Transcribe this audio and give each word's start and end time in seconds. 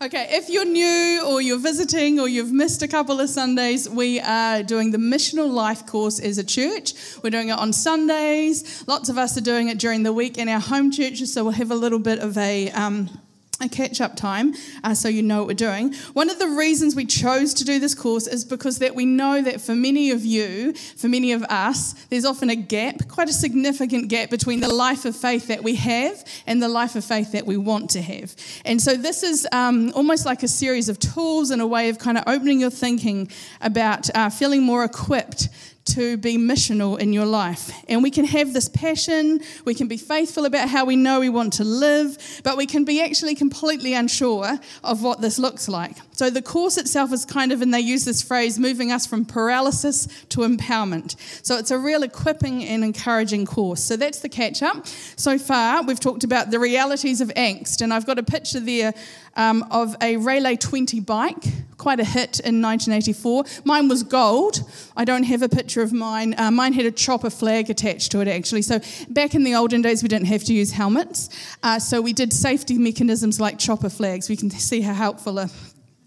Okay, 0.00 0.28
if 0.30 0.48
you're 0.48 0.64
new 0.64 1.24
or 1.26 1.42
you're 1.42 1.58
visiting 1.58 2.20
or 2.20 2.28
you've 2.28 2.52
missed 2.52 2.82
a 2.82 2.88
couple 2.88 3.18
of 3.18 3.28
Sundays, 3.28 3.88
we 3.88 4.20
are 4.20 4.62
doing 4.62 4.92
the 4.92 4.98
Missional 4.98 5.50
Life 5.50 5.86
course 5.86 6.20
as 6.20 6.38
a 6.38 6.44
church. 6.44 6.94
We're 7.24 7.30
doing 7.30 7.48
it 7.48 7.58
on 7.58 7.72
Sundays. 7.72 8.84
Lots 8.86 9.08
of 9.08 9.18
us 9.18 9.36
are 9.36 9.40
doing 9.40 9.70
it 9.70 9.78
during 9.80 10.04
the 10.04 10.12
week 10.12 10.38
in 10.38 10.48
our 10.48 10.60
home 10.60 10.92
churches, 10.92 11.34
so 11.34 11.42
we'll 11.42 11.54
have 11.54 11.72
a 11.72 11.74
little 11.74 11.98
bit 11.98 12.20
of 12.20 12.38
a. 12.38 12.70
Um, 12.70 13.10
a 13.60 13.68
catch 13.68 14.00
up 14.00 14.14
time 14.14 14.54
uh, 14.84 14.94
so 14.94 15.08
you 15.08 15.20
know 15.20 15.38
what 15.38 15.48
we're 15.48 15.54
doing. 15.54 15.92
One 16.12 16.30
of 16.30 16.38
the 16.38 16.48
reasons 16.48 16.94
we 16.94 17.04
chose 17.04 17.52
to 17.54 17.64
do 17.64 17.80
this 17.80 17.94
course 17.94 18.28
is 18.28 18.44
because 18.44 18.78
that 18.78 18.94
we 18.94 19.04
know 19.04 19.42
that 19.42 19.60
for 19.60 19.74
many 19.74 20.12
of 20.12 20.24
you, 20.24 20.74
for 20.74 21.08
many 21.08 21.32
of 21.32 21.42
us, 21.44 21.94
there's 22.08 22.24
often 22.24 22.50
a 22.50 22.56
gap, 22.56 23.08
quite 23.08 23.28
a 23.28 23.32
significant 23.32 24.08
gap 24.08 24.30
between 24.30 24.60
the 24.60 24.72
life 24.72 25.04
of 25.04 25.16
faith 25.16 25.48
that 25.48 25.64
we 25.64 25.74
have 25.74 26.24
and 26.46 26.62
the 26.62 26.68
life 26.68 26.94
of 26.94 27.04
faith 27.04 27.32
that 27.32 27.46
we 27.46 27.56
want 27.56 27.90
to 27.90 28.02
have. 28.02 28.34
And 28.64 28.80
so 28.80 28.94
this 28.94 29.24
is 29.24 29.46
um, 29.50 29.92
almost 29.94 30.24
like 30.24 30.44
a 30.44 30.48
series 30.48 30.88
of 30.88 31.00
tools 31.00 31.50
and 31.50 31.60
a 31.60 31.66
way 31.66 31.88
of 31.88 31.98
kind 31.98 32.16
of 32.16 32.24
opening 32.28 32.60
your 32.60 32.70
thinking 32.70 33.28
about 33.60 34.08
uh, 34.14 34.30
feeling 34.30 34.62
more 34.62 34.84
equipped 34.84 35.48
to 35.94 36.16
be 36.16 36.36
missional 36.36 36.98
in 36.98 37.12
your 37.12 37.26
life. 37.26 37.70
And 37.88 38.02
we 38.02 38.10
can 38.10 38.24
have 38.24 38.52
this 38.52 38.68
passion, 38.68 39.40
we 39.64 39.74
can 39.74 39.88
be 39.88 39.96
faithful 39.96 40.44
about 40.44 40.68
how 40.68 40.84
we 40.84 40.96
know 40.96 41.20
we 41.20 41.28
want 41.28 41.54
to 41.54 41.64
live, 41.64 42.18
but 42.44 42.56
we 42.56 42.66
can 42.66 42.84
be 42.84 43.02
actually 43.02 43.34
completely 43.34 43.94
unsure 43.94 44.58
of 44.84 45.02
what 45.02 45.20
this 45.20 45.38
looks 45.38 45.68
like. 45.68 45.96
So 46.18 46.30
the 46.30 46.42
course 46.42 46.76
itself 46.78 47.12
is 47.12 47.24
kind 47.24 47.52
of, 47.52 47.62
and 47.62 47.72
they 47.72 47.78
use 47.78 48.04
this 48.04 48.22
phrase, 48.22 48.58
moving 48.58 48.90
us 48.90 49.06
from 49.06 49.24
paralysis 49.24 50.08
to 50.30 50.40
empowerment. 50.40 51.14
So 51.46 51.58
it's 51.58 51.70
a 51.70 51.78
real 51.78 52.02
equipping 52.02 52.64
and 52.64 52.82
encouraging 52.82 53.46
course. 53.46 53.84
So 53.84 53.96
that's 53.96 54.18
the 54.18 54.28
catch 54.28 54.60
up. 54.60 54.84
So 55.14 55.38
far, 55.38 55.84
we've 55.84 56.00
talked 56.00 56.24
about 56.24 56.50
the 56.50 56.58
realities 56.58 57.20
of 57.20 57.28
angst, 57.36 57.82
and 57.82 57.94
I've 57.94 58.04
got 58.04 58.18
a 58.18 58.24
picture 58.24 58.58
there 58.58 58.94
um, 59.36 59.64
of 59.70 59.94
a 60.02 60.16
Raleigh 60.16 60.56
20 60.56 60.98
bike, 60.98 61.44
quite 61.76 62.00
a 62.00 62.04
hit 62.04 62.40
in 62.40 62.60
1984. 62.60 63.44
Mine 63.64 63.86
was 63.86 64.02
gold. 64.02 64.68
I 64.96 65.04
don't 65.04 65.22
have 65.22 65.42
a 65.42 65.48
picture 65.48 65.82
of 65.82 65.92
mine. 65.92 66.34
Uh, 66.36 66.50
mine 66.50 66.72
had 66.72 66.84
a 66.84 66.90
chopper 66.90 67.30
flag 67.30 67.70
attached 67.70 68.10
to 68.10 68.20
it, 68.22 68.26
actually. 68.26 68.62
So 68.62 68.80
back 69.08 69.36
in 69.36 69.44
the 69.44 69.54
olden 69.54 69.82
days, 69.82 70.02
we 70.02 70.08
didn't 70.08 70.26
have 70.26 70.42
to 70.46 70.52
use 70.52 70.72
helmets. 70.72 71.28
Uh, 71.62 71.78
so 71.78 72.02
we 72.02 72.12
did 72.12 72.32
safety 72.32 72.76
mechanisms 72.76 73.38
like 73.38 73.56
chopper 73.56 73.88
flags. 73.88 74.28
We 74.28 74.36
can 74.36 74.50
see 74.50 74.80
how 74.80 74.94
helpful 74.94 75.38
a 75.38 75.48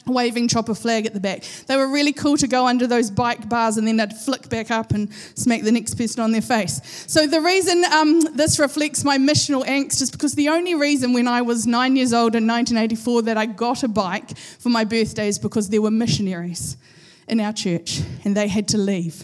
waving 0.06 0.48
chopper 0.48 0.76
flag 0.76 1.06
at 1.06 1.14
the 1.14 1.20
back. 1.20 1.44
They 1.68 1.78
were 1.78 1.88
really 1.88 2.14
cool 2.14 2.38
to 2.38 2.48
go 2.48 2.68
under 2.68 2.88
those 2.88 3.12
bike 3.12 3.48
bars 3.48 3.78
and 3.78 3.88
then 3.88 3.98
they'd 3.98 4.14
flick 4.14 4.50
back 4.50 4.72
up 4.72 4.92
and 4.92 5.14
smack 5.36 5.62
the 5.62 5.72
next 5.72 5.96
person 5.96 6.22
on 6.22 6.32
their 6.32 6.42
face. 6.42 6.82
So 7.08 7.28
the 7.28 7.42
reason 7.42 7.84
um, 7.86 8.22
this 8.36 8.60
reflects 8.60 9.04
my 9.04 9.18
missional 9.18 9.66
angst 9.66 10.02
is 10.02 10.12
because 10.12 10.36
the 10.36 10.50
only 10.50 10.76
reason 10.76 11.14
when 11.14 11.28
I 11.28 11.42
was 11.42 11.68
nine 11.68 11.96
years 11.96 12.14
old 12.14 12.36
in 12.36 12.48
1984 12.48 13.24
that 13.24 13.38
I 13.38 13.46
got 13.46 13.84
a 13.84 13.88
bike 13.88 14.38
for 14.38 14.70
my 14.70 14.84
birthday 14.84 15.28
is 15.28 15.40
because 15.40 15.70
there 15.70 15.82
were 15.82 15.92
missionaries 15.92 16.78
in 17.28 17.40
our 17.40 17.54
church 17.54 18.02
and 18.26 18.36
they 18.36 18.48
had 18.48 18.68
to 18.70 18.78
leave 18.78 19.24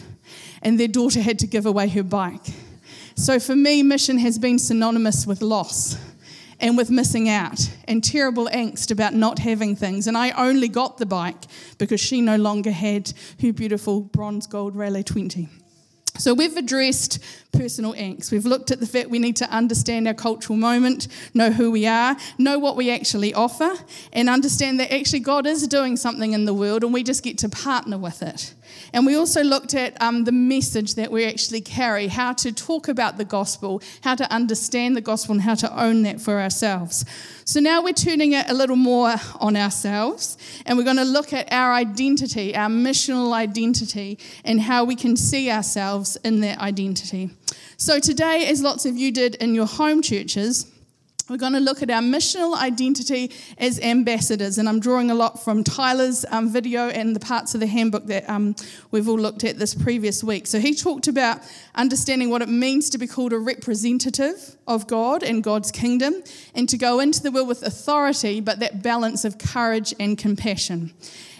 and 0.62 0.78
their 0.78 0.88
daughter 0.88 1.20
had 1.20 1.38
to 1.40 1.46
give 1.46 1.66
away 1.66 1.88
her 1.88 2.02
bike. 2.02 2.46
So 3.14 3.40
for 3.40 3.56
me, 3.56 3.82
mission 3.82 4.18
has 4.18 4.38
been 4.38 4.58
synonymous 4.58 5.26
with 5.26 5.42
loss 5.42 5.96
and 6.60 6.76
with 6.76 6.90
missing 6.90 7.28
out 7.28 7.70
and 7.86 8.02
terrible 8.02 8.48
angst 8.52 8.90
about 8.90 9.14
not 9.14 9.38
having 9.38 9.76
things. 9.76 10.06
And 10.06 10.16
I 10.16 10.30
only 10.30 10.68
got 10.68 10.98
the 10.98 11.06
bike 11.06 11.44
because 11.78 12.00
she 12.00 12.20
no 12.20 12.36
longer 12.36 12.70
had 12.70 13.12
her 13.40 13.52
beautiful 13.52 14.00
bronze 14.00 14.46
gold 14.46 14.74
Raleigh 14.74 15.04
20. 15.04 15.48
So 16.18 16.34
we've 16.34 16.56
addressed 16.56 17.20
personal 17.52 17.94
angst. 17.94 18.32
We've 18.32 18.44
looked 18.44 18.72
at 18.72 18.80
the 18.80 18.86
fact 18.86 19.08
we 19.08 19.20
need 19.20 19.36
to 19.36 19.48
understand 19.50 20.08
our 20.08 20.14
cultural 20.14 20.58
moment, 20.58 21.06
know 21.32 21.50
who 21.50 21.70
we 21.70 21.86
are, 21.86 22.16
know 22.38 22.58
what 22.58 22.76
we 22.76 22.90
actually 22.90 23.32
offer, 23.34 23.72
and 24.12 24.28
understand 24.28 24.80
that 24.80 24.92
actually 24.92 25.20
God 25.20 25.46
is 25.46 25.68
doing 25.68 25.96
something 25.96 26.32
in 26.32 26.44
the 26.44 26.54
world 26.54 26.82
and 26.82 26.92
we 26.92 27.04
just 27.04 27.22
get 27.22 27.38
to 27.38 27.48
partner 27.48 27.98
with 27.98 28.22
it. 28.22 28.54
And 28.92 29.06
we 29.06 29.14
also 29.14 29.42
looked 29.42 29.74
at 29.74 30.00
um, 30.02 30.24
the 30.24 30.32
message 30.32 30.94
that 30.94 31.10
we 31.10 31.24
actually 31.24 31.60
carry, 31.60 32.08
how 32.08 32.32
to 32.34 32.52
talk 32.52 32.88
about 32.88 33.18
the 33.18 33.24
gospel, 33.24 33.82
how 34.02 34.14
to 34.14 34.30
understand 34.32 34.96
the 34.96 35.00
gospel, 35.00 35.34
and 35.34 35.42
how 35.42 35.54
to 35.56 35.82
own 35.82 36.02
that 36.02 36.20
for 36.20 36.40
ourselves. 36.40 37.04
So 37.44 37.60
now 37.60 37.82
we're 37.82 37.92
turning 37.92 38.32
it 38.32 38.48
a 38.48 38.54
little 38.54 38.76
more 38.76 39.14
on 39.40 39.56
ourselves, 39.56 40.36
and 40.66 40.76
we're 40.76 40.84
going 40.84 40.96
to 40.96 41.04
look 41.04 41.32
at 41.32 41.52
our 41.52 41.72
identity, 41.72 42.54
our 42.54 42.68
missional 42.68 43.32
identity, 43.32 44.18
and 44.44 44.60
how 44.60 44.84
we 44.84 44.96
can 44.96 45.16
see 45.16 45.50
ourselves 45.50 46.16
in 46.24 46.40
that 46.40 46.58
identity. 46.58 47.30
So 47.76 48.00
today, 48.00 48.46
as 48.46 48.62
lots 48.62 48.86
of 48.86 48.96
you 48.96 49.12
did 49.12 49.36
in 49.36 49.54
your 49.54 49.66
home 49.66 50.02
churches, 50.02 50.66
we're 51.28 51.36
going 51.36 51.52
to 51.52 51.60
look 51.60 51.82
at 51.82 51.90
our 51.90 52.00
missional 52.00 52.56
identity 52.56 53.30
as 53.58 53.78
ambassadors, 53.80 54.56
and 54.58 54.68
I'm 54.68 54.80
drawing 54.80 55.10
a 55.10 55.14
lot 55.14 55.42
from 55.42 55.62
Tyler's 55.62 56.24
um, 56.30 56.48
video 56.48 56.88
and 56.88 57.14
the 57.14 57.20
parts 57.20 57.54
of 57.54 57.60
the 57.60 57.66
handbook 57.66 58.06
that 58.06 58.28
um, 58.30 58.56
we've 58.90 59.08
all 59.08 59.18
looked 59.18 59.44
at 59.44 59.58
this 59.58 59.74
previous 59.74 60.24
week. 60.24 60.46
So 60.46 60.58
he 60.58 60.74
talked 60.74 61.06
about 61.06 61.40
understanding 61.74 62.30
what 62.30 62.40
it 62.40 62.48
means 62.48 62.88
to 62.90 62.98
be 62.98 63.06
called 63.06 63.32
a 63.32 63.38
representative 63.38 64.56
of 64.66 64.86
God 64.86 65.22
and 65.22 65.42
God's 65.42 65.70
kingdom, 65.70 66.14
and 66.54 66.68
to 66.68 66.78
go 66.78 67.00
into 67.00 67.22
the 67.22 67.30
world 67.30 67.48
with 67.48 67.62
authority, 67.62 68.40
but 68.40 68.60
that 68.60 68.82
balance 68.82 69.24
of 69.24 69.38
courage 69.38 69.94
and 70.00 70.16
compassion. 70.16 70.92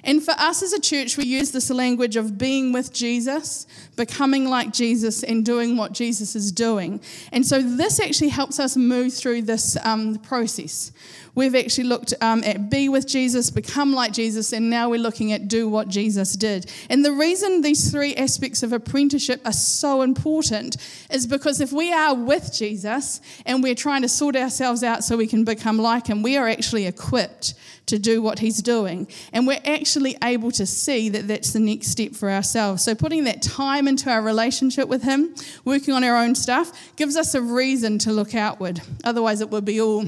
And 0.04 0.22
for 0.22 0.32
us 0.32 0.62
as 0.62 0.72
a 0.72 0.80
church, 0.80 1.16
we 1.16 1.24
use 1.24 1.50
this 1.50 1.70
language 1.70 2.16
of 2.16 2.38
being 2.38 2.72
with 2.72 2.92
Jesus, 2.92 3.66
becoming 3.96 4.48
like 4.48 4.72
Jesus, 4.72 5.22
and 5.22 5.44
doing 5.44 5.76
what 5.76 5.92
Jesus 5.92 6.36
is 6.36 6.52
doing. 6.52 7.00
And 7.32 7.44
so 7.44 7.60
this 7.60 8.00
actually 8.00 8.28
helps 8.30 8.60
us 8.60 8.76
move 8.76 9.12
through 9.12 9.42
this 9.42 9.76
um, 9.84 10.16
process. 10.18 10.92
We've 11.34 11.54
actually 11.54 11.84
looked 11.84 12.14
um, 12.20 12.42
at 12.44 12.70
be 12.70 12.88
with 12.88 13.06
Jesus, 13.06 13.50
become 13.50 13.92
like 13.92 14.12
Jesus, 14.12 14.52
and 14.52 14.70
now 14.70 14.90
we're 14.90 15.00
looking 15.00 15.32
at 15.32 15.48
do 15.48 15.68
what 15.68 15.88
Jesus 15.88 16.34
did. 16.34 16.70
And 16.90 17.04
the 17.04 17.12
reason 17.12 17.62
these 17.62 17.90
three 17.90 18.14
aspects 18.16 18.62
of 18.62 18.72
apprenticeship 18.72 19.40
are 19.44 19.52
so 19.52 20.02
important 20.02 20.76
is 21.10 21.26
because 21.26 21.60
if 21.60 21.72
we 21.72 21.92
are 21.92 22.14
with 22.14 22.52
Jesus 22.52 23.20
and 23.46 23.62
we're 23.62 23.74
trying 23.74 24.02
to 24.02 24.08
sort 24.08 24.36
ourselves 24.36 24.82
out 24.82 25.04
so 25.04 25.16
we 25.16 25.26
can 25.26 25.44
become 25.44 25.78
like 25.78 26.06
him, 26.06 26.22
we 26.22 26.36
are 26.36 26.48
actually 26.48 26.86
equipped 26.86 27.54
to 27.86 27.98
do 27.98 28.22
what 28.22 28.38
he's 28.38 28.62
doing. 28.62 29.08
And 29.32 29.46
we're 29.46 29.60
actually 29.64 30.16
able 30.22 30.50
to 30.52 30.66
see 30.66 31.08
that 31.08 31.26
that's 31.26 31.52
the 31.52 31.60
next 31.60 31.88
step 31.88 32.12
for 32.12 32.30
ourselves. 32.30 32.84
So 32.84 32.94
putting 32.94 33.24
that 33.24 33.42
time 33.42 33.88
into 33.88 34.10
our 34.10 34.22
relationship 34.22 34.88
with 34.88 35.02
him, 35.02 35.34
working 35.64 35.94
on 35.94 36.04
our 36.04 36.16
own 36.16 36.34
stuff, 36.34 36.96
gives 36.96 37.16
us 37.16 37.34
a 37.34 37.42
reason 37.42 37.98
to 38.00 38.12
look 38.12 38.34
outward. 38.34 38.80
Otherwise, 39.04 39.40
it 39.40 39.50
would 39.50 39.64
be 39.64 39.80
all 39.80 40.04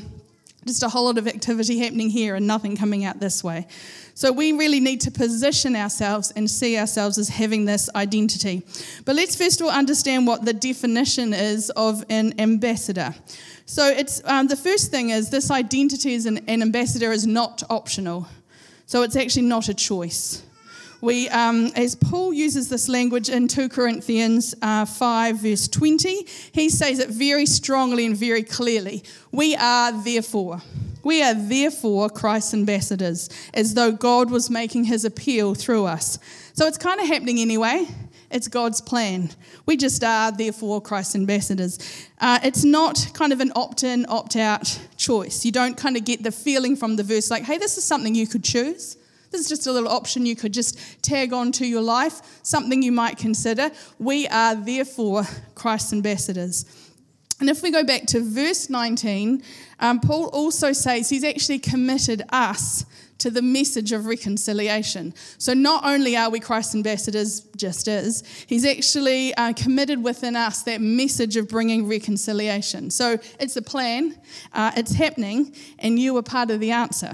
just 0.71 0.83
a 0.83 0.89
whole 0.89 1.05
lot 1.05 1.19
of 1.19 1.27
activity 1.27 1.79
happening 1.79 2.11
here 2.11 2.37
and 2.37 2.47
nothing 2.47 2.77
coming 2.77 3.05
out 3.05 3.21
this 3.21 3.43
way. 3.43 3.67
So 4.15 4.33
we 4.33 4.53
really 4.53 4.81
need 4.81 5.01
to 5.03 5.11
position 5.11 5.75
ourselves 5.75 6.33
and 6.37 6.51
see 6.51 6.79
ourselves 6.79 7.19
as 7.19 7.29
having 7.29 7.65
this 7.65 7.89
identity. 7.95 8.63
But 9.05 9.17
let's 9.17 9.35
first 9.35 9.61
of 9.61 9.67
all 9.67 9.73
understand 9.73 10.27
what 10.27 10.45
the 10.45 10.53
definition 10.53 11.33
is 11.33 11.71
of 11.71 12.05
an 12.09 12.39
ambassador. 12.39 13.15
So 13.67 13.87
it's 13.87 14.23
um, 14.25 14.47
the 14.47 14.57
first 14.57 14.91
thing 14.91 15.11
is 15.11 15.31
this 15.31 15.51
identity 15.51 16.15
as 16.15 16.27
an, 16.27 16.39
an, 16.49 16.61
ambassador 16.61 17.13
is 17.13 17.27
not 17.27 17.63
optional. 17.71 18.27
So 18.87 19.03
it's 19.03 19.17
actually 19.17 19.47
not 19.47 19.69
a 19.69 19.75
choice. 19.75 20.43
We, 21.01 21.29
um, 21.31 21.73
as 21.77 21.95
Paul 21.95 22.35
uses 22.35 22.69
this 22.69 22.89
language 22.89 23.31
in 23.31 23.49
2 23.49 23.71
Corinthians 23.71 24.55
uh, 24.61 24.85
5, 24.85 25.37
verse 25.39 25.67
20, 25.69 26.27
he 26.53 26.69
says 26.69 26.99
it 26.99 27.09
very 27.09 27.47
strongly 27.47 28.05
and 28.05 28.17
very 28.17 28.43
clearly. 28.43 29.03
We 29.33 29.57
are 29.57 29.93
therefore. 30.03 30.61
We 31.03 31.23
are 31.23 31.33
therefore 31.33 32.11
Christ's 32.11 32.53
ambassadors, 32.53 33.31
as 33.55 33.73
though 33.73 33.93
God 33.93 34.31
was 34.31 34.51
making 34.51 34.85
his 34.85 35.07
appeal 35.07 35.55
through 35.55 35.87
us. 35.87 36.19
So 36.53 36.67
it's 36.67 36.77
kind 36.77 37.01
of 37.01 37.07
happening 37.07 37.39
anyway. 37.39 37.87
It's 38.31 38.47
God's 38.47 38.81
plan. 38.81 39.31
We 39.67 39.77
just 39.77 40.05
are, 40.05 40.31
therefore, 40.31 40.81
Christ's 40.81 41.17
ambassadors. 41.17 41.79
Uh, 42.21 42.39
it's 42.45 42.63
not 42.63 43.09
kind 43.15 43.33
of 43.33 43.41
an 43.41 43.53
opt 43.57 43.83
in, 43.83 44.05
opt 44.09 44.37
out 44.37 44.79
choice. 44.97 45.45
You 45.45 45.51
don't 45.51 45.77
kind 45.77 45.97
of 45.97 46.05
get 46.05 46.23
the 46.23 46.31
feeling 46.31 46.77
from 46.77 46.97
the 46.97 47.03
verse 47.03 47.31
like, 47.31 47.45
hey, 47.45 47.59
this 47.59 47.79
is 47.79 47.85
something 47.85 48.15
you 48.15 48.27
could 48.27 48.45
choose. 48.45 48.99
This 49.31 49.43
is 49.43 49.49
just 49.49 49.67
a 49.67 49.73
little 49.73 49.89
option 49.89 50.27
you 50.27 50.35
could 50.37 50.53
just 50.53 51.03
tag 51.03 51.33
on 51.33 51.53
to 51.53 51.67
your 51.67 51.83
life, 51.83 52.21
something 52.43 52.83
you 52.83 52.93
might 52.93 53.17
consider. 53.17 53.71
We 53.99 54.27
are, 54.29 54.57
therefore, 54.57 55.25
Christ's 55.55 55.93
ambassadors. 55.93 56.65
And 57.39 57.49
if 57.49 57.63
we 57.63 57.71
go 57.71 57.85
back 57.85 58.07
to 58.09 58.21
verse 58.21 58.69
19, 58.69 59.43
um, 59.79 60.01
Paul 60.01 60.27
also 60.27 60.73
says 60.73 61.09
he's 61.09 61.25
actually 61.25 61.59
committed 61.59 62.23
us 62.31 62.85
to 63.19 63.31
the 63.31 63.41
message 63.41 63.93
of 63.93 64.07
reconciliation. 64.07 65.15
So 65.39 65.55
not 65.55 65.85
only 65.85 66.17
are 66.17 66.31
we 66.31 66.41
Christ 66.41 66.75
ambassadors, 66.75 67.41
just 67.57 67.89
as, 67.89 68.25
he's 68.47 68.65
actually 68.65 69.35
uh, 69.35 69.53
committed 69.55 70.03
within 70.03 70.37
us 70.37 70.63
that 70.65 70.81
message 70.81 71.37
of 71.37 71.49
bringing 71.49 71.87
reconciliation. 71.87 72.91
So 72.91 73.19
it's 73.39 73.57
a 73.57 73.63
plan, 73.63 74.19
uh, 74.53 74.73
it's 74.77 74.95
happening, 74.95 75.55
and 75.79 75.99
you 75.99 76.17
are 76.17 76.23
part 76.23 76.51
of 76.51 76.61
the 76.61 76.73
answer. 76.73 77.13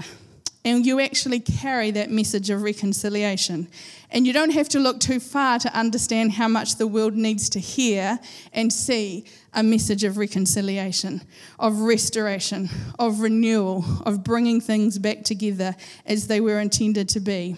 And 0.67 0.85
you 0.85 0.99
actually 0.99 1.39
carry 1.39 1.91
that 1.91 2.11
message 2.11 2.49
of 2.49 2.61
reconciliation. 2.61 3.69
And 4.11 4.27
you 4.27 4.33
don't 4.33 4.49
have 4.49 4.67
to 4.69 4.79
look 4.79 4.99
too 4.99 5.21
far 5.21 5.59
to 5.59 5.73
understand 5.73 6.33
how 6.33 6.49
much 6.49 6.75
the 6.75 6.87
world 6.87 7.15
needs 7.15 7.47
to 7.51 7.59
hear 7.59 8.19
and 8.51 8.71
see 8.71 9.23
a 9.53 9.63
message 9.63 10.03
of 10.03 10.17
reconciliation, 10.17 11.21
of 11.57 11.79
restoration, 11.79 12.69
of 12.99 13.21
renewal, 13.21 13.85
of 14.05 14.25
bringing 14.25 14.59
things 14.59 14.99
back 14.99 15.23
together 15.23 15.73
as 16.05 16.27
they 16.27 16.41
were 16.41 16.59
intended 16.59 17.07
to 17.09 17.21
be. 17.21 17.55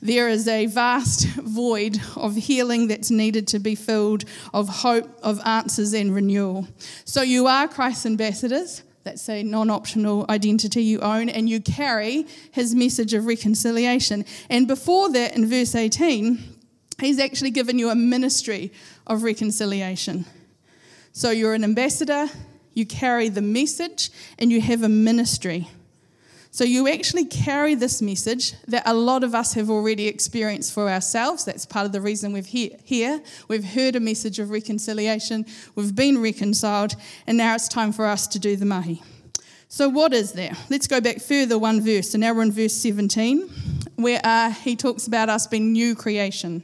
There 0.00 0.30
is 0.30 0.48
a 0.48 0.64
vast 0.66 1.26
void 1.36 1.98
of 2.16 2.34
healing 2.34 2.88
that's 2.88 3.10
needed 3.10 3.46
to 3.48 3.58
be 3.58 3.74
filled, 3.74 4.24
of 4.54 4.68
hope, 4.68 5.10
of 5.22 5.38
answers, 5.44 5.92
and 5.92 6.14
renewal. 6.14 6.66
So, 7.04 7.20
you 7.20 7.46
are 7.46 7.68
Christ's 7.68 8.06
ambassadors. 8.06 8.82
That's 9.08 9.30
a 9.30 9.42
non 9.42 9.70
optional 9.70 10.26
identity 10.28 10.82
you 10.82 11.00
own, 11.00 11.30
and 11.30 11.48
you 11.48 11.62
carry 11.62 12.26
his 12.50 12.74
message 12.74 13.14
of 13.14 13.24
reconciliation. 13.24 14.26
And 14.50 14.68
before 14.68 15.10
that, 15.12 15.34
in 15.34 15.48
verse 15.48 15.74
18, 15.74 16.38
he's 17.00 17.18
actually 17.18 17.52
given 17.52 17.78
you 17.78 17.88
a 17.88 17.94
ministry 17.94 18.70
of 19.06 19.22
reconciliation. 19.22 20.26
So, 21.12 21.30
you're 21.30 21.54
an 21.54 21.64
ambassador, 21.64 22.28
you 22.74 22.84
carry 22.84 23.30
the 23.30 23.40
message, 23.40 24.10
and 24.38 24.52
you 24.52 24.60
have 24.60 24.82
a 24.82 24.90
ministry. 24.90 25.70
So 26.50 26.64
you 26.64 26.88
actually 26.88 27.26
carry 27.26 27.74
this 27.74 28.00
message 28.00 28.54
that 28.68 28.82
a 28.86 28.94
lot 28.94 29.22
of 29.22 29.34
us 29.34 29.52
have 29.54 29.68
already 29.70 30.08
experienced 30.08 30.72
for 30.72 30.88
ourselves. 30.88 31.44
That's 31.44 31.66
part 31.66 31.84
of 31.86 31.92
the 31.92 32.00
reason 32.00 32.32
we're 32.32 32.42
here. 32.42 33.20
We've 33.48 33.64
heard 33.64 33.96
a 33.96 34.00
message 34.00 34.38
of 34.38 34.50
reconciliation, 34.50 35.44
we've 35.74 35.94
been 35.94 36.20
reconciled, 36.22 36.96
and 37.26 37.36
now 37.36 37.54
it's 37.54 37.68
time 37.68 37.92
for 37.92 38.06
us 38.06 38.26
to 38.28 38.38
do 38.38 38.56
the 38.56 38.64
mahi. 38.64 39.02
So, 39.70 39.90
what 39.90 40.14
is 40.14 40.32
there? 40.32 40.52
Let's 40.70 40.86
go 40.86 40.98
back 40.98 41.20
further 41.20 41.58
one 41.58 41.82
verse. 41.82 42.10
So 42.10 42.18
now 42.18 42.32
we're 42.32 42.42
in 42.42 42.52
verse 42.52 42.72
17, 42.72 43.50
where 43.96 44.20
uh, 44.24 44.50
he 44.50 44.74
talks 44.76 45.06
about 45.06 45.28
us 45.28 45.46
being 45.46 45.72
new 45.72 45.94
creation, 45.94 46.62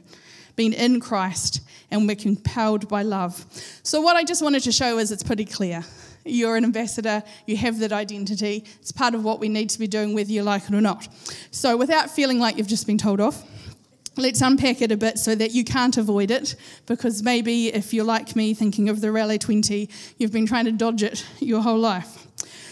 being 0.55 0.73
in 0.73 0.99
Christ, 0.99 1.61
and 1.91 2.07
we're 2.07 2.15
compelled 2.15 2.89
by 2.89 3.03
love. 3.03 3.45
So, 3.83 4.01
what 4.01 4.17
I 4.17 4.23
just 4.23 4.41
wanted 4.41 4.63
to 4.63 4.71
show 4.71 4.97
is 4.97 5.11
it's 5.11 5.21
pretty 5.21 5.45
clear. 5.45 5.85
You're 6.27 6.57
an 6.57 6.63
ambassador, 6.63 7.21
you 7.45 7.55
have 7.57 7.77
that 7.79 7.91
identity. 7.91 8.65
It's 8.81 8.91
part 8.91 9.13
of 9.13 9.23
what 9.23 9.39
we 9.39 9.47
need 9.47 9.69
to 9.69 9.79
be 9.79 9.85
doing, 9.85 10.15
whether 10.15 10.31
you 10.31 10.41
like 10.41 10.63
it 10.63 10.73
or 10.73 10.81
not. 10.81 11.07
So, 11.51 11.77
without 11.77 12.09
feeling 12.09 12.39
like 12.39 12.57
you've 12.57 12.67
just 12.67 12.87
been 12.87 12.97
told 12.97 13.21
off, 13.21 13.43
let's 14.17 14.41
unpack 14.41 14.81
it 14.81 14.91
a 14.91 14.97
bit 14.97 15.19
so 15.19 15.35
that 15.35 15.51
you 15.51 15.63
can't 15.63 15.95
avoid 15.97 16.31
it. 16.31 16.55
Because 16.87 17.21
maybe 17.21 17.67
if 17.67 17.93
you're 17.93 18.05
like 18.05 18.35
me, 18.35 18.55
thinking 18.55 18.89
of 18.89 19.01
the 19.01 19.11
Raleigh 19.11 19.37
20, 19.37 19.87
you've 20.17 20.31
been 20.31 20.47
trying 20.47 20.65
to 20.65 20.71
dodge 20.71 21.03
it 21.03 21.23
your 21.39 21.61
whole 21.61 21.77
life. 21.77 22.25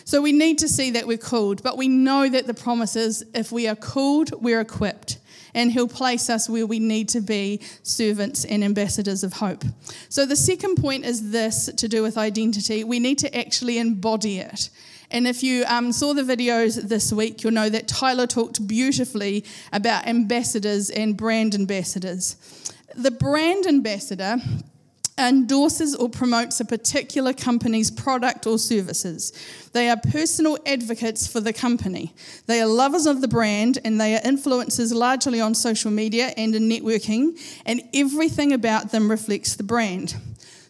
So, 0.04 0.20
we 0.20 0.32
need 0.32 0.58
to 0.58 0.68
see 0.68 0.90
that 0.90 1.06
we're 1.06 1.18
called, 1.20 1.62
but 1.62 1.78
we 1.78 1.88
know 1.88 2.28
that 2.28 2.48
the 2.48 2.56
promise 2.56 2.96
is 2.96 3.24
if 3.36 3.52
we 3.52 3.68
are 3.68 3.76
called, 3.76 4.32
we're 4.42 4.62
equipped 4.62 5.20
and 5.54 5.72
He'll 5.72 5.88
place 5.88 6.30
us 6.30 6.50
where 6.50 6.66
we 6.66 6.80
need 6.80 7.10
to 7.10 7.22
be 7.22 7.62
servants 7.84 8.46
and 8.46 8.64
ambassadors 8.64 9.24
of 9.24 9.34
hope. 9.34 9.64
So, 10.10 10.26
the 10.26 10.36
second 10.36 10.76
point 10.76 11.06
is 11.06 11.32
this 11.32 11.70
to 11.76 11.88
do 11.88 12.02
with 12.02 12.18
identity 12.18 12.84
we 12.84 13.00
need 13.00 13.20
to 13.20 13.38
actually 13.38 13.78
embody 13.78 14.40
it. 14.40 14.70
And 15.12 15.28
if 15.28 15.44
you 15.44 15.64
um, 15.68 15.92
saw 15.92 16.14
the 16.14 16.24
videos 16.24 16.82
this 16.82 17.14
week, 17.14 17.44
you'll 17.44 17.54
know 17.54 17.70
that 17.70 17.88
Tyler 17.88 18.26
talked 18.26 18.68
beautifully 18.68 19.46
about 19.72 20.08
ambassadors 20.08 20.90
and 20.90 21.16
brand 21.16 21.54
ambassadors. 21.54 22.36
The 22.96 23.12
brand 23.12 23.68
ambassador 23.68 24.38
endorses 25.18 25.95
or 25.95 26.10
promotes 26.10 26.60
a 26.60 26.65
particular 26.65 27.33
company's 27.33 27.92
product 27.92 28.48
or 28.48 28.57
services. 28.57 29.31
They 29.71 29.89
are 29.89 29.98
personal 29.98 30.57
advocates 30.65 31.27
for 31.27 31.39
the 31.39 31.54
company. 31.54 32.13
They 32.48 32.62
are 32.62 32.68
lovers 32.68 33.06
of 33.06 33.21
the 33.21 33.27
brand 33.27 33.80
and 33.86 34.00
they 34.00 34.15
are 34.15 34.21
influencers 34.21 34.94
largely 34.94 35.39
on 35.39 35.54
social 35.54 35.92
media 35.92 36.33
and 36.38 36.56
in 36.56 36.69
networking, 36.69 37.39
and 37.65 37.81
everything 37.94 38.54
about 38.54 38.92
them 38.92 39.10
reflects 39.10 39.56
the 39.56 39.63
brand. 39.63 40.15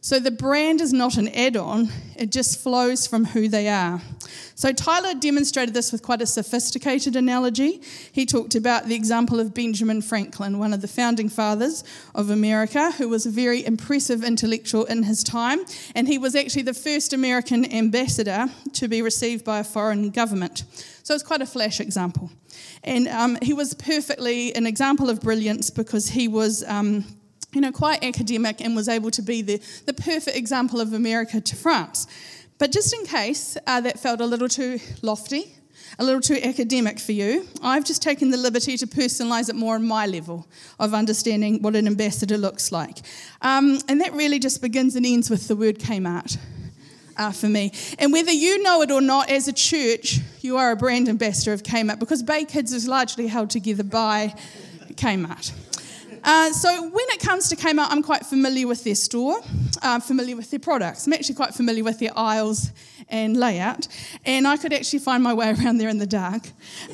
So 0.03 0.19
the 0.19 0.31
brand 0.31 0.81
is 0.81 0.91
not 0.91 1.15
an 1.15 1.29
add 1.29 1.55
on, 1.55 1.87
it 2.17 2.29
just 2.29 2.59
flows 2.59 3.07
from 3.07 3.23
who 3.23 3.47
they 3.47 3.69
are. 3.69 4.01
So 4.53 4.73
Tyler 4.73 5.13
demonstrated 5.17 5.73
this 5.73 5.93
with 5.93 6.03
quite 6.03 6.21
a 6.21 6.25
sophisticated 6.25 7.15
analogy. 7.15 7.81
He 8.11 8.25
talked 8.25 8.53
about 8.53 8.87
the 8.87 8.95
example 8.95 9.39
of 9.39 9.53
Benjamin 9.53 10.01
Franklin, 10.01 10.59
one 10.59 10.73
of 10.73 10.81
the 10.81 10.89
founding 10.89 11.29
fathers 11.29 11.85
of 12.13 12.29
America, 12.29 12.91
who 12.91 13.07
was 13.07 13.25
a 13.25 13.29
very 13.29 13.65
impressive 13.65 14.25
intellectual 14.25 14.83
in 14.83 15.03
his 15.03 15.23
time, 15.23 15.59
and 15.95 16.05
he 16.05 16.17
was 16.17 16.35
actually 16.35 16.63
the 16.63 16.73
first 16.73 17.13
American 17.13 17.63
ambassador 17.71 18.47
to 18.73 18.89
be 18.89 19.01
received 19.01 19.45
by 19.45 19.59
a 19.59 19.63
foreign 19.63 20.09
government. 20.09 20.65
So 21.03 21.13
it's 21.13 21.23
quite 21.23 21.41
a 21.41 21.45
flash 21.45 21.79
example. 21.79 22.29
And 22.83 23.07
um, 23.07 23.37
he 23.41 23.53
was 23.53 23.73
perfectly 23.73 24.53
an 24.53 24.67
example 24.67 25.09
of 25.09 25.21
brilliance 25.21 25.69
because 25.69 26.09
he 26.09 26.27
was. 26.27 26.61
Um, 26.67 27.05
you 27.53 27.61
know, 27.61 27.71
quite 27.71 28.03
academic 28.03 28.61
and 28.61 28.75
was 28.75 28.89
able 28.89 29.11
to 29.11 29.21
be 29.21 29.41
the, 29.41 29.61
the 29.85 29.93
perfect 29.93 30.35
example 30.35 30.81
of 30.81 30.93
America 30.93 31.39
to 31.39 31.55
France. 31.55 32.07
But 32.57 32.71
just 32.71 32.93
in 32.93 33.05
case 33.05 33.57
uh, 33.67 33.81
that 33.81 33.99
felt 33.99 34.21
a 34.21 34.25
little 34.25 34.47
too 34.47 34.79
lofty, 35.01 35.55
a 35.99 36.03
little 36.03 36.21
too 36.21 36.39
academic 36.43 36.99
for 36.99 37.11
you, 37.11 37.47
I've 37.61 37.85
just 37.85 38.01
taken 38.01 38.31
the 38.31 38.37
liberty 38.37 38.77
to 38.77 38.87
personalise 38.87 39.49
it 39.49 39.55
more 39.55 39.75
on 39.75 39.85
my 39.85 40.05
level 40.07 40.47
of 40.79 40.93
understanding 40.93 41.61
what 41.61 41.75
an 41.75 41.87
ambassador 41.87 42.37
looks 42.37 42.71
like. 42.71 42.99
Um, 43.41 43.79
and 43.87 44.01
that 44.01 44.13
really 44.13 44.39
just 44.39 44.61
begins 44.61 44.95
and 44.95 45.05
ends 45.05 45.29
with 45.29 45.47
the 45.47 45.55
word 45.55 45.79
Kmart. 45.79 46.37
Uh, 47.15 47.31
for 47.31 47.47
me. 47.47 47.71
And 47.99 48.11
whether 48.11 48.31
you 48.31 48.63
know 48.63 48.81
it 48.81 48.89
or 48.89 48.99
not, 48.99 49.29
as 49.29 49.47
a 49.47 49.53
church, 49.53 50.19
you 50.41 50.57
are 50.57 50.71
a 50.71 50.75
brand 50.75 51.07
ambassador 51.07 51.53
of 51.53 51.61
Kmart 51.61 51.99
because 51.99 52.23
Bay 52.23 52.43
Kids 52.43 52.73
is 52.73 52.87
largely 52.87 53.27
held 53.27 53.51
together 53.51 53.83
by 53.83 54.33
Kmart. 54.95 55.53
Uh, 56.23 56.51
so 56.53 56.83
when 56.83 57.05
it 57.09 57.19
comes 57.19 57.49
to 57.49 57.55
Kmart, 57.55 57.87
I'm 57.89 58.01
quite 58.01 58.25
familiar 58.25 58.65
with 58.65 58.83
their 58.85 58.95
store, 58.95 59.41
uh, 59.81 59.99
familiar 59.99 60.37
with 60.37 60.49
their 60.51 60.59
products. 60.59 61.05
I'm 61.05 61.13
actually 61.13 61.35
quite 61.35 61.53
familiar 61.53 61.83
with 61.83 61.99
their 61.99 62.17
aisles 62.17 62.71
and 63.09 63.35
layout, 63.35 63.89
and 64.25 64.47
I 64.47 64.55
could 64.55 64.71
actually 64.71 64.99
find 64.99 65.21
my 65.21 65.33
way 65.33 65.49
around 65.59 65.79
there 65.79 65.89
in 65.89 65.97
the 65.97 66.07
dark. 66.07 66.43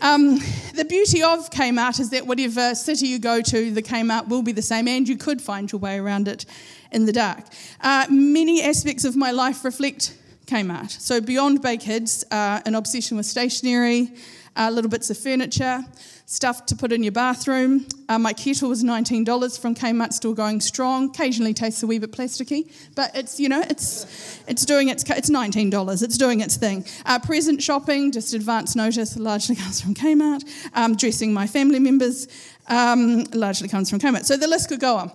Um, 0.01 0.39
the 0.73 0.85
beauty 0.87 1.21
of 1.21 1.51
Kmart 1.51 1.99
is 1.99 2.09
that 2.09 2.25
whatever 2.25 2.73
city 2.73 3.07
you 3.07 3.19
go 3.19 3.41
to, 3.41 3.71
the 3.71 3.83
Kmart 3.83 4.27
will 4.27 4.41
be 4.41 4.51
the 4.51 4.63
same, 4.63 4.87
and 4.87 5.07
you 5.07 5.15
could 5.15 5.41
find 5.41 5.71
your 5.71 5.79
way 5.79 5.99
around 5.99 6.27
it 6.27 6.45
in 6.91 7.05
the 7.05 7.13
dark. 7.13 7.45
Uh, 7.81 8.07
many 8.09 8.63
aspects 8.63 9.05
of 9.05 9.15
my 9.15 9.29
life 9.29 9.63
reflect 9.63 10.17
Kmart. 10.47 10.89
So 10.89 11.21
beyond 11.21 11.61
Bay 11.61 11.77
Kids, 11.77 12.25
uh, 12.31 12.61
an 12.65 12.73
obsession 12.73 13.17
with 13.17 13.27
stationery, 13.27 14.11
uh, 14.55 14.71
little 14.71 14.89
bits 14.89 15.11
of 15.11 15.17
furniture, 15.19 15.85
stuff 16.29 16.67
to 16.67 16.75
put 16.75 16.91
in 16.91 17.01
your 17.01 17.11
bathroom. 17.11 17.87
Uh, 18.07 18.19
my 18.19 18.31
kettle 18.31 18.69
was 18.69 18.83
$19 18.83 19.59
from 19.59 19.73
Kmart, 19.73 20.13
still 20.13 20.35
going 20.35 20.61
strong. 20.61 21.09
Occasionally 21.09 21.55
tastes 21.55 21.81
a 21.81 21.87
wee 21.87 21.97
bit 21.97 22.11
plasticky, 22.11 22.71
but 22.93 23.09
it's, 23.15 23.39
you 23.39 23.49
know, 23.49 23.63
it's, 23.67 24.39
it's 24.47 24.63
doing 24.63 24.89
its, 24.89 25.03
it's 25.09 25.31
$19. 25.31 26.03
It's 26.03 26.17
doing 26.19 26.41
its 26.41 26.55
thing. 26.55 26.85
Uh, 27.07 27.17
present 27.17 27.63
shopping, 27.63 28.11
just 28.11 28.35
advance 28.35 28.75
notice, 28.75 29.17
largely 29.17 29.55
comes 29.55 29.81
from 29.81 29.95
Kmart. 29.95 30.43
Um, 30.75 30.95
dressing 30.95 31.33
my 31.33 31.47
family 31.47 31.79
members 31.79 32.27
um, 32.67 33.23
largely 33.33 33.67
comes 33.67 33.89
from 33.89 33.99
Kmart. 33.99 34.25
So 34.25 34.37
the 34.37 34.47
list 34.47 34.69
could 34.69 34.79
go 34.79 34.97
on. 34.97 35.11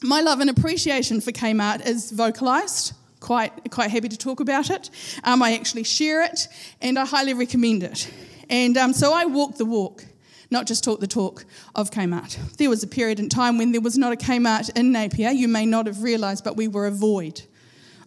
My 0.00 0.20
love 0.20 0.38
and 0.38 0.48
appreciation 0.48 1.20
for 1.20 1.32
Kmart 1.32 1.84
is 1.84 2.12
vocalised 2.12 2.92
quite 3.18 3.52
quite 3.70 3.90
happy 3.90 4.08
to 4.08 4.18
talk 4.18 4.40
about 4.40 4.68
it. 4.70 4.90
Um, 5.22 5.42
I 5.42 5.54
actually 5.54 5.84
share 5.84 6.24
it, 6.24 6.48
and 6.80 6.98
I 6.98 7.04
highly 7.04 7.34
recommend 7.34 7.84
it. 7.84 8.12
And 8.50 8.76
um, 8.76 8.92
so 8.92 9.12
I 9.12 9.26
walk 9.26 9.58
the 9.58 9.64
walk 9.64 10.04
not 10.52 10.66
just 10.66 10.84
talk 10.84 11.00
the 11.00 11.06
talk 11.06 11.44
of 11.74 11.90
Kmart. 11.90 12.36
There 12.58 12.70
was 12.70 12.82
a 12.82 12.86
period 12.86 13.18
in 13.18 13.28
time 13.28 13.58
when 13.58 13.72
there 13.72 13.80
was 13.80 13.98
not 13.98 14.12
a 14.12 14.16
Kmart 14.16 14.76
in 14.76 14.92
Napier. 14.92 15.30
You 15.30 15.48
may 15.48 15.66
not 15.66 15.86
have 15.86 16.02
realised, 16.02 16.44
but 16.44 16.56
we 16.56 16.68
were 16.68 16.86
a 16.86 16.90
void 16.90 17.42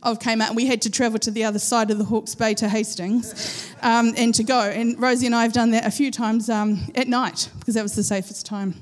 of 0.03 0.19
Kmart. 0.19 0.47
And 0.47 0.55
we 0.55 0.67
had 0.67 0.81
to 0.83 0.91
travel 0.91 1.19
to 1.19 1.31
the 1.31 1.43
other 1.43 1.59
side 1.59 1.91
of 1.91 1.97
the 1.97 2.05
Hawke's 2.05 2.35
Bay 2.35 2.53
to 2.53 2.69
Hastings 2.69 3.73
um, 3.81 4.13
and 4.15 4.33
to 4.35 4.43
go. 4.43 4.61
And 4.61 4.97
Rosie 5.01 5.25
and 5.25 5.35
I 5.35 5.41
have 5.43 5.53
done 5.53 5.71
that 5.71 5.85
a 5.85 5.91
few 5.91 6.11
times 6.11 6.49
um, 6.49 6.79
at 6.95 7.07
night 7.07 7.49
because 7.59 7.73
that 7.73 7.83
was 7.83 7.95
the 7.95 8.03
safest 8.03 8.45
time 8.45 8.75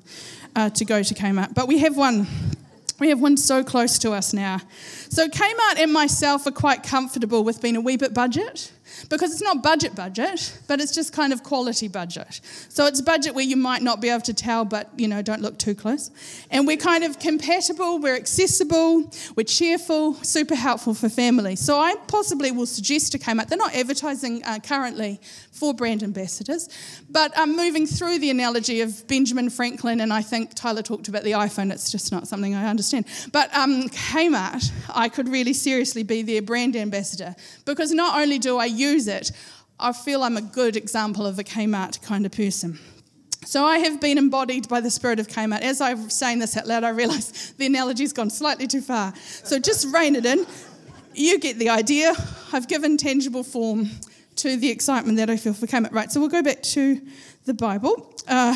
uh, 0.56 0.70
to 0.72 0.86
go 0.86 1.02
to 1.02 1.14
Kmart. 1.14 1.56
But 1.56 1.68
we 1.68 1.80
have 1.80 1.98
one. 1.98 2.28
We 3.00 3.10
have 3.10 3.20
one 3.20 3.38
so 3.38 3.64
close 3.64 3.98
to 4.00 4.12
us 4.12 4.34
now. 4.34 4.62
So 5.10 5.28
Kmart 5.28 5.78
and 5.78 5.92
myself 5.92 6.46
are 6.46 6.52
quite 6.52 6.84
comfortable 6.84 7.44
with 7.44 7.62
being 7.62 7.76
a 7.76 7.82
wee 7.82 7.98
bit 7.98 8.14
budget 8.14 8.72
because 9.10 9.32
it's 9.32 9.42
not 9.42 9.64
budget 9.64 9.96
budget, 9.96 10.60
but 10.68 10.82
it's 10.82 10.94
just 10.94 11.14
kind 11.14 11.34
of 11.34 11.44
quality 11.44 11.88
budget. 11.88 12.42
So 12.70 12.86
it's 12.86 13.02
budget 13.02 13.36
where 13.36 13.44
you 13.44 13.58
might 13.58 13.82
not 13.82 14.02
be 14.02 14.10
able 14.10 14.22
to 14.22 14.34
tell, 14.34 14.66
but 14.66 14.90
you 14.98 15.08
know, 15.08 15.22
don't 15.22 15.42
look 15.42 15.58
too 15.58 15.76
close. 15.76 16.12
And 16.52 16.68
we're 16.68 16.78
kind 16.78 17.04
of 17.04 17.20
compatible, 17.20 18.00
we're 18.00 18.16
accessible, 18.16 19.12
we're 19.36 19.44
cheerful, 19.44 20.16
super 20.16 20.56
helpful 20.56 20.94
for 20.94 21.10
families. 21.10 21.60
So 21.60 21.78
I 21.80 21.96
possibly 22.08 22.52
will 22.52 22.66
suggest 22.66 23.12
to 23.14 23.20
Kmart, 23.20 23.48
they're 23.48 23.58
not 23.58 23.76
advertising 23.76 24.44
uh, 24.44 24.60
currently 24.60 25.20
for 25.52 25.74
brand 25.74 26.04
ambassadors, 26.04 26.70
but 27.10 27.32
I'm 27.38 27.52
um, 27.52 27.56
moving 27.56 27.86
through 27.86 28.20
the 28.20 28.30
analogy 28.30 28.82
of 28.82 29.08
Benjamin 29.08 29.50
Franklin, 29.50 30.02
and 30.02 30.12
I 30.12 30.22
think 30.22 30.54
Tyler 30.56 30.82
talked 30.82 31.08
about 31.08 31.24
the 31.24 31.32
iPhone, 31.32 31.72
it's 31.72 31.92
just 31.92 32.12
not 32.12 32.28
something 32.28 32.56
I 32.56 32.68
understand. 32.70 33.06
But 33.32 33.56
um, 33.56 33.90
Kmart, 33.90 34.72
I 34.94 35.10
could 35.10 35.30
really 35.30 35.54
seriously 35.54 36.04
be 36.04 36.22
their 36.22 36.42
brand 36.42 36.76
ambassador 36.76 37.36
because 37.66 37.92
not 37.92 38.20
only 38.20 38.40
do 38.40 38.58
I 38.58 38.66
use 38.66 38.93
it, 38.94 39.32
I 39.80 39.92
feel 39.92 40.24
I'm 40.24 40.38
a 40.38 40.42
good 40.42 40.76
example 40.76 41.26
of 41.26 41.40
a 41.40 41.44
Kmart 41.44 42.02
kind 42.02 42.26
of 42.26 42.32
person. 42.32 42.80
So 43.46 43.66
I 43.66 43.80
have 43.80 44.00
been 44.00 44.18
embodied 44.18 44.70
by 44.70 44.80
the 44.80 44.90
spirit 44.90 45.20
of 45.20 45.28
Kmart. 45.28 45.62
As 45.62 45.82
I'm 45.82 46.10
saying 46.10 46.40
this 46.40 46.56
out 46.56 46.68
loud, 46.68 46.84
I 46.84 46.90
realise 46.90 47.52
the 47.58 47.66
analogy's 47.66 48.14
gone 48.14 48.30
slightly 48.30 48.68
too 48.68 48.82
far. 48.82 49.14
So 49.16 49.60
just 49.60 49.94
rein 49.94 50.16
it 50.16 50.26
in. 50.26 50.46
You 51.14 51.40
get 51.40 51.60
the 51.60 51.70
idea. 51.70 52.14
I've 52.52 52.68
given 52.68 52.98
tangible 52.98 53.44
form 53.44 53.90
to 54.38 54.58
the 54.58 54.70
excitement 54.70 55.18
that 55.18 55.30
I 55.30 55.38
feel 55.38 55.54
for 55.54 55.68
Kmart. 55.68 55.92
Right, 55.92 56.12
so 56.12 56.20
we'll 56.20 56.30
go 56.30 56.42
back 56.42 56.62
to 56.64 57.02
the 57.46 57.54
Bible 57.54 58.14
uh, 58.28 58.56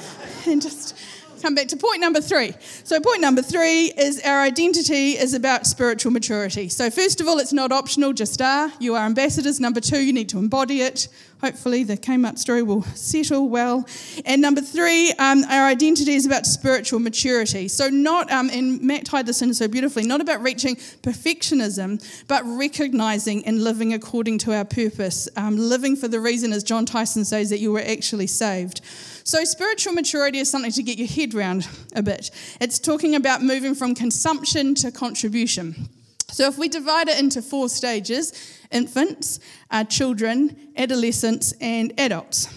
and 0.46 0.62
just 0.62 0.96
come 1.42 1.54
back 1.56 1.66
to 1.68 1.76
point 1.76 2.00
number 2.00 2.20
three. 2.20 2.54
So, 2.84 3.00
point 3.00 3.20
number 3.20 3.42
three 3.42 3.92
is 3.98 4.20
our 4.20 4.40
identity 4.40 5.18
is 5.18 5.34
about 5.34 5.66
spiritual 5.66 6.12
maturity. 6.12 6.68
So, 6.68 6.88
first 6.88 7.20
of 7.20 7.26
all, 7.26 7.38
it's 7.38 7.52
not 7.52 7.72
optional, 7.72 8.12
just 8.12 8.40
are. 8.40 8.70
You 8.78 8.94
are 8.94 9.04
ambassadors. 9.04 9.58
Number 9.58 9.80
two, 9.80 10.00
you 10.00 10.12
need 10.12 10.28
to 10.28 10.38
embody 10.38 10.82
it. 10.82 11.08
Hopefully, 11.42 11.82
the 11.82 11.96
Kmart 11.96 12.38
story 12.38 12.62
will 12.62 12.82
settle 12.94 13.48
well. 13.48 13.84
And 14.24 14.40
number 14.40 14.60
three, 14.60 15.10
um, 15.18 15.42
our 15.50 15.66
identity 15.66 16.14
is 16.14 16.24
about 16.24 16.46
spiritual 16.46 17.00
maturity. 17.00 17.66
So, 17.66 17.88
not, 17.88 18.30
um, 18.30 18.48
and 18.50 18.80
Matt 18.80 19.06
tied 19.06 19.26
this 19.26 19.42
in 19.42 19.52
so 19.52 19.66
beautifully, 19.66 20.04
not 20.04 20.20
about 20.20 20.40
reaching 20.40 20.76
perfectionism, 20.76 22.00
but 22.28 22.44
recognizing 22.44 23.44
and 23.44 23.64
living 23.64 23.92
according 23.92 24.38
to 24.38 24.54
our 24.54 24.64
purpose, 24.64 25.28
um, 25.36 25.56
living 25.56 25.96
for 25.96 26.06
the 26.06 26.20
reason, 26.20 26.52
as 26.52 26.62
Jon 26.62 26.86
Tyson 26.86 27.24
says, 27.24 27.50
that 27.50 27.58
you 27.58 27.72
were 27.72 27.80
actually 27.80 28.28
saved. 28.28 28.80
So, 29.24 29.42
spiritual 29.42 29.94
maturity 29.94 30.38
is 30.38 30.48
something 30.48 30.70
to 30.70 30.82
get 30.84 30.96
your 30.96 31.08
head 31.08 31.34
around 31.34 31.66
a 31.96 32.04
bit. 32.04 32.30
It's 32.60 32.78
talking 32.78 33.16
about 33.16 33.42
moving 33.42 33.74
from 33.74 33.96
consumption 33.96 34.76
to 34.76 34.92
contribution. 34.92 35.88
So, 36.32 36.48
if 36.48 36.58
we 36.58 36.68
divide 36.68 37.08
it 37.08 37.18
into 37.18 37.42
four 37.42 37.68
stages 37.68 38.32
infants, 38.70 39.38
uh, 39.70 39.84
children, 39.84 40.56
adolescents, 40.76 41.52
and 41.60 41.92
adults. 41.98 42.48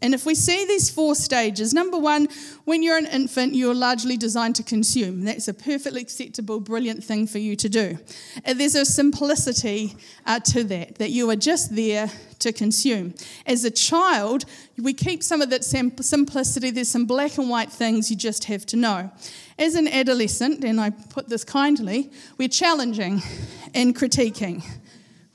And 0.00 0.14
if 0.14 0.24
we 0.24 0.36
see 0.36 0.64
these 0.64 0.88
four 0.88 1.16
stages, 1.16 1.74
number 1.74 1.98
one, 1.98 2.28
when 2.64 2.84
you're 2.84 2.96
an 2.96 3.06
infant, 3.06 3.54
you're 3.56 3.74
largely 3.74 4.16
designed 4.16 4.54
to 4.56 4.62
consume. 4.62 5.24
That's 5.24 5.48
a 5.48 5.54
perfectly 5.54 6.00
acceptable, 6.00 6.60
brilliant 6.60 7.02
thing 7.02 7.26
for 7.26 7.38
you 7.38 7.56
to 7.56 7.68
do. 7.68 7.98
And 8.44 8.60
there's 8.60 8.76
a 8.76 8.84
simplicity 8.84 9.96
uh, 10.24 10.38
to 10.40 10.62
that, 10.64 10.96
that 10.96 11.10
you 11.10 11.28
are 11.30 11.36
just 11.36 11.74
there 11.74 12.10
to 12.38 12.52
consume. 12.52 13.14
As 13.44 13.64
a 13.64 13.72
child, 13.72 14.44
we 14.80 14.94
keep 14.94 15.24
some 15.24 15.42
of 15.42 15.50
that 15.50 15.64
simplicity. 15.64 16.70
There's 16.70 16.88
some 16.88 17.06
black 17.06 17.36
and 17.36 17.50
white 17.50 17.72
things 17.72 18.08
you 18.08 18.16
just 18.16 18.44
have 18.44 18.64
to 18.66 18.76
know. 18.76 19.10
As 19.58 19.74
an 19.74 19.88
adolescent, 19.88 20.64
and 20.64 20.80
I 20.80 20.90
put 20.90 21.28
this 21.28 21.42
kindly, 21.42 22.10
we're 22.38 22.48
challenging 22.48 23.22
and 23.74 23.94
critiquing. 23.94 24.62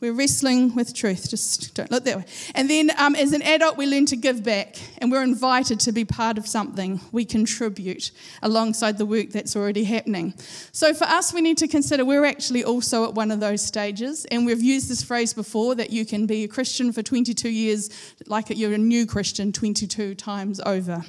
We're 0.03 0.12
wrestling 0.12 0.75
with 0.75 0.93
truth. 0.93 1.29
Just 1.29 1.75
don't 1.75 1.89
look 1.89 2.03
that 2.03 2.17
way. 2.17 2.25
And 2.55 2.69
then 2.69 2.91
um, 2.98 3.15
as 3.15 3.31
an 3.31 3.41
adult, 3.41 3.77
we 3.77 3.86
learn 3.86 4.05
to 4.07 4.17
give 4.17 4.43
back 4.43 4.75
and 4.98 5.10
we're 5.10 5.24
invited 5.24 5.79
to 5.79 5.93
be 5.93 6.03
part 6.03 6.38
of 6.38 6.45
something. 6.45 7.00
We 7.13 7.24
contribute 7.24 8.12
alongside 8.41 8.98
the 8.98 9.05
work 9.05 9.29
that's 9.29 9.55
already 9.55 9.86
happening. 9.86 10.33
So 10.74 10.93
for 10.93 11.05
us, 11.05 11.33
we 11.33 11.39
need 11.39 11.57
to 11.60 11.69
consider 11.69 12.03
we're 12.03 12.25
actually 12.25 12.65
also 12.65 13.05
at 13.05 13.13
one 13.13 13.31
of 13.31 13.39
those 13.39 13.62
stages. 13.62 14.25
And 14.25 14.45
we've 14.45 14.62
used 14.62 14.89
this 14.89 15.01
phrase 15.01 15.33
before 15.33 15.74
that 15.75 15.89
you 15.89 16.05
can 16.05 16.25
be 16.25 16.43
a 16.43 16.50
Christian 16.50 16.91
for 16.91 17.01
22 17.01 17.48
years 17.48 17.89
like 18.27 18.50
you're 18.50 18.74
a 18.74 18.77
new 18.77 19.05
Christian 19.05 19.53
22 19.53 20.15
times 20.15 20.60
over. 20.65 21.05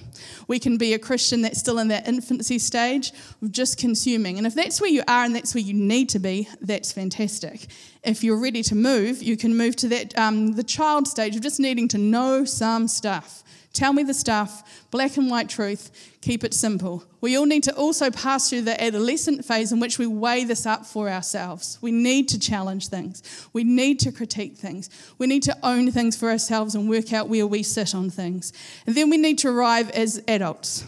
We 0.47 0.61
can 0.61 0.79
be 0.79 0.95
a 0.95 1.01
Christian 1.01 1.43
that's 1.43 1.59
still 1.59 1.81
in 1.81 1.89
that 1.89 2.07
infancy 2.07 2.61
stage 2.61 3.13
of 3.43 3.51
just 3.51 3.77
consuming. 3.77 4.39
And 4.39 4.47
if 4.47 4.55
that's 4.55 4.81
where 4.81 4.89
you 4.89 5.03
are 5.09 5.25
and 5.25 5.35
that's 5.35 5.53
where 5.53 5.65
you 5.65 5.75
need 5.75 6.11
to 6.11 6.21
be, 6.21 6.49
that's 6.61 6.93
fantastic 6.93 7.67
if 8.05 8.23
you're 8.23 8.41
ready 8.41 8.63
to 8.65 8.75
move, 8.75 9.23
you 9.23 9.37
can 9.37 9.57
move 9.57 9.77
to 9.77 9.89
that 9.89 10.17
um, 10.19 10.53
the 10.53 10.63
child 10.65 11.09
stage 11.09 11.37
of 11.37 11.43
just 11.43 11.59
needing 11.61 11.89
to 11.89 11.99
know 11.99 12.45
some 12.45 12.89
stuff. 12.89 13.43
Tell 13.75 13.93
me 13.93 14.05
the 14.05 14.15
stuff, 14.15 14.87
black 14.93 15.17
and 15.17 15.29
white 15.29 15.49
truth, 15.49 15.91
keep 16.21 16.45
it 16.45 16.55
simple. 16.55 17.03
We 17.21 17.37
all 17.37 17.45
need 17.45 17.65
to 17.65 17.75
also 17.75 18.09
pass 18.09 18.49
through 18.49 18.63
the 18.63 18.81
adolescent 18.81 19.45
phase 19.45 19.73
in 19.73 19.81
which 19.81 19.99
we 19.99 20.07
weigh 20.07 20.45
this 20.45 20.65
up 20.65 20.87
for 20.87 21.11
ourselves. 21.11 21.79
We 21.83 21.91
need 21.91 22.29
to 22.29 22.39
challenge 22.39 22.87
things. 22.87 23.49
We 23.53 23.65
need 23.65 23.99
to 24.01 24.13
critique 24.13 24.57
things. 24.57 24.91
We 25.19 25.27
need 25.27 25.43
to 25.45 25.57
own 25.65 25.91
things 25.91 26.17
for 26.17 26.31
ourselves 26.31 26.77
and 26.77 26.89
work 26.89 27.13
out 27.13 27.29
where 27.29 27.49
we 27.49 27.65
sit 27.65 27.97
on 27.97 28.11
things. 28.11 28.53
And 28.87 28.95
then 28.95 29.11
we 29.11 29.17
need 29.17 29.39
to 29.39 29.49
arrive 29.49 29.91
as 29.91 30.23
adults, 30.29 30.85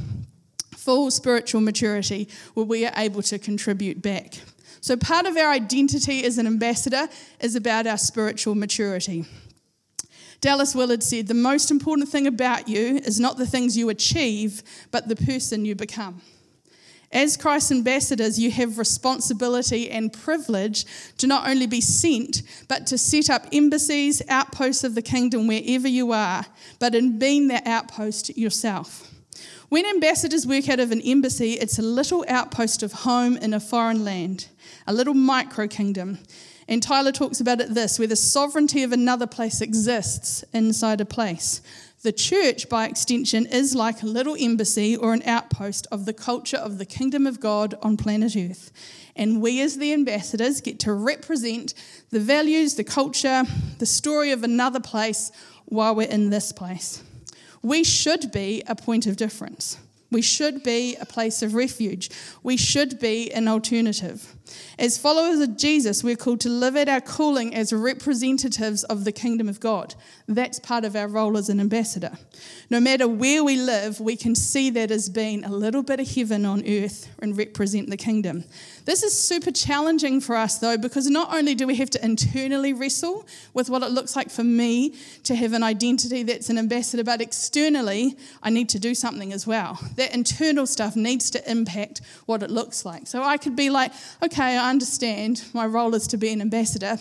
full 0.76 1.10
spiritual 1.10 1.62
maturity, 1.62 2.28
where 2.54 2.66
we 2.66 2.86
are 2.86 2.92
able 2.96 3.22
to 3.22 3.38
contribute 3.40 4.00
back. 4.00 4.38
So, 4.80 4.96
part 4.96 5.26
of 5.26 5.36
our 5.36 5.50
identity 5.50 6.24
as 6.24 6.38
an 6.38 6.46
ambassador 6.46 7.08
is 7.40 7.56
about 7.56 7.86
our 7.86 7.98
spiritual 7.98 8.54
maturity. 8.54 9.24
Dallas 10.40 10.74
Willard 10.74 11.02
said, 11.02 11.26
The 11.26 11.34
most 11.34 11.70
important 11.70 12.08
thing 12.08 12.26
about 12.26 12.68
you 12.68 12.96
is 12.98 13.18
not 13.18 13.36
the 13.36 13.46
things 13.46 13.76
you 13.76 13.88
achieve, 13.88 14.62
but 14.90 15.08
the 15.08 15.16
person 15.16 15.64
you 15.64 15.74
become. 15.74 16.22
As 17.12 17.36
Christ's 17.36 17.72
ambassadors, 17.72 18.38
you 18.38 18.50
have 18.50 18.78
responsibility 18.78 19.90
and 19.90 20.12
privilege 20.12 20.84
to 21.18 21.26
not 21.26 21.48
only 21.48 21.66
be 21.66 21.80
sent, 21.80 22.42
but 22.68 22.86
to 22.88 22.98
set 22.98 23.30
up 23.30 23.46
embassies, 23.52 24.20
outposts 24.28 24.84
of 24.84 24.94
the 24.94 25.02
kingdom 25.02 25.46
wherever 25.46 25.88
you 25.88 26.12
are, 26.12 26.44
but 26.78 26.94
in 26.94 27.18
being 27.18 27.48
that 27.48 27.66
outpost 27.66 28.36
yourself. 28.36 29.12
When 29.68 29.86
ambassadors 29.86 30.46
work 30.46 30.68
out 30.68 30.80
of 30.80 30.92
an 30.92 31.00
embassy, 31.00 31.54
it's 31.54 31.78
a 31.78 31.82
little 31.82 32.24
outpost 32.28 32.82
of 32.82 32.92
home 32.92 33.36
in 33.36 33.54
a 33.54 33.60
foreign 33.60 34.04
land 34.04 34.48
a 34.86 34.92
little 34.92 35.14
micro 35.14 35.66
kingdom. 35.66 36.18
And 36.68 36.82
Tyler 36.82 37.12
talks 37.12 37.40
about 37.40 37.60
it 37.60 37.74
this 37.74 37.98
where 37.98 38.08
the 38.08 38.16
sovereignty 38.16 38.82
of 38.82 38.92
another 38.92 39.26
place 39.26 39.60
exists 39.60 40.44
inside 40.52 41.00
a 41.00 41.04
place. 41.04 41.60
The 42.02 42.12
church, 42.12 42.68
by 42.68 42.86
extension, 42.86 43.46
is 43.46 43.74
like 43.74 44.02
a 44.02 44.06
little 44.06 44.36
embassy 44.38 44.96
or 44.96 45.12
an 45.12 45.22
outpost 45.24 45.86
of 45.90 46.04
the 46.04 46.12
culture 46.12 46.56
of 46.56 46.78
the 46.78 46.84
kingdom 46.84 47.26
of 47.26 47.40
God 47.40 47.74
on 47.82 47.96
planet 47.96 48.36
Earth. 48.36 48.70
And 49.16 49.40
we, 49.40 49.60
as 49.60 49.78
the 49.78 49.92
ambassadors, 49.92 50.60
get 50.60 50.78
to 50.80 50.92
represent 50.92 51.74
the 52.10 52.20
values, 52.20 52.74
the 52.74 52.84
culture, 52.84 53.44
the 53.78 53.86
story 53.86 54.30
of 54.30 54.44
another 54.44 54.80
place 54.80 55.32
while 55.64 55.94
we're 55.94 56.08
in 56.08 56.30
this 56.30 56.52
place. 56.52 57.02
We 57.62 57.82
should 57.82 58.30
be 58.30 58.62
a 58.66 58.76
point 58.76 59.06
of 59.06 59.16
difference. 59.16 59.78
We 60.10 60.22
should 60.22 60.62
be 60.62 60.96
a 60.96 61.06
place 61.06 61.42
of 61.42 61.54
refuge. 61.54 62.10
We 62.42 62.56
should 62.56 62.98
be 63.00 63.32
an 63.32 63.48
alternative. 63.48 64.34
As 64.78 64.98
followers 64.98 65.40
of 65.40 65.56
Jesus, 65.56 66.04
we're 66.04 66.16
called 66.16 66.40
to 66.40 66.48
live 66.48 66.76
out 66.76 66.88
our 66.88 67.00
calling 67.00 67.54
as 67.54 67.72
representatives 67.72 68.84
of 68.84 69.04
the 69.04 69.12
kingdom 69.12 69.48
of 69.48 69.58
God. 69.58 69.94
That's 70.28 70.60
part 70.60 70.84
of 70.84 70.94
our 70.94 71.08
role 71.08 71.36
as 71.36 71.48
an 71.48 71.58
ambassador. 71.58 72.12
No 72.70 72.78
matter 72.78 73.08
where 73.08 73.42
we 73.42 73.56
live, 73.56 73.98
we 74.00 74.16
can 74.16 74.34
see 74.34 74.70
that 74.70 74.90
as 74.90 75.08
being 75.08 75.44
a 75.44 75.50
little 75.50 75.82
bit 75.82 75.98
of 75.98 76.08
heaven 76.08 76.44
on 76.44 76.66
earth 76.68 77.08
and 77.20 77.36
represent 77.36 77.90
the 77.90 77.96
kingdom. 77.96 78.44
This 78.86 79.02
is 79.02 79.20
super 79.20 79.50
challenging 79.50 80.20
for 80.20 80.36
us, 80.36 80.58
though, 80.58 80.78
because 80.78 81.08
not 81.10 81.34
only 81.34 81.56
do 81.56 81.66
we 81.66 81.74
have 81.74 81.90
to 81.90 82.04
internally 82.04 82.72
wrestle 82.72 83.26
with 83.52 83.68
what 83.68 83.82
it 83.82 83.90
looks 83.90 84.14
like 84.14 84.30
for 84.30 84.44
me 84.44 84.94
to 85.24 85.34
have 85.34 85.52
an 85.52 85.64
identity 85.64 86.22
that's 86.22 86.50
an 86.50 86.56
ambassador, 86.56 87.02
but 87.02 87.20
externally, 87.20 88.16
I 88.44 88.50
need 88.50 88.68
to 88.70 88.78
do 88.78 88.94
something 88.94 89.32
as 89.32 89.44
well. 89.44 89.80
That 89.96 90.14
internal 90.14 90.68
stuff 90.68 90.94
needs 90.94 91.30
to 91.30 91.50
impact 91.50 92.00
what 92.26 92.44
it 92.44 92.50
looks 92.50 92.84
like. 92.84 93.08
So 93.08 93.24
I 93.24 93.38
could 93.38 93.56
be 93.56 93.70
like, 93.70 93.92
okay, 94.22 94.56
I 94.56 94.70
understand 94.70 95.42
my 95.52 95.66
role 95.66 95.96
is 95.96 96.06
to 96.06 96.16
be 96.16 96.30
an 96.30 96.40
ambassador, 96.40 96.98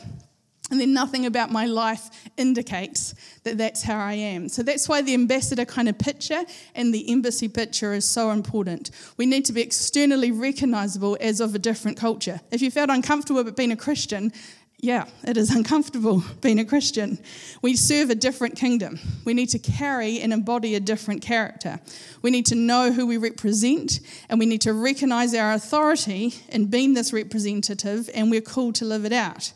and 0.71 0.79
then 0.79 0.93
nothing 0.93 1.25
about 1.25 1.51
my 1.51 1.65
life 1.65 2.09
indicates 2.37 3.13
that 3.43 3.57
that's 3.57 3.83
how 3.83 3.97
I 3.97 4.13
am. 4.13 4.49
So 4.49 4.63
that's 4.63 4.89
why 4.89 5.01
the 5.01 5.13
ambassador 5.13 5.65
kind 5.65 5.87
of 5.87 5.97
picture 5.97 6.43
and 6.73 6.93
the 6.93 7.11
embassy 7.11 7.47
picture 7.47 7.93
is 7.93 8.07
so 8.07 8.31
important. 8.31 8.89
We 9.17 9.27
need 9.27 9.45
to 9.45 9.53
be 9.53 9.61
externally 9.61 10.31
recognizable 10.31 11.17
as 11.21 11.39
of 11.39 11.53
a 11.53 11.59
different 11.59 11.97
culture. 11.97 12.41
If 12.51 12.61
you 12.61 12.71
felt 12.71 12.89
uncomfortable 12.89 13.41
about 13.41 13.55
being 13.55 13.71
a 13.71 13.77
Christian, 13.77 14.33
yeah, 14.79 15.05
it 15.23 15.37
is 15.37 15.49
uncomfortable 15.55 16.23
being 16.41 16.59
a 16.59 16.65
Christian. 16.65 17.19
We 17.61 17.75
serve 17.75 18.09
a 18.09 18.15
different 18.15 18.55
kingdom. 18.55 18.99
We 19.23 19.35
need 19.35 19.49
to 19.49 19.59
carry 19.59 20.19
and 20.19 20.33
embody 20.33 20.73
a 20.75 20.79
different 20.79 21.21
character. 21.21 21.79
We 22.23 22.31
need 22.31 22.47
to 22.47 22.55
know 22.55 22.91
who 22.91 23.05
we 23.05 23.17
represent, 23.17 23.99
and 24.29 24.39
we 24.39 24.45
need 24.45 24.61
to 24.61 24.73
recognize 24.73 25.33
our 25.35 25.53
authority 25.53 26.33
in 26.49 26.65
being 26.67 26.95
this 26.95 27.13
representative, 27.13 28.09
and 28.13 28.31
we're 28.31 28.41
called 28.41 28.75
to 28.75 28.85
live 28.85 29.05
it 29.05 29.13
out. 29.13 29.53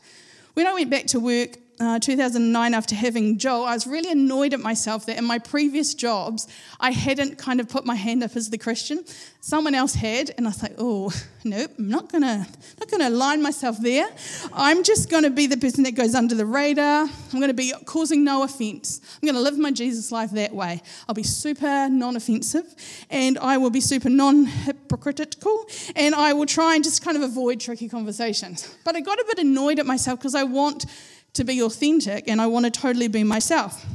When 0.59 0.67
I 0.67 0.73
went 0.73 0.89
back 0.89 1.05
to 1.05 1.21
work 1.21 1.55
uh, 1.79 1.97
2009 1.97 2.73
after 2.73 2.93
having 2.93 3.37
Joel, 3.37 3.63
I 3.63 3.73
was 3.73 3.87
really 3.87 4.11
annoyed 4.11 4.53
at 4.53 4.59
myself 4.59 5.05
that 5.05 5.17
in 5.17 5.23
my 5.23 5.39
previous 5.39 5.93
jobs, 5.93 6.47
I 6.79 6.91
hadn't 6.91 7.37
kind 7.37 7.59
of 7.61 7.69
put 7.69 7.85
my 7.85 7.95
hand 7.95 8.23
up 8.23 8.35
as 8.35 8.49
the 8.49 8.57
Christian. 8.57 9.05
Someone 9.39 9.73
else 9.73 9.93
had, 9.93 10.31
and 10.37 10.45
I 10.45 10.49
was 10.49 10.61
like, 10.61 10.75
oh, 10.77 11.13
nope, 11.45 11.71
I'm 11.77 11.89
not 11.89 12.11
gonna, 12.11 12.45
not 12.79 12.91
gonna 12.91 13.07
align 13.07 13.41
myself 13.41 13.77
there. 13.79 14.09
I'm 14.51 14.83
just 14.83 15.09
gonna 15.09 15.29
be 15.29 15.47
the 15.47 15.55
person 15.55 15.83
that 15.83 15.95
goes 15.95 16.15
under 16.15 16.35
the 16.35 16.45
radar. 16.45 17.07
I'm 17.33 17.39
gonna 17.39 17.53
be 17.53 17.73
causing 17.85 18.25
no 18.25 18.43
offense. 18.43 18.99
I'm 19.21 19.27
gonna 19.27 19.39
live 19.39 19.57
my 19.57 19.71
Jesus 19.71 20.11
life 20.11 20.31
that 20.31 20.53
way. 20.53 20.81
I'll 21.07 21.15
be 21.15 21.23
super 21.23 21.87
non-offensive, 21.87 22.65
and 23.09 23.37
I 23.37 23.57
will 23.57 23.69
be 23.69 23.81
super 23.81 24.09
non-hypocritical, 24.09 25.65
and 25.95 26.13
I 26.13 26.33
will 26.33 26.45
try 26.45 26.75
and 26.75 26.83
just 26.83 27.05
kind 27.05 27.15
of 27.15 27.23
avoid 27.23 27.61
tricky 27.61 27.87
conversations. 27.87 28.75
But 28.83 28.97
I 28.97 28.99
got 28.99 29.17
a 29.17 29.25
bit 29.25 29.39
annoyed 29.39 29.79
at 29.79 29.85
myself 29.85 30.19
because 30.19 30.35
I 30.35 30.43
want 30.43 30.85
to 31.33 31.43
be 31.43 31.61
authentic 31.61 32.27
and 32.27 32.41
I 32.41 32.47
want 32.47 32.65
to 32.65 32.71
totally 32.71 33.07
be 33.07 33.23
myself. 33.23 33.85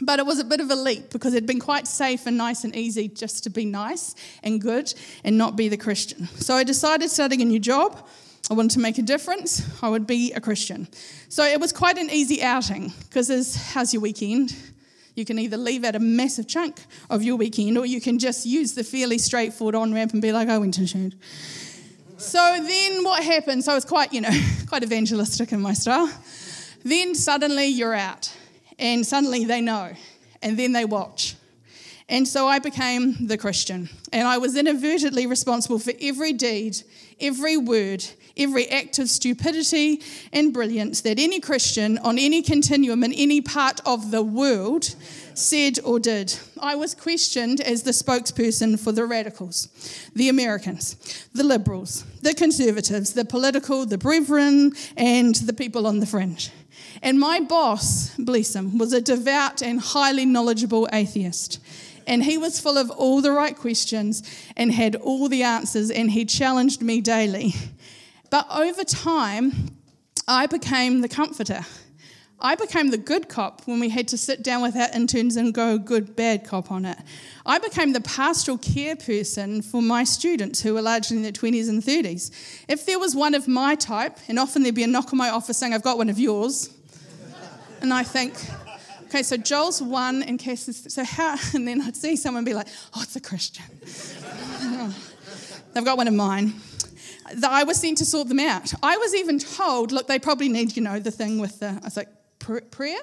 But 0.00 0.18
it 0.18 0.26
was 0.26 0.40
a 0.40 0.44
bit 0.44 0.60
of 0.60 0.70
a 0.70 0.74
leap 0.74 1.10
because 1.10 1.34
it'd 1.34 1.46
been 1.46 1.60
quite 1.60 1.86
safe 1.86 2.26
and 2.26 2.36
nice 2.36 2.64
and 2.64 2.74
easy 2.74 3.08
just 3.08 3.44
to 3.44 3.50
be 3.50 3.64
nice 3.64 4.14
and 4.42 4.60
good 4.60 4.92
and 5.22 5.38
not 5.38 5.56
be 5.56 5.68
the 5.68 5.76
Christian. 5.76 6.26
So 6.34 6.54
I 6.54 6.64
decided 6.64 7.10
starting 7.10 7.40
a 7.42 7.44
new 7.44 7.60
job. 7.60 8.06
I 8.50 8.54
wanted 8.54 8.72
to 8.72 8.80
make 8.80 8.98
a 8.98 9.02
difference. 9.02 9.62
I 9.82 9.88
would 9.88 10.06
be 10.06 10.32
a 10.32 10.40
Christian. 10.40 10.88
So 11.28 11.44
it 11.44 11.60
was 11.60 11.72
quite 11.72 11.96
an 11.96 12.10
easy 12.10 12.42
outing 12.42 12.92
because 13.04 13.30
as 13.30 13.54
how's 13.54 13.92
your 13.92 14.02
weekend? 14.02 14.54
You 15.14 15.24
can 15.24 15.38
either 15.38 15.56
leave 15.56 15.84
out 15.84 15.94
a 15.94 16.00
massive 16.00 16.48
chunk 16.48 16.80
of 17.08 17.22
your 17.22 17.36
weekend 17.36 17.78
or 17.78 17.86
you 17.86 18.00
can 18.00 18.18
just 18.18 18.44
use 18.44 18.74
the 18.74 18.82
fairly 18.82 19.18
straightforward 19.18 19.76
on 19.76 19.94
ramp 19.94 20.12
and 20.12 20.20
be 20.20 20.32
like, 20.32 20.48
I 20.48 20.58
went 20.58 20.74
to 20.74 20.86
church. 20.86 21.12
So 22.16 22.38
then 22.38 23.04
what 23.04 23.22
happened? 23.22 23.64
So 23.64 23.72
I 23.72 23.74
was 23.76 23.84
quite, 23.84 24.12
you 24.12 24.20
know, 24.20 24.30
quite 24.68 24.82
evangelistic 24.82 25.52
in 25.52 25.60
my 25.60 25.72
style. 25.72 26.10
Then 26.84 27.14
suddenly 27.14 27.66
you're 27.66 27.94
out 27.94 28.32
and 28.78 29.06
suddenly 29.06 29.44
they 29.44 29.60
know, 29.60 29.92
and 30.42 30.58
then 30.58 30.72
they 30.72 30.84
watch. 30.84 31.36
And 32.08 32.28
so 32.28 32.46
I 32.46 32.58
became 32.58 33.28
the 33.28 33.38
Christian, 33.38 33.88
and 34.12 34.28
I 34.28 34.36
was 34.36 34.56
inadvertently 34.56 35.26
responsible 35.26 35.78
for 35.78 35.94
every 36.02 36.34
deed, 36.34 36.76
every 37.18 37.56
word, 37.56 38.04
every 38.36 38.68
act 38.68 38.98
of 38.98 39.08
stupidity 39.08 40.02
and 40.30 40.52
brilliance 40.52 41.00
that 41.00 41.18
any 41.18 41.40
Christian 41.40 41.96
on 41.98 42.18
any 42.18 42.42
continuum 42.42 43.04
in 43.04 43.12
any 43.14 43.40
part 43.40 43.80
of 43.86 44.10
the 44.10 44.22
world 44.22 44.94
said 45.32 45.78
or 45.82 45.98
did. 45.98 46.38
I 46.60 46.74
was 46.74 46.94
questioned 46.94 47.62
as 47.62 47.84
the 47.84 47.92
spokesperson 47.92 48.78
for 48.78 48.92
the 48.92 49.06
radicals, 49.06 49.68
the 50.14 50.28
Americans, 50.28 51.26
the 51.32 51.44
liberals, 51.44 52.04
the 52.20 52.34
conservatives, 52.34 53.14
the 53.14 53.24
political, 53.24 53.86
the 53.86 53.98
brethren, 53.98 54.72
and 54.96 55.34
the 55.36 55.54
people 55.54 55.86
on 55.86 56.00
the 56.00 56.06
fringe. 56.06 56.50
And 57.04 57.20
my 57.20 57.38
boss, 57.38 58.16
bless 58.16 58.56
him, 58.56 58.78
was 58.78 58.94
a 58.94 59.00
devout 59.00 59.60
and 59.60 59.78
highly 59.78 60.24
knowledgeable 60.24 60.88
atheist. 60.90 61.58
And 62.06 62.24
he 62.24 62.38
was 62.38 62.58
full 62.58 62.78
of 62.78 62.90
all 62.90 63.20
the 63.20 63.30
right 63.30 63.54
questions 63.54 64.22
and 64.56 64.72
had 64.72 64.96
all 64.96 65.28
the 65.28 65.42
answers, 65.42 65.90
and 65.90 66.10
he 66.10 66.24
challenged 66.24 66.80
me 66.80 67.02
daily. 67.02 67.54
But 68.30 68.46
over 68.50 68.84
time, 68.84 69.76
I 70.26 70.46
became 70.46 71.02
the 71.02 71.08
comforter. 71.10 71.66
I 72.40 72.54
became 72.54 72.90
the 72.90 72.98
good 72.98 73.28
cop 73.28 73.60
when 73.66 73.80
we 73.80 73.90
had 73.90 74.08
to 74.08 74.16
sit 74.16 74.42
down 74.42 74.62
with 74.62 74.74
our 74.74 74.88
interns 74.94 75.36
and 75.36 75.52
go 75.52 75.76
good, 75.76 76.16
bad 76.16 76.44
cop 76.46 76.70
on 76.70 76.86
it. 76.86 76.98
I 77.44 77.58
became 77.58 77.92
the 77.92 78.00
pastoral 78.00 78.56
care 78.56 78.96
person 78.96 79.60
for 79.60 79.82
my 79.82 80.04
students 80.04 80.62
who 80.62 80.72
were 80.72 80.82
largely 80.82 81.18
in 81.18 81.22
their 81.22 81.32
20s 81.32 81.68
and 81.68 81.82
30s. 81.82 82.30
If 82.66 82.86
there 82.86 82.98
was 82.98 83.14
one 83.14 83.34
of 83.34 83.46
my 83.46 83.74
type, 83.74 84.16
and 84.26 84.38
often 84.38 84.62
there'd 84.62 84.74
be 84.74 84.84
a 84.84 84.86
knock 84.86 85.12
on 85.12 85.18
my 85.18 85.28
office 85.28 85.58
saying, 85.58 85.74
I've 85.74 85.82
got 85.82 85.98
one 85.98 86.08
of 86.08 86.18
yours, 86.18 86.70
and 87.80 87.92
I 87.92 88.02
think, 88.02 88.34
okay, 89.04 89.22
so 89.22 89.36
Joel's 89.36 89.82
one 89.82 90.22
and 90.22 90.38
Cass 90.38 90.84
so 90.88 91.04
how, 91.04 91.36
and 91.54 91.66
then 91.66 91.80
I'd 91.82 91.96
see 91.96 92.16
someone 92.16 92.44
be 92.44 92.54
like, 92.54 92.68
oh, 92.94 93.02
it's 93.02 93.16
a 93.16 93.20
Christian. 93.20 93.64
They've 95.72 95.84
got 95.84 95.96
one 95.96 96.08
of 96.08 96.14
mine. 96.14 96.54
That 97.36 97.50
I 97.50 97.64
was 97.64 97.80
sent 97.80 97.98
to 97.98 98.04
sort 98.04 98.28
them 98.28 98.38
out. 98.38 98.72
I 98.82 98.96
was 98.96 99.14
even 99.14 99.38
told, 99.38 99.92
look, 99.92 100.06
they 100.06 100.18
probably 100.18 100.48
need, 100.48 100.76
you 100.76 100.82
know, 100.82 101.00
the 101.00 101.10
thing 101.10 101.38
with 101.38 101.60
the, 101.60 101.68
I 101.68 101.84
was 101.84 101.96
like, 101.96 102.08
prayer? 102.38 102.98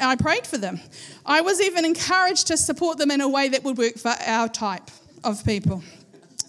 I 0.00 0.16
prayed 0.16 0.46
for 0.46 0.58
them. 0.58 0.80
I 1.24 1.40
was 1.40 1.60
even 1.60 1.84
encouraged 1.84 2.48
to 2.48 2.56
support 2.56 2.98
them 2.98 3.10
in 3.10 3.20
a 3.20 3.28
way 3.28 3.48
that 3.48 3.62
would 3.62 3.78
work 3.78 3.96
for 3.96 4.14
our 4.26 4.48
type 4.48 4.90
of 5.22 5.44
people. 5.44 5.82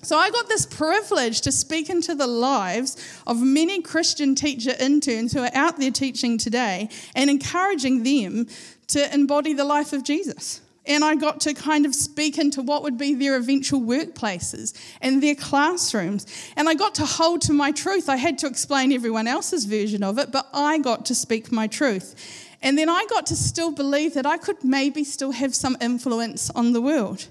So 0.06 0.20
I 0.20 0.30
got 0.30 0.48
this 0.48 0.68
privilege 0.68 1.42
to 1.42 1.52
speak 1.52 1.90
into 1.90 2.14
the 2.14 2.28
lives 2.28 2.96
of 3.26 3.42
many 3.42 3.82
Christian 3.82 4.36
teacher 4.36 4.76
interns 4.80 5.34
who 5.34 5.40
are 5.40 5.50
out 5.56 5.80
there 5.80 5.90
teaching 5.90 6.38
today 6.38 6.90
and 7.16 7.28
encouraging 7.28 8.04
them 8.04 8.46
to 8.90 9.12
embody 9.12 9.54
the 9.54 9.64
life 9.64 9.94
of 9.94 10.04
Jesus. 10.04 10.62
And 10.86 11.04
I 11.04 11.16
got 11.16 11.42
to 11.42 11.56
kind 11.56 11.88
of 11.88 11.96
speak 11.96 12.38
into 12.38 12.62
what 12.62 12.84
would 12.84 13.00
be 13.00 13.16
their 13.16 13.36
eventual 13.36 13.82
workplaces 13.82 14.80
and 15.02 15.24
their 15.24 15.34
classrooms. 15.34 16.28
And 16.56 16.70
I 16.70 16.76
got 16.76 16.94
to 16.96 17.06
hold 17.08 17.42
to 17.42 17.54
my 17.54 17.72
truth. 17.72 18.08
I 18.08 18.18
had 18.18 18.38
to 18.40 18.48
explain 18.48 18.92
everyone 18.92 19.26
else's 19.26 19.66
version 19.66 20.04
of 20.04 20.20
it, 20.20 20.32
but 20.32 20.48
I 20.54 20.78
got 20.78 21.08
to 21.08 21.16
speak 21.16 21.52
my 21.52 21.66
truth. 21.66 22.14
And 22.62 22.78
then 22.78 22.90
I 22.90 23.08
got 23.10 23.26
to 23.26 23.36
still 23.36 23.72
believe 23.72 24.14
that 24.14 24.28
I 24.28 24.38
could 24.38 24.64
maybe 24.64 25.04
still 25.04 25.32
have 25.32 25.56
some 25.56 25.76
influence 25.82 26.52
on 26.52 26.74
the 26.74 26.82
world. 26.82 27.28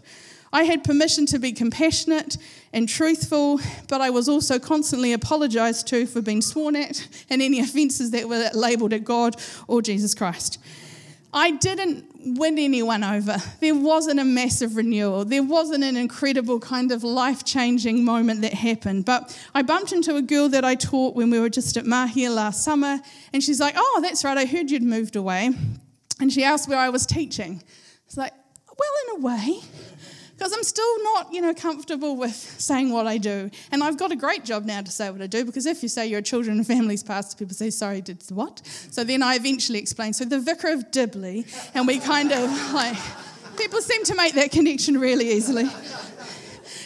I 0.55 0.63
had 0.63 0.85
permission 0.85 1.27
to 1.27 1.41
be 1.41 1.51
compassionate 1.51 2.39
and 2.73 2.89
truthful, 2.89 3.59
but 3.89 4.01
I 4.01 4.11
was 4.11 4.29
also 4.29 4.61
constantly 4.61 5.13
apologized 5.13 5.89
to 5.89 6.07
for 6.07 6.23
being 6.23 6.41
sworn 6.41 6.77
at 6.77 7.09
and 7.29 7.43
any 7.43 7.59
offenses 7.59 8.13
that 8.13 8.29
were 8.29 8.51
labeled 8.55 8.93
at 8.93 9.03
God 9.03 9.35
or 9.67 9.83
Jesus 9.83 10.15
Christ. 10.15 10.61
I 11.33 11.51
didn't 11.51 12.39
win 12.39 12.61
anyone 12.61 13.03
over. 13.03 13.39
There 13.59 13.75
wasn't 13.75 14.21
a 14.21 14.25
massive 14.25 14.77
renewal. 14.77 15.25
There 15.25 15.43
wasn't 15.43 15.83
an 15.83 15.97
incredible 15.97 16.61
kind 16.61 16.93
of 16.93 17.03
life 17.03 17.45
changing 17.45 18.05
moment 18.05 18.43
that 18.43 18.55
happened. 18.55 19.07
But 19.07 19.37
I 19.57 19.63
bumped 19.63 19.91
into 19.91 20.15
a 20.15 20.23
girl 20.23 20.49
that 20.51 20.65
I 20.65 20.77
taught 20.77 21.17
when 21.17 21.31
we 21.31 21.41
were 21.41 21.51
just 21.51 21.77
at 21.77 21.85
Mahia 21.85 22.33
last 22.33 22.63
summer, 22.63 23.01
and 23.33 23.43
she's 23.43 23.59
like, 23.59 23.75
Oh, 23.77 23.99
that's 24.01 24.23
right, 24.23 24.39
I 24.39 24.45
heard 24.45 24.71
you'd 24.71 24.85
moved 24.85 25.17
away. 25.17 25.51
And 26.21 26.33
she 26.33 26.45
asked 26.45 26.69
where 26.69 26.79
I 26.79 26.91
was 26.91 27.07
teaching. 27.07 27.61
It's 28.07 28.17
like, 28.17 28.33
Well, 28.69 29.17
in 29.17 29.21
a 29.21 29.27
way 29.27 29.61
because 30.37 30.53
I'm 30.53 30.63
still 30.65 31.03
not, 31.05 31.33
you 31.33 31.41
know, 31.41 31.55
comfortable 31.55 32.17
with 32.17 32.35
saying 32.35 32.91
what 32.91 33.07
I 33.07 33.19
do. 33.19 33.51
And 33.71 33.83
I've 33.83 33.97
got 33.97 34.11
a 34.11 34.17
great 34.17 34.45
job 34.45 34.65
now 34.65 34.81
to 34.83 34.91
say 34.91 35.11
what 35.11 35.23
I 35.23 35.27
do 35.27 35.45
because 35.45 35.67
if 35.67 35.83
you 35.83 35.89
say 35.89 36.07
you're 36.07 36.19
a 36.19 36.23
children 36.23 36.59
and 36.59 36.67
families 36.67 37.03
pastor, 37.03 37.37
people 37.37 37.55
say, 37.55 37.71
sorry, 37.71 38.01
did 38.01 38.23
what? 38.31 38.61
So 38.91 39.05
then 39.05 39.23
I 39.23 39.37
eventually 39.37 39.79
explain. 39.79 40.13
So 40.13 40.25
the 40.25 40.41
vicar 40.41 40.69
of 40.69 40.91
Dibley, 40.91 41.47
and 41.75 41.87
we 41.87 41.99
kind 42.01 42.33
of 42.33 42.73
like, 42.73 42.97
people 43.57 43.81
seem 43.81 44.05
to 44.05 44.15
make 44.15 44.35
that 44.35 44.51
connection 44.51 44.99
really 44.99 45.31
easily. 45.31 45.67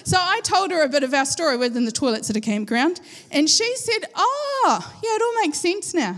So 0.05 0.17
I 0.19 0.41
told 0.41 0.71
her 0.71 0.83
a 0.83 0.89
bit 0.89 1.03
of 1.03 1.13
our 1.13 1.27
story 1.27 1.57
within 1.57 1.85
the 1.85 1.93
toilets 1.93 2.31
at 2.31 2.37
a 2.37 2.41
campground, 2.41 3.01
and 3.31 3.49
she 3.49 3.77
said, 3.77 4.07
Oh, 4.15 4.99
yeah, 5.03 5.11
it 5.17 5.23
all 5.23 5.43
makes 5.43 5.59
sense 5.59 5.93
now. 5.95 6.17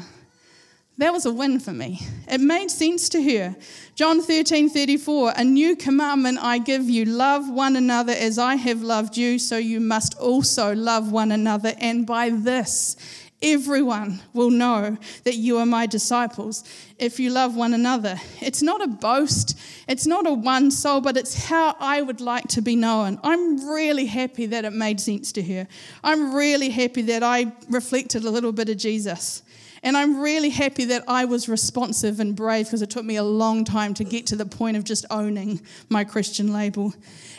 That 1.00 1.14
was 1.14 1.24
a 1.24 1.32
win 1.32 1.60
for 1.60 1.72
me. 1.72 1.98
It 2.28 2.42
made 2.42 2.70
sense 2.70 3.08
to 3.08 3.22
her. 3.22 3.56
John 3.94 4.20
13, 4.20 4.68
34, 4.68 5.32
a 5.34 5.42
new 5.42 5.74
commandment 5.74 6.38
I 6.42 6.58
give 6.58 6.90
you 6.90 7.06
love 7.06 7.48
one 7.48 7.74
another 7.74 8.12
as 8.12 8.38
I 8.38 8.56
have 8.56 8.82
loved 8.82 9.16
you, 9.16 9.38
so 9.38 9.56
you 9.56 9.80
must 9.80 10.14
also 10.18 10.74
love 10.74 11.10
one 11.10 11.32
another. 11.32 11.72
And 11.78 12.06
by 12.06 12.28
this, 12.28 12.96
everyone 13.40 14.20
will 14.34 14.50
know 14.50 14.98
that 15.24 15.36
you 15.36 15.56
are 15.56 15.64
my 15.64 15.86
disciples 15.86 16.64
if 16.98 17.18
you 17.18 17.30
love 17.30 17.56
one 17.56 17.72
another. 17.72 18.20
It's 18.42 18.60
not 18.60 18.82
a 18.82 18.86
boast, 18.86 19.58
it's 19.88 20.06
not 20.06 20.26
a 20.26 20.34
one 20.34 20.70
soul, 20.70 21.00
but 21.00 21.16
it's 21.16 21.46
how 21.46 21.76
I 21.80 22.02
would 22.02 22.20
like 22.20 22.48
to 22.48 22.60
be 22.60 22.76
known. 22.76 23.18
I'm 23.22 23.66
really 23.66 24.04
happy 24.04 24.44
that 24.44 24.66
it 24.66 24.74
made 24.74 25.00
sense 25.00 25.32
to 25.32 25.42
her. 25.44 25.66
I'm 26.04 26.34
really 26.34 26.68
happy 26.68 27.00
that 27.02 27.22
I 27.22 27.54
reflected 27.70 28.26
a 28.26 28.30
little 28.30 28.52
bit 28.52 28.68
of 28.68 28.76
Jesus. 28.76 29.42
And 29.82 29.96
I'm 29.96 30.20
really 30.20 30.50
happy 30.50 30.84
that 30.86 31.04
I 31.08 31.24
was 31.24 31.48
responsive 31.48 32.20
and 32.20 32.36
brave 32.36 32.66
because 32.66 32.82
it 32.82 32.90
took 32.90 33.04
me 33.04 33.16
a 33.16 33.22
long 33.22 33.64
time 33.64 33.94
to 33.94 34.04
get 34.04 34.26
to 34.26 34.36
the 34.36 34.44
point 34.44 34.76
of 34.76 34.84
just 34.84 35.06
owning 35.10 35.60
my 35.88 36.04
Christian 36.04 36.52
label. 36.52 36.92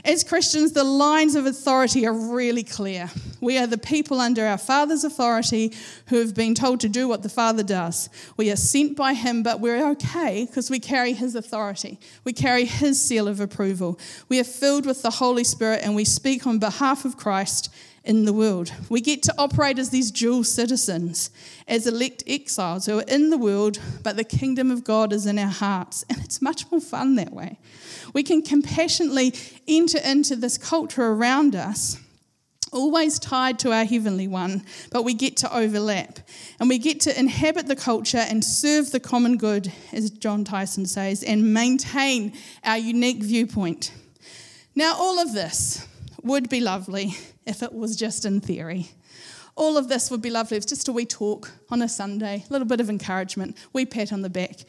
As 0.03 0.23
Christians, 0.23 0.71
the 0.71 0.83
lines 0.83 1.35
of 1.35 1.45
authority 1.45 2.07
are 2.07 2.13
really 2.13 2.63
clear. 2.63 3.11
We 3.39 3.59
are 3.59 3.67
the 3.67 3.77
people 3.77 4.19
under 4.19 4.43
our 4.45 4.57
Father's 4.57 5.03
authority 5.03 5.73
who 6.07 6.17
have 6.17 6.33
been 6.33 6.55
told 6.55 6.79
to 6.79 6.89
do 6.89 7.07
what 7.07 7.21
the 7.21 7.29
Father 7.29 7.61
does. 7.61 8.09
We 8.37 8.49
are 8.51 8.55
sent 8.55 8.97
by 8.97 9.13
Him, 9.13 9.43
but 9.43 9.59
we're 9.59 9.91
okay 9.91 10.45
because 10.45 10.71
we 10.71 10.79
carry 10.79 11.13
His 11.13 11.35
authority. 11.35 11.99
We 12.23 12.33
carry 12.33 12.65
His 12.65 12.99
seal 12.99 13.27
of 13.27 13.39
approval. 13.39 13.99
We 14.29 14.39
are 14.39 14.45
filled 14.45 14.87
with 14.87 15.03
the 15.03 15.11
Holy 15.11 15.43
Spirit 15.43 15.81
and 15.83 15.95
we 15.95 16.05
speak 16.05 16.47
on 16.47 16.57
behalf 16.57 17.05
of 17.05 17.17
Christ 17.17 17.71
in 18.03 18.25
the 18.25 18.33
world. 18.33 18.73
We 18.89 18.99
get 19.01 19.21
to 19.23 19.35
operate 19.37 19.77
as 19.77 19.89
these 19.89 20.09
dual 20.09 20.43
citizens, 20.43 21.29
as 21.67 21.85
elect 21.85 22.23
exiles 22.25 22.85
who 22.85 22.99
are 22.99 23.03
in 23.03 23.29
the 23.29 23.37
world, 23.37 23.79
but 24.03 24.17
the 24.17 24.23
kingdom 24.23 24.71
of 24.71 24.83
God 24.83 25.13
is 25.13 25.25
in 25.25 25.37
our 25.37 25.51
hearts. 25.51 26.03
And 26.09 26.19
it's 26.23 26.41
much 26.41 26.69
more 26.71 26.81
fun 26.81 27.15
that 27.15 27.31
way. 27.31 27.59
We 28.13 28.23
can 28.23 28.41
compassionately 28.41 29.33
enter 29.67 29.99
into 29.99 30.35
this 30.35 30.57
culture 30.57 31.05
around 31.05 31.55
us, 31.55 31.99
always 32.73 33.19
tied 33.19 33.59
to 33.59 33.71
our 33.71 33.85
heavenly 33.85 34.27
one, 34.27 34.65
but 34.91 35.03
we 35.03 35.13
get 35.13 35.37
to 35.37 35.55
overlap. 35.55 36.19
And 36.59 36.69
we 36.69 36.79
get 36.79 37.01
to 37.01 37.19
inhabit 37.19 37.67
the 37.67 37.75
culture 37.75 38.17
and 38.17 38.43
serve 38.43 38.91
the 38.91 38.99
common 38.99 39.37
good, 39.37 39.71
as 39.93 40.09
Jon 40.09 40.43
Tyson 40.43 40.87
says, 40.87 41.21
and 41.21 41.53
maintain 41.53 42.33
our 42.63 42.77
unique 42.77 43.21
viewpoint. 43.21 43.91
Now, 44.73 44.95
all 44.95 45.19
of 45.19 45.33
this 45.33 45.85
would 46.23 46.49
be 46.49 46.61
lovely 46.61 47.15
if 47.45 47.63
it 47.63 47.73
was 47.73 47.95
just 47.95 48.25
in 48.25 48.41
theory. 48.41 48.89
All 49.55 49.77
of 49.77 49.89
this 49.89 50.09
would 50.09 50.21
be 50.21 50.29
lovely. 50.29 50.57
It's 50.57 50.65
just 50.65 50.87
a 50.87 50.93
wee 50.93 51.05
talk 51.05 51.51
on 51.69 51.81
a 51.81 51.89
Sunday, 51.89 52.45
a 52.49 52.53
little 52.53 52.67
bit 52.67 52.79
of 52.79 52.89
encouragement, 52.89 53.57
wee 53.73 53.85
pat 53.85 54.13
on 54.13 54.21
the 54.21 54.29
back, 54.29 54.61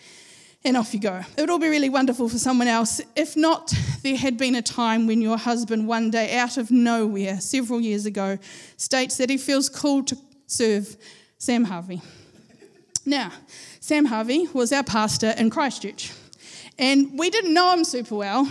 and 0.64 0.76
off 0.76 0.92
you 0.92 1.00
go. 1.00 1.22
It 1.36 1.40
would 1.40 1.50
all 1.50 1.58
be 1.58 1.68
really 1.68 1.88
wonderful 1.88 2.28
for 2.28 2.38
someone 2.38 2.68
else. 2.68 3.00
If 3.16 3.36
not, 3.36 3.72
there 4.02 4.16
had 4.16 4.36
been 4.36 4.54
a 4.54 4.62
time 4.62 5.06
when 5.06 5.20
your 5.20 5.38
husband, 5.38 5.88
one 5.88 6.10
day 6.10 6.36
out 6.36 6.56
of 6.56 6.70
nowhere, 6.70 7.40
several 7.40 7.80
years 7.80 8.06
ago, 8.06 8.38
states 8.76 9.16
that 9.16 9.30
he 9.30 9.38
feels 9.38 9.68
called 9.68 10.08
to 10.08 10.18
serve 10.46 10.96
Sam 11.38 11.64
Harvey. 11.64 12.00
Now, 13.04 13.32
Sam 13.80 14.04
Harvey 14.04 14.48
was 14.52 14.72
our 14.72 14.84
pastor 14.84 15.34
in 15.36 15.50
Christchurch, 15.50 16.12
and 16.78 17.18
we 17.18 17.30
didn't 17.30 17.52
know 17.52 17.72
him 17.72 17.84
super 17.84 18.14
well. 18.14 18.48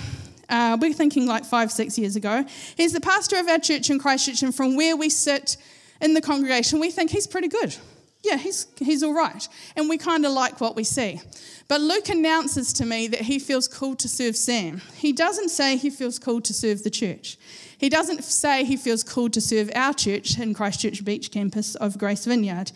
Uh, 0.51 0.77
we're 0.79 0.93
thinking 0.93 1.25
like 1.25 1.45
five, 1.45 1.71
six 1.71 1.97
years 1.97 2.15
ago. 2.15 2.45
He's 2.75 2.93
the 2.93 3.01
pastor 3.01 3.37
of 3.37 3.47
our 3.47 3.57
church 3.57 3.89
in 3.89 3.97
Christchurch, 3.97 4.43
and 4.43 4.53
from 4.53 4.75
where 4.75 4.97
we 4.97 5.09
sit 5.09 5.57
in 6.01 6.13
the 6.13 6.21
congregation, 6.21 6.79
we 6.79 6.91
think 6.91 7.09
he's 7.09 7.25
pretty 7.25 7.47
good. 7.47 7.75
Yeah, 8.23 8.37
he's, 8.37 8.67
he's 8.77 9.01
all 9.01 9.13
right. 9.15 9.47
And 9.75 9.89
we 9.89 9.97
kind 9.97 10.25
of 10.25 10.31
like 10.31 10.61
what 10.61 10.75
we 10.75 10.83
see. 10.83 11.19
But 11.67 11.81
Luke 11.81 12.09
announces 12.09 12.71
to 12.73 12.85
me 12.85 13.07
that 13.07 13.21
he 13.21 13.39
feels 13.39 13.67
called 13.67 13.97
to 13.99 14.09
serve 14.09 14.35
Sam. 14.35 14.81
He 14.95 15.11
doesn't 15.11 15.49
say 15.49 15.77
he 15.77 15.89
feels 15.89 16.19
called 16.19 16.43
to 16.45 16.53
serve 16.53 16.83
the 16.83 16.91
church. 16.91 17.37
He 17.79 17.89
doesn't 17.89 18.23
say 18.23 18.63
he 18.63 18.77
feels 18.77 19.03
called 19.03 19.33
to 19.33 19.41
serve 19.41 19.71
our 19.73 19.93
church 19.93 20.37
in 20.37 20.53
Christchurch 20.53 21.03
Beach 21.03 21.31
campus 21.31 21.73
of 21.75 21.97
Grace 21.97 22.25
Vineyard. 22.25 22.71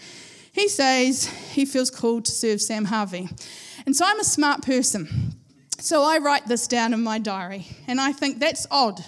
He 0.51 0.67
says 0.67 1.25
he 1.51 1.65
feels 1.65 1.91
called 1.91 2.25
to 2.25 2.31
serve 2.31 2.61
Sam 2.61 2.85
Harvey. 2.85 3.29
And 3.85 3.95
so 3.95 4.05
I'm 4.07 4.19
a 4.19 4.23
smart 4.23 4.63
person. 4.63 5.35
So 5.79 6.03
I 6.03 6.17
write 6.19 6.47
this 6.47 6.67
down 6.67 6.93
in 6.93 7.03
my 7.03 7.19
diary. 7.19 7.67
And 7.88 7.99
I 7.99 8.11
think 8.11 8.39
that's 8.39 8.65
odd 8.71 9.03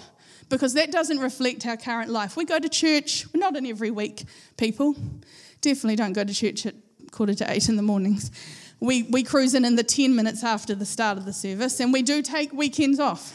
because 0.48 0.74
that 0.74 0.90
doesn't 0.92 1.18
reflect 1.18 1.66
our 1.66 1.76
current 1.76 2.10
life. 2.10 2.36
We 2.36 2.44
go 2.44 2.58
to 2.58 2.68
church, 2.68 3.26
we're 3.32 3.40
not 3.40 3.56
in 3.56 3.66
every 3.66 3.90
week, 3.90 4.24
people. 4.56 4.94
Definitely 5.60 5.96
don't 5.96 6.12
go 6.12 6.24
to 6.24 6.32
church 6.32 6.66
at 6.66 6.74
quarter 7.10 7.34
to 7.34 7.50
eight 7.50 7.68
in 7.68 7.76
the 7.76 7.82
mornings. 7.82 8.30
We, 8.80 9.02
we 9.04 9.24
cruise 9.24 9.54
in 9.54 9.64
in 9.64 9.74
the 9.74 9.82
10 9.82 10.14
minutes 10.14 10.44
after 10.44 10.74
the 10.74 10.86
start 10.86 11.18
of 11.18 11.24
the 11.24 11.32
service, 11.32 11.80
and 11.80 11.92
we 11.92 12.02
do 12.02 12.22
take 12.22 12.52
weekends 12.52 13.00
off. 13.00 13.32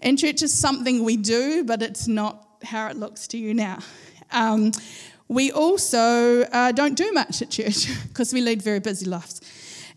And 0.00 0.16
church 0.16 0.42
is 0.42 0.56
something 0.56 1.02
we 1.02 1.16
do, 1.16 1.64
but 1.64 1.82
it's 1.82 2.06
not 2.06 2.46
how 2.62 2.88
it 2.88 2.96
looks 2.96 3.26
to 3.28 3.38
you 3.38 3.52
now. 3.52 3.78
Um, 4.30 4.70
we 5.28 5.50
also 5.50 6.42
uh, 6.42 6.70
don't 6.70 6.94
do 6.94 7.10
much 7.12 7.42
at 7.42 7.50
church 7.50 7.88
because 8.08 8.32
we 8.32 8.40
lead 8.40 8.62
very 8.62 8.78
busy 8.78 9.06
lives. 9.06 9.40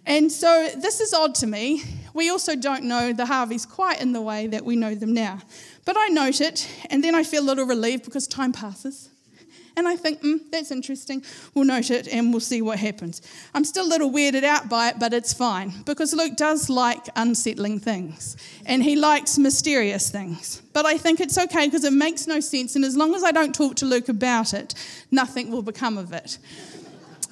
And 0.10 0.32
so 0.32 0.70
this 0.76 1.00
is 1.00 1.14
odd 1.14 1.36
to 1.36 1.48
me. 1.48 1.84
We 2.16 2.32
also 2.32 2.56
don't 2.56 2.86
know 2.86 3.14
the 3.14 3.28
Harveys 3.28 3.68
quite 3.68 4.02
in 4.02 4.12
the 4.12 4.22
way 4.22 4.48
that 4.48 4.66
we 4.66 4.76
know 4.76 4.96
them 4.96 5.14
now. 5.14 5.38
But 5.86 5.98
I 6.00 6.08
note 6.08 6.42
it, 6.42 6.68
and 6.90 7.04
then 7.04 7.14
I 7.14 7.24
feel 7.24 7.44
a 7.44 7.46
little 7.46 7.66
relieved 7.66 8.06
because 8.06 8.28
time 8.28 8.52
passes. 8.52 9.10
And 9.78 9.88
I 9.88 9.96
think, 9.96 10.22
mm, 10.24 10.40
that's 10.52 10.72
interesting. 10.72 11.24
We'll 11.54 11.66
note 11.66 11.92
it 11.92 12.08
and 12.08 12.32
we'll 12.32 12.40
see 12.40 12.62
what 12.62 12.80
happens. 12.80 13.22
I'm 13.54 13.64
still 13.64 13.86
a 13.86 13.88
little 13.88 14.10
weirded 14.10 14.44
out 14.44 14.68
by 14.68 14.90
it, 14.90 14.96
but 15.00 15.14
it's 15.14 15.32
fine 15.32 15.72
because 15.86 16.12
Luke 16.12 16.36
does 16.36 16.70
like 16.70 17.08
unsettling 17.16 17.80
things 17.80 18.36
and 18.66 18.84
he 18.84 18.96
likes 18.96 19.38
mysterious 19.38 20.10
things. 20.10 20.64
But 20.74 20.86
I 20.86 20.98
think 20.98 21.22
it's 21.22 21.38
okay 21.38 21.68
because 21.68 21.86
it 21.86 21.94
makes 21.94 22.28
no 22.28 22.40
sense. 22.40 22.76
And 22.76 22.84
as 22.84 22.98
long 22.98 23.16
as 23.16 23.24
I 23.24 23.32
don't 23.32 23.54
talk 23.56 23.76
to 23.76 23.86
Luke 23.86 24.10
about 24.10 24.54
it, 24.54 24.74
nothing 25.12 25.50
will 25.50 25.62
become 25.62 25.98
of 25.98 26.12
it. 26.12 26.40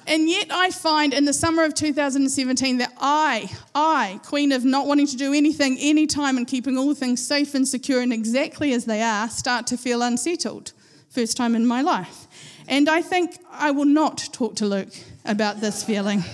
And 0.08 0.26
yet, 0.26 0.46
I 0.50 0.70
find 0.70 1.12
in 1.12 1.26
the 1.26 1.34
summer 1.34 1.64
of 1.64 1.74
2017 1.74 2.78
that 2.78 2.94
I, 2.98 3.50
I, 3.74 4.18
queen 4.24 4.52
of 4.52 4.64
not 4.64 4.86
wanting 4.86 5.06
to 5.06 5.16
do 5.18 5.34
anything 5.34 5.76
anytime 5.78 6.38
and 6.38 6.46
keeping 6.46 6.78
all 6.78 6.94
things 6.94 7.22
safe 7.22 7.54
and 7.54 7.68
secure 7.68 8.00
and 8.00 8.10
exactly 8.10 8.72
as 8.72 8.86
they 8.86 9.02
are, 9.02 9.28
start 9.28 9.66
to 9.66 9.76
feel 9.76 10.00
unsettled. 10.00 10.72
First 11.10 11.36
time 11.36 11.54
in 11.54 11.66
my 11.66 11.82
life. 11.82 12.26
And 12.66 12.88
I 12.88 13.02
think 13.02 13.36
I 13.52 13.70
will 13.70 13.84
not 13.84 14.30
talk 14.32 14.56
to 14.56 14.66
Luke 14.66 14.94
about 15.26 15.60
this 15.60 15.84
feeling. 15.84 16.24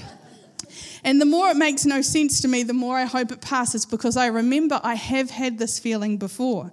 And 1.03 1.21
the 1.21 1.27
more 1.27 1.49
it 1.49 1.57
makes 1.57 1.85
no 1.85 2.01
sense 2.01 2.41
to 2.43 2.49
me, 2.49 2.63
the 2.63 2.73
more 2.73 2.97
I 2.97 3.07
hope 3.07 3.33
it 3.33 3.41
passes 3.41 3.85
because 3.85 4.17
I 4.17 4.27
remember 4.27 4.81
I 4.85 4.95
have 4.95 5.31
had 5.31 5.59
this 5.59 5.81
feeling 5.81 6.17
before. 6.17 6.71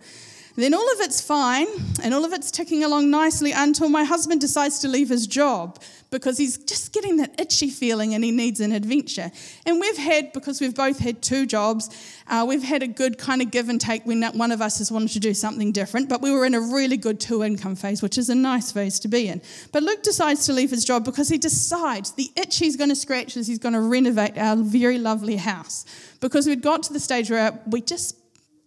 Then 0.55 0.73
all 0.73 0.91
of 0.93 0.99
it's 0.99 1.21
fine 1.21 1.67
and 2.03 2.13
all 2.13 2.25
of 2.25 2.33
it's 2.33 2.51
ticking 2.51 2.83
along 2.83 3.09
nicely 3.09 3.51
until 3.53 3.87
my 3.87 4.03
husband 4.03 4.41
decides 4.41 4.79
to 4.79 4.87
leave 4.87 5.09
his 5.09 5.25
job 5.27 5.81
because 6.09 6.37
he's 6.37 6.57
just 6.57 6.91
getting 6.91 7.17
that 7.17 7.39
itchy 7.39 7.69
feeling 7.69 8.13
and 8.13 8.23
he 8.23 8.31
needs 8.31 8.59
an 8.59 8.73
adventure. 8.73 9.31
And 9.65 9.79
we've 9.79 9.97
had, 9.97 10.33
because 10.33 10.59
we've 10.59 10.75
both 10.75 10.99
had 10.99 11.21
two 11.21 11.45
jobs, 11.45 11.89
uh, 12.27 12.45
we've 12.47 12.63
had 12.63 12.83
a 12.83 12.87
good 12.87 13.17
kind 13.17 13.41
of 13.41 13.49
give 13.49 13.69
and 13.69 13.79
take 13.79 14.05
when 14.05 14.21
one 14.33 14.51
of 14.51 14.61
us 14.61 14.79
has 14.79 14.91
wanted 14.91 15.09
to 15.09 15.19
do 15.21 15.33
something 15.33 15.71
different, 15.71 16.09
but 16.09 16.21
we 16.21 16.31
were 16.31 16.45
in 16.45 16.53
a 16.53 16.59
really 16.59 16.97
good 16.97 17.21
two 17.21 17.43
income 17.43 17.75
phase, 17.75 18.01
which 18.01 18.17
is 18.17 18.29
a 18.29 18.35
nice 18.35 18.73
phase 18.73 18.99
to 18.99 19.07
be 19.07 19.29
in. 19.29 19.41
But 19.71 19.83
Luke 19.83 20.03
decides 20.03 20.45
to 20.47 20.53
leave 20.53 20.69
his 20.69 20.83
job 20.83 21.05
because 21.05 21.29
he 21.29 21.37
decides 21.37 22.11
the 22.11 22.29
itch 22.35 22.57
he's 22.57 22.75
going 22.75 22.89
to 22.89 22.95
scratch 22.95 23.37
is 23.37 23.47
he's 23.47 23.59
going 23.59 23.73
to 23.73 23.81
renovate 23.81 24.37
our 24.37 24.57
very 24.57 24.97
lovely 24.97 25.37
house. 25.37 25.85
Because 26.19 26.45
we'd 26.45 26.61
got 26.61 26.83
to 26.83 26.93
the 26.93 26.99
stage 26.99 27.31
where 27.31 27.57
we 27.67 27.81
just 27.81 28.20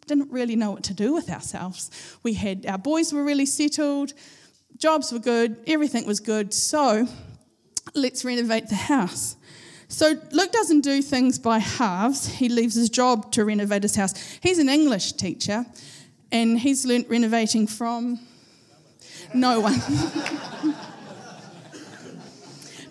didn't 0.06 0.30
really 0.30 0.56
know 0.56 0.70
what 0.70 0.82
to 0.84 0.94
do 0.94 1.12
with 1.12 1.30
ourselves. 1.30 1.90
We 2.22 2.34
had 2.34 2.66
our 2.66 2.78
boys 2.78 3.12
were 3.12 3.24
really 3.24 3.46
settled, 3.46 4.12
jobs 4.76 5.12
were 5.12 5.18
good, 5.18 5.56
everything 5.66 6.06
was 6.06 6.20
good. 6.20 6.52
So 6.52 7.06
let's 7.94 8.24
renovate 8.24 8.68
the 8.68 8.74
house. 8.74 9.36
So 9.88 10.14
Luke 10.32 10.50
doesn't 10.50 10.80
do 10.80 11.02
things 11.02 11.38
by 11.38 11.58
halves. 11.58 12.26
He 12.26 12.48
leaves 12.48 12.74
his 12.74 12.90
job 12.90 13.30
to 13.32 13.44
renovate 13.44 13.82
his 13.82 13.94
house. 13.94 14.14
He's 14.40 14.58
an 14.58 14.68
English 14.68 15.12
teacher, 15.12 15.66
and 16.32 16.58
he's 16.58 16.84
learnt 16.84 17.08
renovating 17.08 17.66
from 17.66 18.18
no 19.32 19.60
one. 19.60 19.80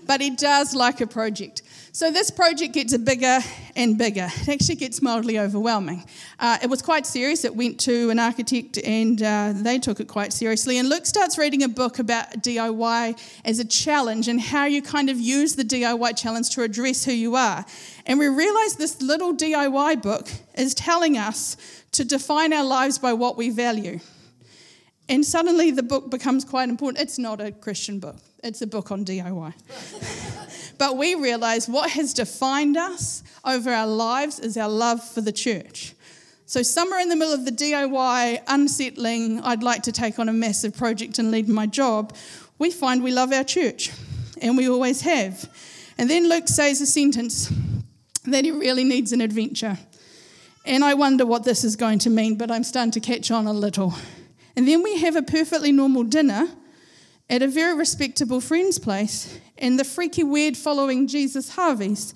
but 0.06 0.21
he 0.21 0.30
does 0.30 0.76
like 0.76 1.02
a 1.02 1.08
project. 1.08 1.62
So 1.96 2.10
this 2.10 2.32
project 2.32 2.74
gets 2.74 2.98
bigger 2.98 3.38
and 3.76 4.00
bigger. 4.00 4.28
It 4.28 4.50
actually 4.50 4.78
gets 4.78 5.00
mildly 5.00 5.38
overwhelming. 5.38 6.04
Uh, 6.40 6.58
it 6.64 6.68
was 6.68 6.82
quite 6.82 7.06
serious. 7.06 7.46
It 7.46 7.56
went 7.56 7.80
to 7.82 8.10
an 8.10 8.18
architect 8.18 8.80
and 8.84 9.22
uh, 9.22 9.54
they 9.56 9.78
took 9.78 10.00
it 10.00 10.08
quite 10.08 10.34
seriously. 10.34 10.80
And 10.80 10.90
Luke 10.90 11.06
starts 11.06 11.38
reading 11.38 11.62
a 11.62 11.68
book 11.68 12.00
about 12.00 12.42
DIY 12.42 13.22
as 13.46 13.60
a 13.60 13.66
challenge 13.66 14.28
and 14.28 14.42
how 14.42 14.66
you 14.66 14.82
kind 14.82 15.08
of 15.08 15.20
use 15.20 15.56
the 15.56 15.64
DIY 15.64 16.18
challenge 16.18 16.50
to 16.56 16.64
address 16.64 17.06
who 17.06 17.12
you 17.12 17.36
are. 17.36 17.64
And 18.08 18.18
we 18.18 18.28
realize 18.28 18.76
this 18.76 19.00
little 19.00 19.36
DIY 19.36 20.02
book 20.02 20.32
is 20.56 20.74
telling 20.74 21.16
us 21.16 21.58
to 21.92 22.04
define 22.04 22.54
our 22.54 22.66
lives 22.66 22.98
by 22.98 23.14
what 23.14 23.38
we 23.38 23.52
value. 23.52 24.00
And 25.10 25.26
suddenly 25.26 25.72
the 25.72 25.84
book 25.84 26.10
becomes 26.10 26.46
quite 26.46 26.70
important. 26.70 27.02
It's 27.02 27.20
not 27.20 27.42
a 27.42 27.52
Christian 27.52 28.00
book, 28.00 28.18
it's 28.44 28.62
a 28.62 28.68
book 28.68 28.92
on 28.92 29.06
DIY. 29.06 29.54
But 30.78 30.98
we 30.98 31.16
realize 31.16 31.70
what 31.70 31.92
has 31.92 32.13
defined 32.13 32.78
us 32.78 33.24
over 33.46 33.72
our 33.72 33.88
lives 33.88 34.39
is 34.39 34.58
our 34.58 34.70
love 34.70 35.04
for 35.04 35.22
the 35.22 35.32
church. 35.32 35.94
So, 36.46 36.62
somewhere 36.62 37.00
in 37.00 37.10
the 37.10 37.16
middle 37.16 37.34
of 37.34 37.46
the 37.46 37.52
DIY, 37.52 38.42
unsettling, 38.48 39.39
I'd 39.42 39.63
like 39.63 39.84
to 39.84 39.92
take 39.92 40.20
on 40.20 40.30
a 40.30 40.34
massive 40.34 40.76
project 40.76 41.20
and 41.20 41.32
lead 41.32 41.48
my 41.48 41.66
job, 41.68 42.13
we 42.60 42.70
find 42.70 43.02
we 43.02 43.12
love 43.12 43.32
our 43.32 43.44
church, 43.44 43.92
and 44.42 44.58
we 44.58 44.68
always 44.68 45.02
have. 45.02 45.50
And 45.98 46.10
then 46.10 46.28
Luke 46.28 46.48
says 46.48 46.82
a 46.82 46.86
sentence 46.86 47.52
that 48.26 48.44
he 48.44 48.52
really 48.52 48.84
needs 48.84 49.13
an 49.13 49.22
adventure. 49.22 49.78
And 50.66 50.84
I 50.84 50.94
wonder 50.96 51.26
what 51.26 51.44
this 51.44 51.63
is 51.63 51.76
going 51.76 52.00
to 52.00 52.10
mean, 52.10 52.36
but 52.36 52.52
I'm 52.52 52.63
starting 52.63 52.92
to 52.92 53.00
catch 53.00 53.32
on 53.32 53.48
a 53.48 53.54
little. 53.54 53.94
And 54.56 54.68
then 54.68 54.84
we 54.84 55.00
have 55.00 55.16
a 55.16 55.24
perfectly 55.24 55.72
normal 55.72 56.04
dinner 56.04 56.50
at 57.30 57.42
a 57.42 57.48
very 57.48 57.76
respectable 57.76 58.42
friend's 58.42 58.80
place 58.80 59.39
and 59.58 59.80
the 59.80 59.84
freaky, 59.84 60.24
weird 60.24 60.58
following 60.58 61.08
Jesus 61.08 61.50
Harveys 61.50 62.13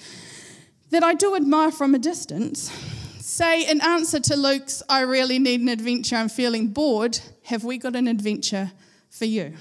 that 0.90 1.04
I 1.04 1.14
do 1.14 1.36
admire 1.36 1.72
from 1.72 1.96
a 1.96 2.00
distance 2.00 2.72
say, 3.20 3.70
in 3.70 3.82
answer 3.82 4.20
to 4.20 4.36
Luke's, 4.36 4.82
I 4.90 5.02
really 5.02 5.38
need 5.38 5.62
an 5.62 5.68
adventure, 5.68 6.16
I'm 6.16 6.30
feeling 6.30 6.70
bored, 6.70 7.20
have 7.44 7.64
we 7.64 7.78
got 7.78 7.96
an 7.96 8.08
adventure 8.08 8.72
for 9.12 9.26
you? 9.26 9.54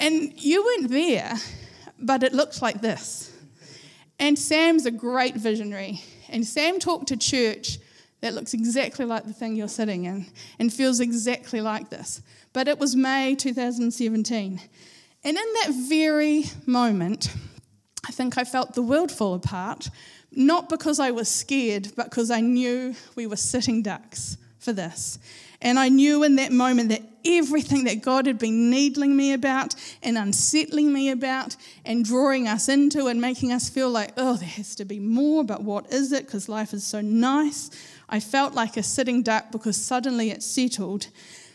and 0.00 0.32
you 0.36 0.64
weren't 0.64 0.90
there, 0.90 1.34
but 1.98 2.22
it 2.22 2.34
looked 2.34 2.60
like 2.60 2.80
this. 2.80 3.32
And 4.18 4.38
Sam's 4.38 4.86
a 4.86 4.90
great 4.90 5.34
visionary. 5.36 6.02
And 6.28 6.46
Sam 6.46 6.78
talked 6.78 7.08
to 7.08 7.16
church 7.16 7.78
that 8.24 8.32
looks 8.32 8.54
exactly 8.54 9.04
like 9.04 9.26
the 9.26 9.34
thing 9.34 9.54
you're 9.54 9.68
sitting 9.68 10.06
in 10.06 10.24
and 10.58 10.72
feels 10.72 10.98
exactly 10.98 11.60
like 11.60 11.90
this. 11.90 12.22
But 12.54 12.68
it 12.68 12.78
was 12.78 12.96
May 12.96 13.34
2017. 13.34 14.60
And 15.24 15.36
in 15.36 15.52
that 15.52 15.68
very 15.86 16.44
moment, 16.64 17.30
I 18.08 18.12
think 18.12 18.38
I 18.38 18.44
felt 18.44 18.72
the 18.72 18.80
world 18.80 19.12
fall 19.12 19.34
apart, 19.34 19.90
not 20.32 20.70
because 20.70 21.00
I 21.00 21.10
was 21.10 21.28
scared, 21.28 21.92
but 21.96 22.08
because 22.08 22.30
I 22.30 22.40
knew 22.40 22.94
we 23.14 23.26
were 23.26 23.36
sitting 23.36 23.82
ducks 23.82 24.38
for 24.58 24.72
this. 24.72 25.18
And 25.60 25.78
I 25.78 25.90
knew 25.90 26.22
in 26.24 26.36
that 26.36 26.50
moment 26.50 26.88
that 26.88 27.02
everything 27.26 27.84
that 27.84 28.02
God 28.02 28.26
had 28.26 28.38
been 28.38 28.70
needling 28.70 29.16
me 29.16 29.32
about 29.32 29.74
and 30.02 30.16
unsettling 30.16 30.92
me 30.92 31.10
about 31.10 31.56
and 31.84 32.04
drawing 32.04 32.48
us 32.48 32.68
into 32.68 33.06
and 33.06 33.20
making 33.20 33.52
us 33.52 33.68
feel 33.68 33.90
like, 33.90 34.12
oh, 34.16 34.36
there 34.36 34.48
has 34.48 34.74
to 34.76 34.84
be 34.84 34.98
more, 34.98 35.44
but 35.44 35.62
what 35.62 35.92
is 35.92 36.12
it? 36.12 36.26
Because 36.26 36.48
life 36.48 36.72
is 36.72 36.86
so 36.86 37.00
nice. 37.00 37.70
I 38.08 38.20
felt 38.20 38.54
like 38.54 38.76
a 38.76 38.82
sitting 38.82 39.22
duck 39.22 39.50
because 39.50 39.76
suddenly 39.76 40.30
it 40.30 40.42
settled. 40.42 41.08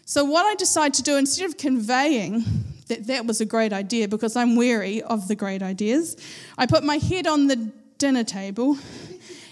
So, 0.05 0.25
what 0.25 0.45
I 0.45 0.55
decided 0.55 0.95
to 0.95 1.03
do, 1.03 1.17
instead 1.17 1.45
of 1.45 1.57
conveying 1.57 2.43
that 2.87 3.07
that 3.07 3.25
was 3.25 3.41
a 3.41 3.45
great 3.45 3.71
idea, 3.71 4.07
because 4.07 4.35
I'm 4.35 4.55
wary 4.55 5.01
of 5.01 5.27
the 5.27 5.35
great 5.35 5.61
ideas, 5.61 6.17
I 6.57 6.65
put 6.65 6.83
my 6.83 6.97
head 6.97 7.27
on 7.27 7.47
the 7.47 7.71
dinner 7.97 8.23
table 8.23 8.77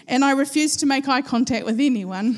and 0.07 0.25
I 0.25 0.31
refused 0.31 0.79
to 0.79 0.85
make 0.85 1.07
eye 1.07 1.21
contact 1.21 1.65
with 1.65 1.79
anyone. 1.79 2.37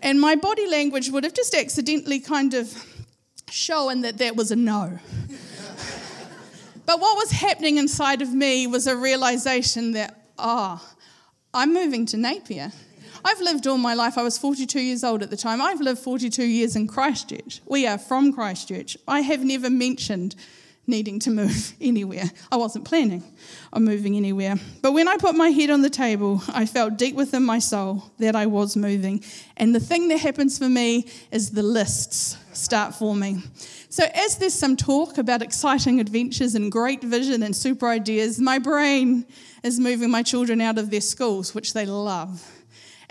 And 0.00 0.20
my 0.20 0.34
body 0.34 0.66
language 0.66 1.10
would 1.10 1.24
have 1.24 1.34
just 1.34 1.54
accidentally 1.54 2.20
kind 2.20 2.54
of 2.54 2.72
shown 3.50 4.00
that 4.00 4.18
that 4.18 4.34
was 4.34 4.50
a 4.50 4.56
no. 4.56 4.98
But 6.84 7.00
what 7.00 7.16
was 7.16 7.30
happening 7.30 7.76
inside 7.76 8.22
of 8.22 8.32
me 8.34 8.66
was 8.66 8.86
a 8.86 8.96
realization 8.96 9.92
that, 9.92 10.26
ah, 10.38 10.82
oh, 10.82 10.96
I'm 11.54 11.72
moving 11.72 12.06
to 12.06 12.16
Napier. 12.16 12.72
I've 13.24 13.40
lived 13.40 13.66
all 13.66 13.78
my 13.78 13.94
life. 13.94 14.18
I 14.18 14.22
was 14.22 14.38
42 14.38 14.80
years 14.80 15.04
old 15.04 15.22
at 15.22 15.30
the 15.30 15.36
time. 15.36 15.60
I've 15.60 15.80
lived 15.80 16.00
42 16.00 16.44
years 16.44 16.76
in 16.76 16.86
Christchurch. 16.86 17.60
We 17.66 17.86
are 17.86 17.98
from 17.98 18.32
Christchurch. 18.32 18.96
I 19.06 19.20
have 19.20 19.44
never 19.44 19.70
mentioned 19.70 20.34
needing 20.86 21.20
to 21.20 21.30
move 21.30 21.74
anywhere. 21.80 22.24
I 22.50 22.56
wasn't 22.56 22.84
planning 22.84 23.22
on 23.72 23.84
moving 23.84 24.16
anywhere. 24.16 24.56
But 24.82 24.92
when 24.92 25.08
I 25.08 25.16
put 25.16 25.34
my 25.34 25.48
head 25.48 25.70
on 25.70 25.82
the 25.82 25.90
table, 25.90 26.42
I 26.48 26.66
felt 26.66 26.96
deep 26.96 27.14
within 27.14 27.44
my 27.44 27.60
soul 27.60 28.10
that 28.18 28.34
I 28.34 28.46
was 28.46 28.76
moving. 28.76 29.22
And 29.56 29.74
the 29.74 29.80
thing 29.80 30.08
that 30.08 30.18
happens 30.18 30.58
for 30.58 30.68
me 30.68 31.06
is 31.30 31.50
the 31.50 31.62
lists 31.62 32.36
start 32.52 32.94
forming. 32.94 33.42
So, 33.88 34.04
as 34.14 34.38
there's 34.38 34.54
some 34.54 34.76
talk 34.76 35.18
about 35.18 35.42
exciting 35.42 36.00
adventures 36.00 36.54
and 36.54 36.72
great 36.72 37.02
vision 37.02 37.42
and 37.42 37.54
super 37.54 37.88
ideas, 37.88 38.40
my 38.40 38.58
brain 38.58 39.26
is 39.62 39.78
moving 39.78 40.10
my 40.10 40.22
children 40.22 40.60
out 40.60 40.78
of 40.78 40.90
their 40.90 41.00
schools, 41.00 41.54
which 41.54 41.74
they 41.74 41.86
love 41.86 42.61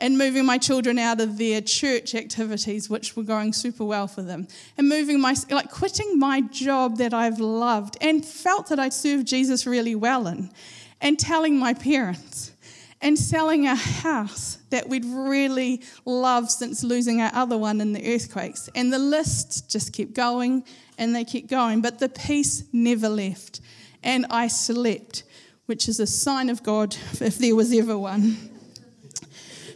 and 0.01 0.17
moving 0.17 0.45
my 0.45 0.57
children 0.57 0.97
out 0.97 1.21
of 1.21 1.37
their 1.37 1.61
church 1.61 2.15
activities, 2.15 2.89
which 2.89 3.15
were 3.15 3.23
going 3.23 3.53
super 3.53 3.85
well 3.85 4.07
for 4.07 4.23
them, 4.23 4.47
and 4.77 4.89
moving 4.89 5.21
my, 5.21 5.35
like 5.51 5.69
quitting 5.69 6.17
my 6.17 6.41
job 6.41 6.97
that 6.97 7.13
I've 7.13 7.39
loved 7.39 7.97
and 8.01 8.25
felt 8.25 8.67
that 8.69 8.79
I 8.79 8.89
served 8.89 9.27
Jesus 9.27 9.67
really 9.67 9.93
well 9.93 10.25
in, 10.25 10.51
and 10.99 11.19
telling 11.19 11.57
my 11.57 11.75
parents, 11.75 12.51
and 12.99 13.17
selling 13.17 13.67
a 13.67 13.75
house 13.75 14.57
that 14.71 14.89
we'd 14.89 15.05
really 15.05 15.81
loved 16.03 16.49
since 16.49 16.83
losing 16.83 17.21
our 17.21 17.31
other 17.33 17.57
one 17.57 17.79
in 17.79 17.93
the 17.93 18.13
earthquakes. 18.13 18.69
And 18.75 18.91
the 18.91 18.99
list 18.99 19.69
just 19.69 19.93
kept 19.93 20.13
going 20.13 20.63
and 20.97 21.15
they 21.15 21.23
kept 21.23 21.47
going, 21.47 21.81
but 21.81 21.97
the 21.99 22.09
peace 22.09 22.63
never 22.71 23.09
left. 23.09 23.61
And 24.03 24.27
I 24.29 24.47
slept, 24.47 25.23
which 25.65 25.87
is 25.89 25.99
a 25.99 26.05
sign 26.05 26.49
of 26.49 26.61
God 26.61 26.95
if 27.19 27.37
there 27.39 27.55
was 27.55 27.73
ever 27.73 27.97
one. 27.97 28.50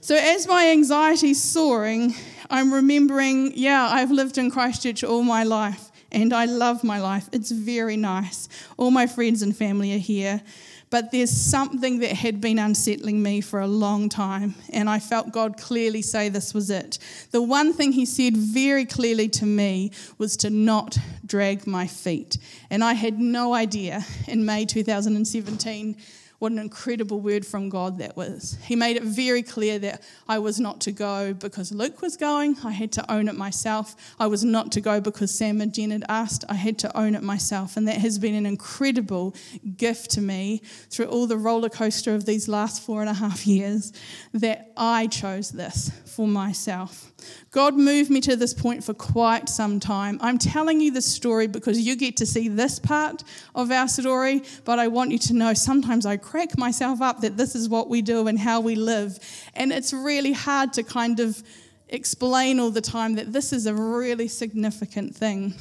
So, 0.06 0.16
as 0.16 0.48
my 0.48 0.68
anxiety's 0.68 1.42
soaring, 1.42 2.14
I'm 2.52 2.72
remembering, 2.72 3.54
yeah, 3.56 3.88
I've 3.90 4.12
lived 4.12 4.38
in 4.38 4.52
Christchurch 4.52 5.04
all 5.04 5.24
my 5.24 5.44
life 5.44 5.90
and 6.12 6.32
I 6.32 6.46
love 6.46 6.84
my 6.84 7.00
life. 7.00 7.28
It's 7.32 7.50
very 7.50 7.98
nice. 7.98 8.48
All 8.78 8.92
my 8.92 9.08
friends 9.08 9.42
and 9.42 9.58
family 9.58 9.96
are 9.96 9.98
here. 9.98 10.44
But 10.92 11.12
there's 11.12 11.32
something 11.32 12.02
that 12.02 12.12
had 12.12 12.40
been 12.40 12.60
unsettling 12.60 13.24
me 13.24 13.42
for 13.42 13.60
a 13.60 13.68
long 13.68 14.08
time, 14.08 14.54
and 14.72 14.88
I 14.88 15.00
felt 15.00 15.32
God 15.32 15.58
clearly 15.58 16.04
say 16.04 16.30
this 16.30 16.54
was 16.54 16.70
it. 16.70 17.00
The 17.32 17.42
one 17.42 17.74
thing 17.74 17.92
He 17.92 18.06
said 18.06 18.38
very 18.38 18.86
clearly 18.86 19.28
to 19.30 19.48
me 19.48 19.90
was 20.20 20.38
to 20.38 20.52
not 20.52 21.00
drag 21.26 21.66
my 21.66 21.88
feet. 21.88 22.38
And 22.70 22.84
I 22.84 22.94
had 22.94 23.20
no 23.20 23.56
idea 23.56 24.06
in 24.28 24.46
May 24.46 24.66
2017 24.66 25.98
what 26.40 26.52
an 26.52 26.60
incredible 26.60 27.20
word 27.20 27.46
from 27.46 27.70
God 27.70 27.98
that 28.00 28.16
was. 28.18 28.58
He 28.64 28.76
made 28.76 28.98
it 28.98 29.04
very 29.04 29.42
clear 29.44 29.80
that 29.80 30.04
I 30.28 30.40
was 30.40 30.60
not 30.60 30.82
to 30.82 30.92
go 30.92 31.34
because 31.34 31.72
Luke 31.72 32.02
was 32.02 32.18
going. 32.18 32.58
I 32.64 32.72
had 32.72 32.92
to 32.94 33.12
own 33.12 33.28
it 33.28 33.36
myself. 33.36 33.96
I 34.20 34.28
was 34.28 34.44
not 34.44 34.72
to 34.74 34.82
go 34.82 35.00
because 35.00 35.34
Sam 35.34 35.62
and 35.62 35.74
Jen 35.74 35.92
had 35.92 36.04
asked. 36.10 36.44
I 36.50 36.56
had 36.56 36.78
to 36.80 36.98
own 36.98 37.16
it 37.16 37.24
myself. 37.24 37.78
And 37.78 37.88
that 37.88 37.98
has 37.98 38.20
been 38.20 38.36
an 38.36 38.46
incredible 38.46 39.36
gift 39.78 40.12
to 40.12 40.22
me 40.22 40.62
through 40.90 41.06
all 41.06 41.28
the 41.28 41.38
roller 41.38 41.70
coaster 41.70 42.14
of 42.14 42.26
these 42.26 42.48
last 42.48 42.82
four 42.82 43.02
and 43.02 43.10
a 43.10 43.14
half 43.14 43.48
years 43.48 43.94
that 44.34 44.72
I 44.78 45.08
chose 45.08 45.52
this 45.52 45.92
for 46.06 46.28
myself. 46.28 47.12
God 47.52 47.76
moved 47.76 48.10
me 48.10 48.22
to 48.22 48.36
this 48.36 48.54
point 48.54 48.84
for 48.84 48.94
quite 48.94 49.50
some 49.50 49.80
time. 49.80 50.18
I'm 50.22 50.38
telling 50.38 50.82
you 50.82 50.92
this 50.92 51.06
story 51.06 51.48
because 51.48 51.80
you 51.80 51.96
get 51.96 52.18
to 52.18 52.26
see 52.26 52.48
this 52.48 52.80
part 52.80 53.24
of 53.54 53.72
our 53.72 53.88
story, 53.88 54.44
but 54.64 54.80
I 54.80 54.88
want 54.88 55.12
you 55.12 55.18
to 55.20 55.34
know 55.34 55.54
sometimes 55.54 56.06
I 56.06 56.18
crack 56.26 56.58
myself 56.58 57.02
up 57.02 57.22
that 57.22 57.38
this 57.38 57.56
is 57.56 57.70
what 57.70 57.88
we 57.88 58.02
do 58.02 58.28
and 58.28 58.40
how 58.40 58.60
we 58.60 58.76
live. 58.76 59.20
And 59.54 59.72
it's 59.72 59.94
really 59.94 60.34
hard 60.34 60.74
to 60.74 60.84
kind 60.84 61.20
of 61.20 61.42
explain 61.88 62.60
all 62.60 62.72
the 62.72 62.82
time 62.82 63.14
that 63.16 63.32
this 63.32 63.54
is 63.54 63.68
a 63.68 63.74
really 63.74 64.28
significant 64.28 65.16
thing 65.16 65.54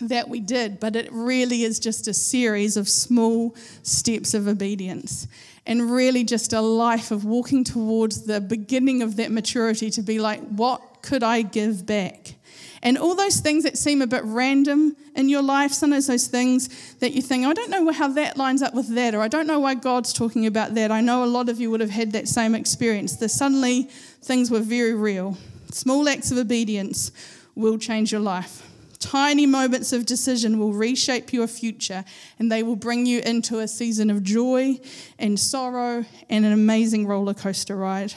that 0.00 0.28
we 0.28 0.40
did, 0.40 0.78
but 0.80 0.96
it 0.96 1.08
really 1.12 1.62
is 1.62 1.78
just 1.78 2.08
a 2.08 2.14
series 2.14 2.76
of 2.76 2.88
small 2.88 3.56
steps 3.82 4.34
of 4.34 4.46
obedience 4.48 5.26
and 5.66 5.90
really 5.90 6.24
just 6.24 6.52
a 6.52 6.60
life 6.60 7.10
of 7.10 7.24
walking 7.24 7.64
towards 7.64 8.22
the 8.22 8.40
beginning 8.40 9.00
of 9.00 9.16
that 9.16 9.30
maturity 9.30 9.90
to 9.90 10.02
be 10.02 10.18
like, 10.18 10.40
what 10.48 11.02
could 11.02 11.22
I 11.22 11.42
give 11.42 11.86
back? 11.86 12.34
And 12.82 12.98
all 12.98 13.14
those 13.14 13.40
things 13.40 13.64
that 13.64 13.78
seem 13.78 14.02
a 14.02 14.06
bit 14.06 14.22
random 14.24 14.96
in 15.14 15.28
your 15.28 15.42
life, 15.42 15.72
sometimes 15.72 16.06
those 16.06 16.26
things 16.26 16.94
that 17.00 17.12
you 17.12 17.22
think, 17.22 17.46
I 17.46 17.52
don't 17.52 17.70
know 17.70 17.90
how 17.92 18.08
that 18.08 18.36
lines 18.36 18.62
up 18.62 18.74
with 18.74 18.94
that, 18.94 19.14
or 19.14 19.20
I 19.20 19.28
don't 19.28 19.46
know 19.46 19.60
why 19.60 19.74
God's 19.74 20.12
talking 20.12 20.46
about 20.46 20.74
that. 20.74 20.90
I 20.90 21.00
know 21.00 21.24
a 21.24 21.26
lot 21.26 21.48
of 21.48 21.60
you 21.60 21.70
would 21.70 21.80
have 21.80 21.90
had 21.90 22.12
that 22.12 22.28
same 22.28 22.54
experience. 22.54 23.16
That 23.16 23.30
suddenly 23.30 23.84
things 24.22 24.50
were 24.50 24.60
very 24.60 24.94
real. 24.94 25.36
Small 25.70 26.08
acts 26.08 26.30
of 26.30 26.38
obedience 26.38 27.12
will 27.54 27.78
change 27.78 28.12
your 28.12 28.20
life. 28.20 28.68
Tiny 28.98 29.46
moments 29.46 29.92
of 29.92 30.06
decision 30.06 30.60
will 30.60 30.72
reshape 30.72 31.32
your 31.32 31.48
future 31.48 32.04
and 32.38 32.52
they 32.52 32.62
will 32.62 32.76
bring 32.76 33.04
you 33.04 33.20
into 33.20 33.58
a 33.58 33.66
season 33.66 34.10
of 34.10 34.22
joy 34.22 34.78
and 35.18 35.40
sorrow 35.40 36.04
and 36.30 36.44
an 36.44 36.52
amazing 36.52 37.06
roller 37.06 37.34
coaster 37.34 37.76
ride. 37.76 38.14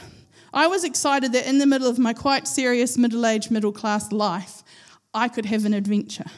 I 0.56 0.68
was 0.68 0.86
excited 0.86 1.34
that 1.34 1.50
in 1.50 1.58
the 1.58 1.66
middle 1.66 1.90
of 1.90 2.00
my 2.00 2.14
quite 2.14 2.48
serious 2.48 2.98
middle 2.98 3.26
aged, 3.26 3.52
middle 3.52 3.74
class 3.74 4.14
life, 4.14 4.64
I 5.14 5.28
could 5.28 5.46
have 5.48 5.66
an 5.66 5.74
adventure. 5.74 6.32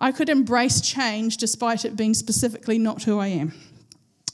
I 0.00 0.10
could 0.10 0.30
embrace 0.30 0.80
change 0.80 1.36
despite 1.36 1.84
it 1.84 1.94
being 1.94 2.14
specifically 2.14 2.78
not 2.78 3.02
who 3.02 3.18
I 3.18 3.26
am. 3.26 3.52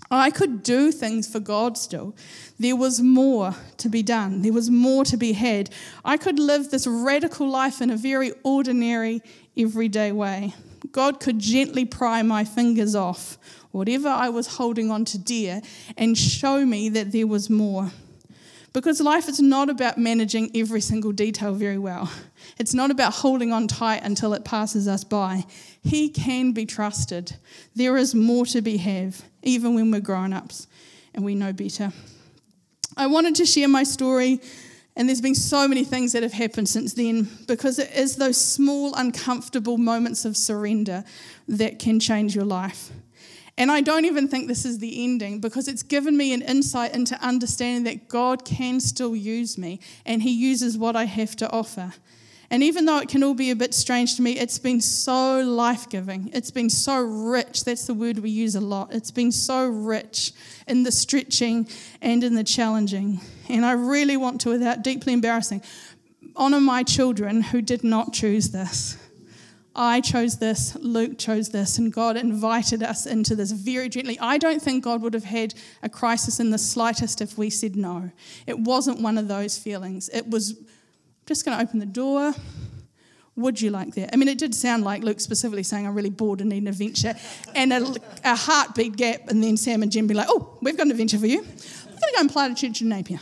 I 0.08 0.30
could 0.30 0.62
do 0.62 0.92
things 0.92 1.30
for 1.30 1.40
God 1.40 1.76
still. 1.76 2.14
There 2.60 2.76
was 2.76 3.00
more 3.00 3.56
to 3.78 3.88
be 3.88 4.04
done, 4.04 4.42
there 4.42 4.52
was 4.52 4.70
more 4.70 5.04
to 5.06 5.16
be 5.16 5.32
had. 5.32 5.70
I 6.04 6.16
could 6.16 6.38
live 6.38 6.70
this 6.70 6.86
radical 6.86 7.48
life 7.48 7.82
in 7.82 7.90
a 7.90 7.96
very 7.96 8.32
ordinary, 8.44 9.20
everyday 9.56 10.12
way. 10.12 10.54
God 10.92 11.18
could 11.18 11.40
gently 11.40 11.84
pry 11.84 12.22
my 12.22 12.44
fingers 12.44 12.94
off 12.94 13.36
whatever 13.72 14.08
I 14.08 14.28
was 14.28 14.46
holding 14.46 14.92
on 14.92 15.04
to 15.06 15.18
dear 15.18 15.60
and 15.96 16.16
show 16.16 16.64
me 16.64 16.88
that 16.90 17.10
there 17.10 17.26
was 17.26 17.50
more. 17.50 17.90
Because 18.72 19.00
life 19.00 19.28
is 19.28 19.40
not 19.40 19.70
about 19.70 19.98
managing 19.98 20.50
every 20.54 20.80
single 20.80 21.12
detail 21.12 21.54
very 21.54 21.78
well. 21.78 22.10
It's 22.58 22.74
not 22.74 22.90
about 22.90 23.14
holding 23.14 23.52
on 23.52 23.66
tight 23.66 24.02
until 24.02 24.34
it 24.34 24.44
passes 24.44 24.86
us 24.86 25.04
by. 25.04 25.44
He 25.82 26.08
can 26.10 26.52
be 26.52 26.66
trusted. 26.66 27.36
There 27.74 27.96
is 27.96 28.14
more 28.14 28.44
to 28.46 28.60
be 28.60 28.76
have, 28.76 29.22
even 29.42 29.74
when 29.74 29.90
we're 29.90 30.00
grown 30.00 30.32
ups 30.32 30.66
and 31.14 31.24
we 31.24 31.34
know 31.34 31.52
better. 31.52 31.92
I 32.96 33.06
wanted 33.06 33.36
to 33.36 33.46
share 33.46 33.68
my 33.68 33.84
story, 33.84 34.40
and 34.96 35.08
there's 35.08 35.20
been 35.20 35.34
so 35.34 35.66
many 35.68 35.84
things 35.84 36.12
that 36.12 36.22
have 36.22 36.32
happened 36.32 36.68
since 36.68 36.94
then 36.94 37.28
because 37.46 37.78
it 37.78 37.90
is 37.92 38.16
those 38.16 38.36
small, 38.36 38.94
uncomfortable 38.94 39.78
moments 39.78 40.24
of 40.24 40.36
surrender 40.36 41.04
that 41.46 41.78
can 41.78 42.00
change 42.00 42.34
your 42.34 42.44
life. 42.44 42.90
And 43.58 43.72
I 43.72 43.80
don't 43.80 44.04
even 44.04 44.28
think 44.28 44.46
this 44.46 44.64
is 44.64 44.78
the 44.78 45.02
ending 45.02 45.40
because 45.40 45.66
it's 45.66 45.82
given 45.82 46.16
me 46.16 46.32
an 46.32 46.42
insight 46.42 46.94
into 46.94 47.20
understanding 47.20 47.82
that 47.84 48.06
God 48.06 48.44
can 48.44 48.78
still 48.78 49.16
use 49.16 49.58
me 49.58 49.80
and 50.06 50.22
He 50.22 50.30
uses 50.30 50.78
what 50.78 50.94
I 50.94 51.06
have 51.06 51.34
to 51.36 51.50
offer. 51.50 51.92
And 52.50 52.62
even 52.62 52.84
though 52.84 52.98
it 52.98 53.08
can 53.08 53.24
all 53.24 53.34
be 53.34 53.50
a 53.50 53.56
bit 53.56 53.74
strange 53.74 54.14
to 54.14 54.22
me, 54.22 54.38
it's 54.38 54.60
been 54.60 54.80
so 54.80 55.40
life 55.40 55.88
giving. 55.88 56.30
It's 56.32 56.52
been 56.52 56.70
so 56.70 57.00
rich. 57.00 57.64
That's 57.64 57.86
the 57.88 57.94
word 57.94 58.20
we 58.20 58.30
use 58.30 58.54
a 58.54 58.60
lot. 58.60 58.94
It's 58.94 59.10
been 59.10 59.32
so 59.32 59.66
rich 59.66 60.32
in 60.68 60.84
the 60.84 60.92
stretching 60.92 61.68
and 62.00 62.22
in 62.22 62.36
the 62.36 62.44
challenging. 62.44 63.20
And 63.48 63.66
I 63.66 63.72
really 63.72 64.16
want 64.16 64.40
to, 64.42 64.50
without 64.50 64.82
deeply 64.82 65.12
embarrassing, 65.12 65.62
honor 66.36 66.60
my 66.60 66.84
children 66.84 67.42
who 67.42 67.60
did 67.60 67.82
not 67.82 68.12
choose 68.12 68.50
this. 68.50 68.96
I 69.80 70.00
chose 70.00 70.38
this, 70.38 70.74
Luke 70.80 71.18
chose 71.18 71.50
this, 71.50 71.78
and 71.78 71.92
God 71.92 72.16
invited 72.16 72.82
us 72.82 73.06
into 73.06 73.36
this 73.36 73.52
very 73.52 73.88
gently. 73.88 74.18
I 74.18 74.36
don't 74.36 74.60
think 74.60 74.82
God 74.82 75.02
would 75.02 75.14
have 75.14 75.22
had 75.22 75.54
a 75.84 75.88
crisis 75.88 76.40
in 76.40 76.50
the 76.50 76.58
slightest 76.58 77.20
if 77.20 77.38
we 77.38 77.48
said 77.48 77.76
no. 77.76 78.10
It 78.48 78.58
wasn't 78.58 79.00
one 79.00 79.16
of 79.16 79.28
those 79.28 79.56
feelings. 79.56 80.08
It 80.08 80.28
was 80.28 80.60
just 81.26 81.44
going 81.44 81.56
to 81.56 81.62
open 81.62 81.78
the 81.78 81.86
door. 81.86 82.34
Would 83.36 83.60
you 83.60 83.70
like 83.70 83.94
that? 83.94 84.10
I 84.12 84.16
mean, 84.16 84.26
it 84.26 84.38
did 84.38 84.52
sound 84.52 84.82
like 84.82 85.04
Luke 85.04 85.20
specifically 85.20 85.62
saying, 85.62 85.86
I'm 85.86 85.94
really 85.94 86.10
bored 86.10 86.40
and 86.40 86.50
need 86.50 86.62
an 86.62 86.68
adventure, 86.68 87.14
and 87.54 87.72
a, 87.72 87.94
a 88.24 88.34
heartbeat 88.34 88.96
gap, 88.96 89.28
and 89.28 89.44
then 89.44 89.56
Sam 89.56 89.84
and 89.84 89.92
Jim 89.92 90.08
be 90.08 90.14
like, 90.14 90.26
Oh, 90.28 90.58
we've 90.60 90.76
got 90.76 90.86
an 90.86 90.90
adventure 90.90 91.18
for 91.18 91.28
you. 91.28 91.38
I'm 91.38 91.44
going 91.44 92.00
to 92.00 92.12
go 92.14 92.20
and 92.20 92.30
plant 92.30 92.58
a 92.58 92.66
church 92.66 92.82
in 92.82 92.88
Napier. 92.88 93.20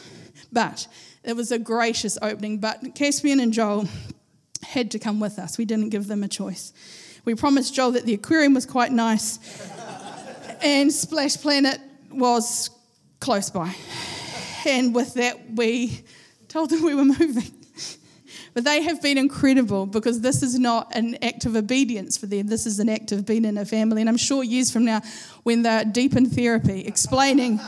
But 0.50 0.86
it 1.22 1.36
was 1.36 1.52
a 1.52 1.58
gracious 1.58 2.16
opening. 2.22 2.60
But 2.60 2.94
Caspian 2.94 3.40
and 3.40 3.52
Joel 3.52 3.88
had 4.70 4.90
to 4.92 4.98
come 4.98 5.20
with 5.20 5.38
us. 5.38 5.58
We 5.58 5.64
didn't 5.64 5.90
give 5.90 6.06
them 6.06 6.22
a 6.22 6.28
choice. 6.28 6.72
We 7.24 7.34
promised 7.34 7.74
Joel 7.74 7.92
that 7.92 8.04
the 8.04 8.14
aquarium 8.14 8.54
was 8.54 8.66
quite 8.66 8.92
nice 8.92 9.38
and 10.62 10.92
Splash 10.92 11.36
Planet 11.36 11.80
was 12.10 12.70
close 13.20 13.50
by. 13.50 13.74
And 14.66 14.94
with 14.94 15.14
that, 15.14 15.52
we 15.52 16.02
told 16.48 16.70
them 16.70 16.82
we 16.82 16.94
were 16.94 17.04
moving. 17.04 17.52
But 18.54 18.64
they 18.64 18.82
have 18.82 19.02
been 19.02 19.18
incredible 19.18 19.84
because 19.84 20.22
this 20.22 20.42
is 20.42 20.58
not 20.58 20.94
an 20.96 21.22
act 21.22 21.44
of 21.44 21.56
obedience 21.56 22.16
for 22.16 22.24
them. 22.24 22.46
This 22.46 22.64
is 22.64 22.78
an 22.78 22.88
act 22.88 23.12
of 23.12 23.26
being 23.26 23.44
in 23.44 23.58
a 23.58 23.66
family. 23.66 24.00
And 24.00 24.08
I'm 24.08 24.16
sure 24.16 24.42
years 24.42 24.70
from 24.70 24.86
now, 24.86 25.02
when 25.42 25.62
they're 25.62 25.84
deep 25.84 26.16
in 26.16 26.30
therapy, 26.30 26.80
explaining 26.86 27.58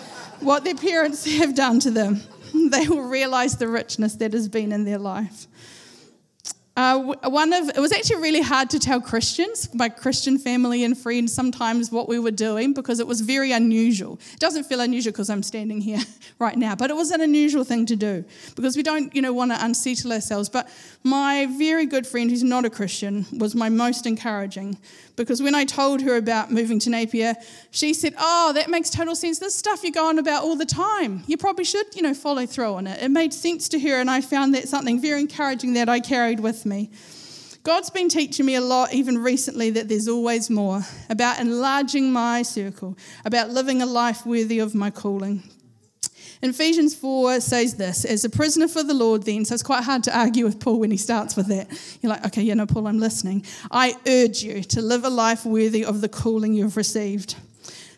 what 0.40 0.64
their 0.64 0.74
parents 0.74 1.26
have 1.38 1.54
done 1.54 1.78
to 1.80 1.90
them, 1.90 2.22
they 2.70 2.88
will 2.88 3.02
realize 3.02 3.56
the 3.56 3.68
richness 3.68 4.14
that 4.14 4.32
has 4.32 4.48
been 4.48 4.72
in 4.72 4.84
their 4.84 4.98
life. 4.98 5.46
Uh, 6.78 7.12
one 7.24 7.52
of 7.52 7.68
it 7.70 7.78
was 7.78 7.90
actually 7.90 8.22
really 8.22 8.40
hard 8.40 8.70
to 8.70 8.78
tell 8.78 9.00
Christians, 9.00 9.68
my 9.74 9.88
Christian 9.88 10.38
family 10.38 10.84
and 10.84 10.96
friends, 10.96 11.32
sometimes 11.32 11.90
what 11.90 12.08
we 12.08 12.20
were 12.20 12.30
doing 12.30 12.72
because 12.72 13.00
it 13.00 13.06
was 13.08 13.20
very 13.20 13.50
unusual. 13.50 14.20
It 14.32 14.38
doesn't 14.38 14.62
feel 14.62 14.78
unusual 14.78 15.10
because 15.10 15.28
I'm 15.28 15.42
standing 15.42 15.80
here 15.80 15.98
right 16.38 16.56
now, 16.56 16.76
but 16.76 16.88
it 16.88 16.94
was 16.94 17.10
an 17.10 17.20
unusual 17.20 17.64
thing 17.64 17.84
to 17.86 17.96
do 17.96 18.24
because 18.54 18.76
we 18.76 18.84
don't, 18.84 19.12
you 19.12 19.20
know, 19.20 19.32
want 19.32 19.50
to 19.50 19.58
unsettle 19.60 20.12
ourselves. 20.12 20.48
But 20.48 20.68
my 21.02 21.46
very 21.58 21.84
good 21.84 22.06
friend, 22.06 22.30
who's 22.30 22.44
not 22.44 22.64
a 22.64 22.70
Christian, 22.70 23.26
was 23.32 23.56
my 23.56 23.68
most 23.68 24.06
encouraging 24.06 24.78
because 25.18 25.42
when 25.42 25.56
I 25.56 25.64
told 25.64 26.00
her 26.02 26.16
about 26.16 26.52
moving 26.52 26.78
to 26.78 26.90
Napier, 26.90 27.34
she 27.72 27.92
said, 27.92 28.14
"Oh, 28.18 28.52
that 28.54 28.70
makes 28.70 28.88
total 28.88 29.16
sense. 29.16 29.40
This 29.40 29.56
stuff 29.56 29.82
you 29.82 29.90
go 29.90 30.08
on 30.08 30.18
about 30.18 30.44
all 30.44 30.54
the 30.54 30.64
time. 30.64 31.24
You 31.26 31.36
probably 31.36 31.64
should, 31.64 31.86
you 31.96 32.02
know, 32.02 32.14
follow 32.14 32.46
through 32.46 32.74
on 32.74 32.86
it." 32.86 33.02
It 33.02 33.10
made 33.10 33.34
sense 33.34 33.68
to 33.70 33.80
her, 33.80 34.00
and 34.00 34.08
I 34.08 34.20
found 34.20 34.54
that 34.54 34.68
something 34.68 35.00
very 35.00 35.20
encouraging 35.20 35.72
that 35.74 35.88
I 35.88 35.98
carried 35.98 36.40
with 36.40 36.64
me. 36.64 36.67
God's 37.62 37.90
been 37.90 38.09
teaching 38.09 38.46
me 38.46 38.54
a 38.54 38.61
lot, 38.61 38.94
even 38.94 39.18
recently, 39.18 39.70
that 39.70 39.88
there's 39.88 40.09
always 40.09 40.48
more 40.48 40.83
about 41.11 41.38
enlarging 41.38 42.12
my 42.12 42.42
circle, 42.42 42.96
about 43.24 43.50
living 43.50 43.83
a 43.83 43.87
life 43.87 44.24
worthy 44.24 44.59
of 44.59 44.74
my 44.74 44.90
calling. 44.90 45.42
In 46.40 46.50
Ephesians 46.50 46.94
4 46.94 47.40
says 47.40 47.74
this 47.74 48.04
as 48.04 48.24
a 48.24 48.31
prisoner 48.31 48.68
for 48.68 48.85
the 48.85 48.94
Lord, 48.94 49.24
then, 49.24 49.44
so 49.44 49.54
it's 49.54 49.62
quite 49.62 49.83
hard 49.83 50.04
to 50.04 50.16
argue 50.16 50.44
with 50.44 50.61
Paul 50.61 50.78
when 50.78 50.92
he 50.92 50.96
starts 50.96 51.35
with 51.37 51.48
that. 51.48 51.68
You're 52.00 52.11
like, 52.11 52.24
okay, 52.26 52.42
yeah, 52.42 52.54
no, 52.54 52.64
Paul, 52.64 52.87
I'm 52.87 53.00
listening. 53.00 53.44
I 53.72 53.96
urge 54.07 54.42
you 54.42 54.62
to 54.62 54.81
live 54.81 55.04
a 55.04 55.11
life 55.11 55.44
worthy 55.44 55.85
of 55.85 56.00
the 56.00 56.09
calling 56.09 56.54
you've 56.54 56.76
received. 56.76 57.35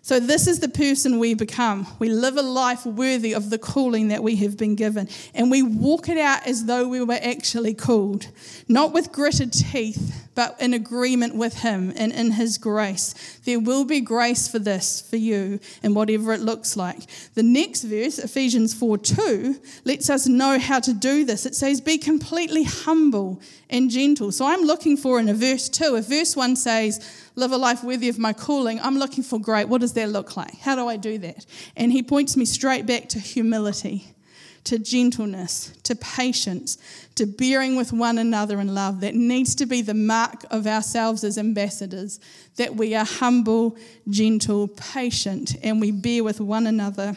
So, 0.02 0.18
this 0.18 0.46
is 0.46 0.60
the 0.60 0.68
person 0.68 1.18
we 1.18 1.34
become. 1.34 1.86
We 1.98 2.08
live 2.08 2.36
a 2.36 2.42
life 2.42 2.86
worthy 2.86 3.34
of 3.34 3.50
the 3.50 3.58
calling 3.58 4.08
that 4.08 4.22
we 4.22 4.36
have 4.36 4.56
been 4.56 4.74
given. 4.74 5.08
And 5.34 5.50
we 5.50 5.62
walk 5.62 6.08
it 6.08 6.16
out 6.16 6.46
as 6.46 6.64
though 6.64 6.88
we 6.88 7.02
were 7.02 7.18
actually 7.20 7.74
called, 7.74 8.28
not 8.66 8.92
with 8.92 9.12
gritted 9.12 9.52
teeth, 9.52 10.28
but 10.40 10.58
in 10.58 10.72
agreement 10.72 11.34
with 11.34 11.58
Him 11.58 11.92
and 11.96 12.12
in 12.12 12.30
His 12.30 12.56
grace. 12.56 13.38
There 13.44 13.60
will 13.60 13.84
be 13.84 14.00
grace 14.00 14.48
for 14.48 14.58
this, 14.58 15.02
for 15.02 15.18
you, 15.18 15.60
and 15.82 15.94
whatever 15.94 16.32
it 16.32 16.40
looks 16.40 16.78
like. 16.78 17.00
The 17.34 17.42
next 17.42 17.82
verse, 17.82 18.18
Ephesians 18.18 18.72
4 18.72 18.96
2, 18.96 19.60
lets 19.84 20.08
us 20.08 20.26
know 20.26 20.58
how 20.58 20.80
to 20.80 20.94
do 20.94 21.26
this. 21.26 21.44
It 21.44 21.54
says, 21.54 21.82
Be 21.82 21.98
completely 21.98 22.62
humble 22.62 23.42
and 23.68 23.90
gentle. 23.90 24.32
So, 24.32 24.46
I'm 24.46 24.62
looking 24.62 24.96
for 24.96 25.20
in 25.20 25.28
a 25.28 25.34
verse 25.34 25.68
2, 25.68 25.96
if 25.96 26.06
verse 26.06 26.34
1 26.34 26.56
says, 26.56 27.28
live 27.36 27.52
a 27.52 27.58
life 27.58 27.84
worthy 27.84 28.08
of 28.08 28.18
my 28.18 28.32
calling, 28.32 28.80
I'm 28.80 28.98
looking 28.98 29.22
for 29.22 29.38
great. 29.38 29.68
What 29.68 29.82
does 29.82 29.92
that 29.92 30.08
look 30.08 30.38
like? 30.38 30.58
How 30.60 30.74
do 30.74 30.88
I 30.88 30.96
do 30.96 31.18
that? 31.18 31.44
And 31.76 31.92
he 31.92 32.02
points 32.02 32.34
me 32.34 32.46
straight 32.46 32.86
back 32.86 33.10
to 33.10 33.18
humility, 33.18 34.14
to 34.70 34.78
gentleness, 34.78 35.72
to 35.82 35.96
patience, 35.96 36.78
to 37.16 37.26
bearing 37.26 37.74
with 37.74 37.92
one 37.92 38.18
another 38.18 38.60
in 38.60 38.72
love. 38.72 39.00
That 39.00 39.16
needs 39.16 39.56
to 39.56 39.66
be 39.66 39.82
the 39.82 39.94
mark 39.94 40.44
of 40.52 40.64
ourselves 40.64 41.24
as 41.24 41.38
ambassadors 41.38 42.20
that 42.54 42.76
we 42.76 42.94
are 42.94 43.04
humble, 43.04 43.76
gentle, 44.08 44.68
patient, 44.68 45.56
and 45.64 45.80
we 45.80 45.90
bear 45.90 46.22
with 46.22 46.40
one 46.40 46.68
another 46.68 47.16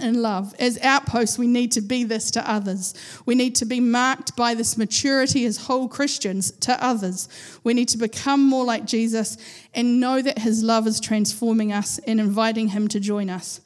in 0.00 0.20
love. 0.22 0.56
As 0.58 0.76
outposts, 0.82 1.38
we 1.38 1.46
need 1.46 1.70
to 1.72 1.80
be 1.80 2.02
this 2.02 2.32
to 2.32 2.50
others. 2.50 2.94
We 3.26 3.36
need 3.36 3.54
to 3.56 3.64
be 3.64 3.78
marked 3.78 4.34
by 4.34 4.54
this 4.54 4.76
maturity 4.76 5.44
as 5.44 5.58
whole 5.58 5.86
Christians 5.86 6.50
to 6.62 6.84
others. 6.84 7.28
We 7.62 7.74
need 7.74 7.90
to 7.90 7.98
become 7.98 8.42
more 8.42 8.64
like 8.64 8.86
Jesus 8.86 9.36
and 9.72 10.00
know 10.00 10.20
that 10.20 10.40
his 10.40 10.64
love 10.64 10.88
is 10.88 10.98
transforming 10.98 11.72
us 11.72 12.00
and 12.08 12.18
inviting 12.18 12.68
him 12.68 12.88
to 12.88 12.98
join 12.98 13.30
us. 13.30 13.60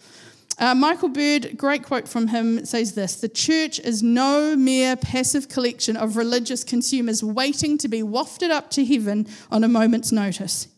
Uh, 0.59 0.75
Michael 0.75 1.11
Bird, 1.11 1.59
great 1.59 1.83
quote 1.83 2.09
from 2.09 2.29
him, 2.29 2.65
says 2.65 2.95
this 2.95 3.17
The 3.17 3.29
church 3.29 3.79
is 3.81 4.03
no 4.03 4.57
mere 4.57 4.97
passive 4.97 5.49
collection 5.49 5.99
of 5.99 6.17
religious 6.17 6.65
consumers 6.65 7.23
waiting 7.23 7.77
to 7.79 7.89
be 7.89 8.03
wafted 8.03 8.51
up 8.51 8.71
to 8.71 8.85
heaven 8.85 9.27
on 9.51 9.65
a 9.65 9.69
moment's 9.69 10.13
notice. 10.13 10.69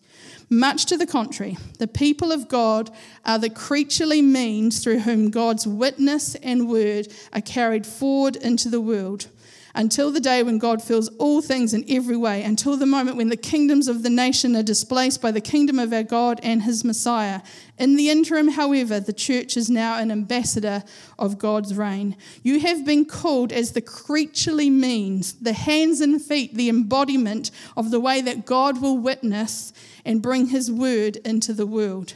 Much 0.50 0.86
to 0.86 0.96
the 0.96 1.06
contrary, 1.06 1.56
the 1.78 1.86
people 1.86 2.32
of 2.32 2.48
God 2.48 2.90
are 3.24 3.38
the 3.38 3.50
creaturely 3.50 4.22
means 4.22 4.82
through 4.82 5.00
whom 5.00 5.30
God's 5.30 5.66
witness 5.66 6.34
and 6.36 6.68
word 6.68 7.08
are 7.32 7.40
carried 7.40 7.86
forward 7.86 8.34
into 8.34 8.68
the 8.68 8.80
world 8.80 9.28
until 9.74 10.10
the 10.10 10.20
day 10.20 10.42
when 10.42 10.58
God 10.58 10.82
fills 10.82 11.08
all 11.18 11.40
things 11.40 11.74
in 11.74 11.84
every 11.88 12.16
way, 12.16 12.42
until 12.42 12.76
the 12.76 12.86
moment 12.86 13.16
when 13.16 13.28
the 13.28 13.36
kingdoms 13.36 13.88
of 13.88 14.02
the 14.02 14.10
nation 14.10 14.56
are 14.56 14.62
displaced 14.62 15.20
by 15.20 15.30
the 15.30 15.40
kingdom 15.40 15.78
of 15.78 15.92
our 15.92 16.02
God 16.02 16.40
and 16.42 16.62
his 16.62 16.84
Messiah. 16.84 17.42
In 17.78 17.96
the 17.96 18.10
interim, 18.10 18.48
however, 18.48 18.98
the 18.98 19.12
church 19.12 19.56
is 19.56 19.70
now 19.70 19.98
an 19.98 20.10
ambassador 20.10 20.82
of 21.18 21.38
God's 21.38 21.74
reign. 21.74 22.16
You 22.42 22.60
have 22.60 22.84
been 22.84 23.04
called 23.04 23.52
as 23.52 23.72
the 23.72 23.80
creaturely 23.80 24.70
means, 24.70 25.34
the 25.34 25.52
hands 25.52 26.00
and 26.00 26.20
feet, 26.20 26.54
the 26.54 26.68
embodiment 26.68 27.50
of 27.76 27.90
the 27.90 28.00
way 28.00 28.20
that 28.20 28.46
God 28.46 28.82
will 28.82 28.98
witness 28.98 29.72
and 30.04 30.22
bring 30.22 30.46
his 30.46 30.72
word 30.72 31.16
into 31.18 31.52
the 31.52 31.66
world. 31.66 32.14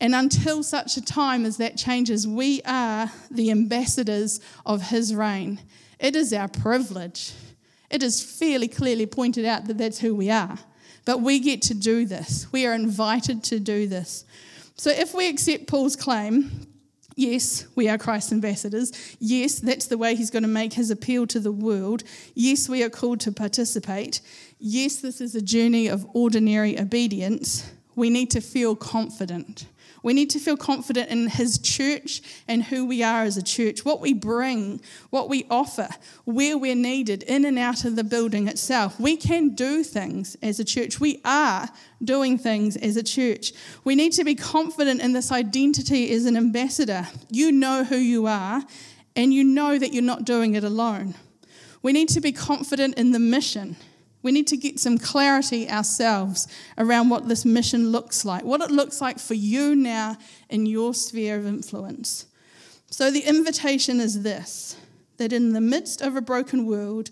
And 0.00 0.14
until 0.14 0.62
such 0.62 0.96
a 0.96 1.04
time 1.04 1.44
as 1.46 1.56
that 1.56 1.76
changes, 1.76 2.26
we 2.26 2.60
are 2.62 3.10
the 3.30 3.50
ambassadors 3.50 4.40
of 4.66 4.90
his 4.90 5.14
reign. 5.14 5.60
It 6.04 6.14
is 6.16 6.34
our 6.34 6.48
privilege. 6.48 7.32
It 7.90 8.02
is 8.02 8.22
fairly 8.22 8.68
clearly 8.68 9.06
pointed 9.06 9.46
out 9.46 9.64
that 9.64 9.78
that's 9.78 10.00
who 10.00 10.14
we 10.14 10.30
are. 10.30 10.58
But 11.06 11.22
we 11.22 11.40
get 11.40 11.62
to 11.62 11.74
do 11.74 12.04
this. 12.04 12.46
We 12.52 12.66
are 12.66 12.74
invited 12.74 13.42
to 13.44 13.58
do 13.58 13.86
this. 13.86 14.26
So 14.76 14.90
if 14.90 15.14
we 15.14 15.30
accept 15.30 15.66
Paul's 15.66 15.96
claim, 15.96 16.66
yes, 17.16 17.66
we 17.74 17.88
are 17.88 17.96
Christ's 17.96 18.32
ambassadors. 18.32 19.16
Yes, 19.18 19.60
that's 19.60 19.86
the 19.86 19.96
way 19.96 20.14
he's 20.14 20.30
going 20.30 20.42
to 20.42 20.48
make 20.48 20.74
his 20.74 20.90
appeal 20.90 21.26
to 21.28 21.40
the 21.40 21.52
world. 21.52 22.02
Yes, 22.34 22.68
we 22.68 22.82
are 22.82 22.90
called 22.90 23.20
to 23.20 23.32
participate. 23.32 24.20
Yes, 24.58 24.96
this 24.96 25.22
is 25.22 25.34
a 25.34 25.40
journey 25.40 25.88
of 25.88 26.06
ordinary 26.12 26.78
obedience. 26.78 27.72
We 27.96 28.10
need 28.10 28.30
to 28.32 28.42
feel 28.42 28.76
confident. 28.76 29.64
We 30.04 30.12
need 30.12 30.28
to 30.30 30.38
feel 30.38 30.58
confident 30.58 31.08
in 31.08 31.28
His 31.28 31.58
church 31.58 32.20
and 32.46 32.62
who 32.62 32.84
we 32.84 33.02
are 33.02 33.22
as 33.22 33.38
a 33.38 33.42
church, 33.42 33.86
what 33.86 34.02
we 34.02 34.12
bring, 34.12 34.82
what 35.08 35.30
we 35.30 35.46
offer, 35.50 35.88
where 36.24 36.58
we're 36.58 36.74
needed, 36.74 37.22
in 37.22 37.46
and 37.46 37.58
out 37.58 37.86
of 37.86 37.96
the 37.96 38.04
building 38.04 38.46
itself. 38.46 39.00
We 39.00 39.16
can 39.16 39.54
do 39.54 39.82
things 39.82 40.36
as 40.42 40.60
a 40.60 40.64
church. 40.64 41.00
We 41.00 41.22
are 41.24 41.70
doing 42.04 42.36
things 42.36 42.76
as 42.76 42.98
a 42.98 43.02
church. 43.02 43.54
We 43.82 43.94
need 43.94 44.12
to 44.12 44.24
be 44.24 44.34
confident 44.34 45.00
in 45.00 45.14
this 45.14 45.32
identity 45.32 46.12
as 46.12 46.26
an 46.26 46.36
ambassador. 46.36 47.08
You 47.30 47.50
know 47.50 47.82
who 47.82 47.96
you 47.96 48.26
are, 48.26 48.62
and 49.16 49.32
you 49.32 49.42
know 49.42 49.78
that 49.78 49.94
you're 49.94 50.02
not 50.02 50.26
doing 50.26 50.54
it 50.54 50.64
alone. 50.64 51.14
We 51.80 51.92
need 51.92 52.10
to 52.10 52.20
be 52.20 52.32
confident 52.32 52.98
in 52.98 53.12
the 53.12 53.18
mission 53.18 53.76
we 54.24 54.32
need 54.32 54.46
to 54.48 54.56
get 54.56 54.80
some 54.80 54.96
clarity 54.96 55.68
ourselves 55.70 56.48
around 56.78 57.10
what 57.10 57.28
this 57.28 57.44
mission 57.44 57.92
looks 57.92 58.24
like, 58.24 58.42
what 58.42 58.62
it 58.62 58.70
looks 58.70 59.00
like 59.00 59.20
for 59.20 59.34
you 59.34 59.76
now 59.76 60.16
in 60.48 60.64
your 60.64 60.94
sphere 60.94 61.36
of 61.36 61.46
influence. 61.46 62.24
So, 62.90 63.10
the 63.10 63.20
invitation 63.20 64.00
is 64.00 64.22
this 64.22 64.76
that 65.18 65.32
in 65.32 65.52
the 65.52 65.60
midst 65.60 66.00
of 66.00 66.16
a 66.16 66.20
broken 66.20 66.66
world, 66.66 67.10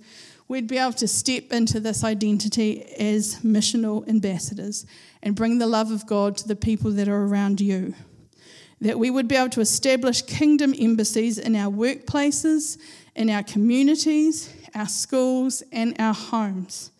we'd 0.48 0.66
be 0.66 0.78
able 0.78 0.94
to 0.94 1.06
step 1.06 1.52
into 1.52 1.78
this 1.78 2.02
identity 2.02 2.82
as 2.98 3.36
missional 3.40 4.08
ambassadors 4.08 4.86
and 5.22 5.36
bring 5.36 5.58
the 5.58 5.66
love 5.66 5.92
of 5.92 6.06
God 6.06 6.36
to 6.38 6.48
the 6.48 6.56
people 6.56 6.90
that 6.92 7.08
are 7.08 7.24
around 7.26 7.60
you. 7.60 7.94
That 8.80 8.98
we 8.98 9.10
would 9.10 9.28
be 9.28 9.36
able 9.36 9.50
to 9.50 9.60
establish 9.60 10.22
kingdom 10.22 10.74
embassies 10.76 11.38
in 11.38 11.54
our 11.54 11.70
workplaces, 11.70 12.78
in 13.14 13.28
our 13.28 13.42
communities, 13.42 14.52
our 14.74 14.88
schools, 14.88 15.62
and 15.70 15.94
our 16.00 16.14
homes 16.14 16.91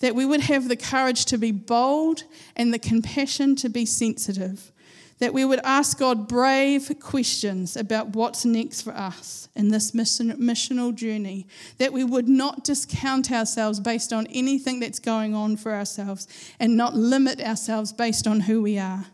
that 0.00 0.14
we 0.14 0.26
would 0.26 0.40
have 0.40 0.68
the 0.68 0.76
courage 0.76 1.24
to 1.26 1.38
be 1.38 1.52
bold 1.52 2.24
and 2.56 2.72
the 2.72 2.78
compassion 2.78 3.56
to 3.56 3.68
be 3.68 3.86
sensitive, 3.86 4.72
that 5.18 5.32
we 5.32 5.44
would 5.44 5.60
ask 5.64 5.98
God 5.98 6.28
brave 6.28 6.90
questions 7.00 7.76
about 7.76 8.10
what's 8.10 8.44
next 8.44 8.82
for 8.82 8.92
us 8.92 9.48
in 9.54 9.68
this 9.68 9.94
mission, 9.94 10.32
missional 10.32 10.94
journey, 10.94 11.46
that 11.78 11.92
we 11.92 12.04
would 12.04 12.28
not 12.28 12.64
discount 12.64 13.30
ourselves 13.30 13.80
based 13.80 14.12
on 14.12 14.26
anything 14.28 14.80
that's 14.80 14.98
going 14.98 15.34
on 15.34 15.56
for 15.56 15.72
ourselves 15.72 16.26
and 16.58 16.76
not 16.76 16.94
limit 16.94 17.40
ourselves 17.40 17.92
based 17.92 18.26
on 18.26 18.40
who 18.40 18.60
we 18.62 18.78
are. 18.78 19.06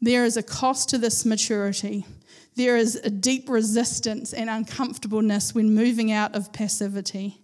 There 0.00 0.24
is 0.24 0.36
a 0.36 0.42
cost 0.42 0.88
to 0.90 0.98
this 0.98 1.24
maturity. 1.24 2.04
There 2.56 2.76
is 2.76 2.96
a 2.96 3.10
deep 3.10 3.48
resistance 3.48 4.32
and 4.32 4.50
uncomfortableness 4.50 5.54
when 5.54 5.74
moving 5.74 6.10
out 6.10 6.34
of 6.34 6.52
passivity. 6.52 7.40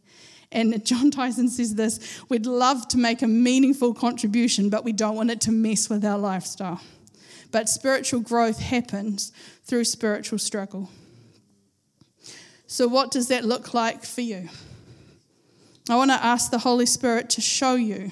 And 0.55 0.85
Jon 0.87 1.11
Tyson 1.11 1.49
says 1.49 1.75
this 1.75 2.23
we'd 2.31 2.47
love 2.47 2.89
to 2.89 2.99
make 2.99 3.21
a 3.21 3.29
meaningful 3.29 3.93
contribution, 3.93 4.71
but 4.71 4.85
we 4.85 4.93
don't 4.93 5.17
want 5.17 5.31
it 5.31 5.43
to 5.43 5.53
mess 5.53 5.91
with 5.91 6.05
our 6.05 6.19
lifestyle. 6.19 6.81
But 7.51 7.69
spiritual 7.69 8.21
growth 8.21 8.59
happens 8.59 9.33
through 9.65 9.85
spiritual 9.85 10.39
struggle. 10.39 10.89
So, 12.67 12.89
what 12.89 13.11
does 13.11 13.29
that 13.29 13.45
look 13.45 13.75
like 13.75 14.05
for 14.05 14.23
you? 14.23 14.49
I 15.89 15.97
want 15.97 16.11
to 16.11 16.25
ask 16.25 16.51
the 16.51 16.59
Holy 16.59 16.87
Spirit 16.87 17.29
to 17.31 17.41
show 17.41 17.75
you, 17.75 18.11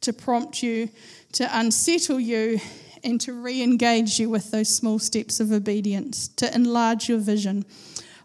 to 0.00 0.12
prompt 0.12 0.62
you, 0.62 0.90
to 1.32 1.48
unsettle 1.58 2.18
you, 2.18 2.60
and 3.04 3.20
to 3.20 3.32
re 3.32 3.62
engage 3.62 4.18
you 4.18 4.28
with 4.28 4.50
those 4.50 4.68
small 4.68 4.98
steps 4.98 5.38
of 5.38 5.52
obedience, 5.52 6.28
to 6.28 6.52
enlarge 6.52 7.08
your 7.08 7.18
vision. 7.18 7.64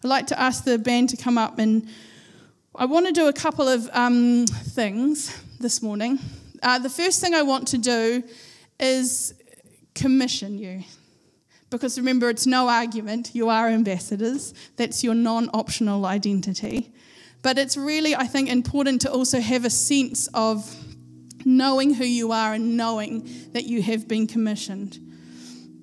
I'd 0.03 0.07
like 0.07 0.27
to 0.27 0.39
ask 0.39 0.63
the 0.63 0.79
band 0.79 1.09
to 1.09 1.17
come 1.17 1.37
up, 1.37 1.59
and 1.59 1.87
I 2.73 2.85
want 2.85 3.05
to 3.05 3.11
do 3.11 3.27
a 3.27 3.33
couple 3.33 3.67
of 3.67 3.89
um, 3.91 4.45
things 4.47 5.37
this 5.59 5.81
morning. 5.81 6.19
Uh, 6.63 6.79
the 6.79 6.89
first 6.89 7.19
thing 7.19 7.33
I 7.33 7.41
want 7.41 7.67
to 7.69 7.77
do 7.77 8.23
is 8.79 9.33
commission 9.93 10.57
you. 10.57 10.85
Because 11.69 11.97
remember, 11.97 12.29
it's 12.29 12.47
no 12.47 12.69
argument, 12.69 13.31
you 13.33 13.49
are 13.49 13.67
ambassadors. 13.67 14.53
That's 14.77 15.03
your 15.03 15.15
non 15.15 15.49
optional 15.53 16.05
identity. 16.05 16.93
But 17.41 17.57
it's 17.57 17.75
really, 17.75 18.15
I 18.15 18.25
think, 18.25 18.49
important 18.49 19.01
to 19.01 19.11
also 19.11 19.41
have 19.41 19.65
a 19.65 19.69
sense 19.69 20.29
of 20.33 20.73
knowing 21.43 21.93
who 21.95 22.05
you 22.05 22.31
are 22.31 22.53
and 22.53 22.77
knowing 22.77 23.29
that 23.51 23.65
you 23.65 23.81
have 23.81 24.07
been 24.07 24.27
commissioned. 24.27 24.97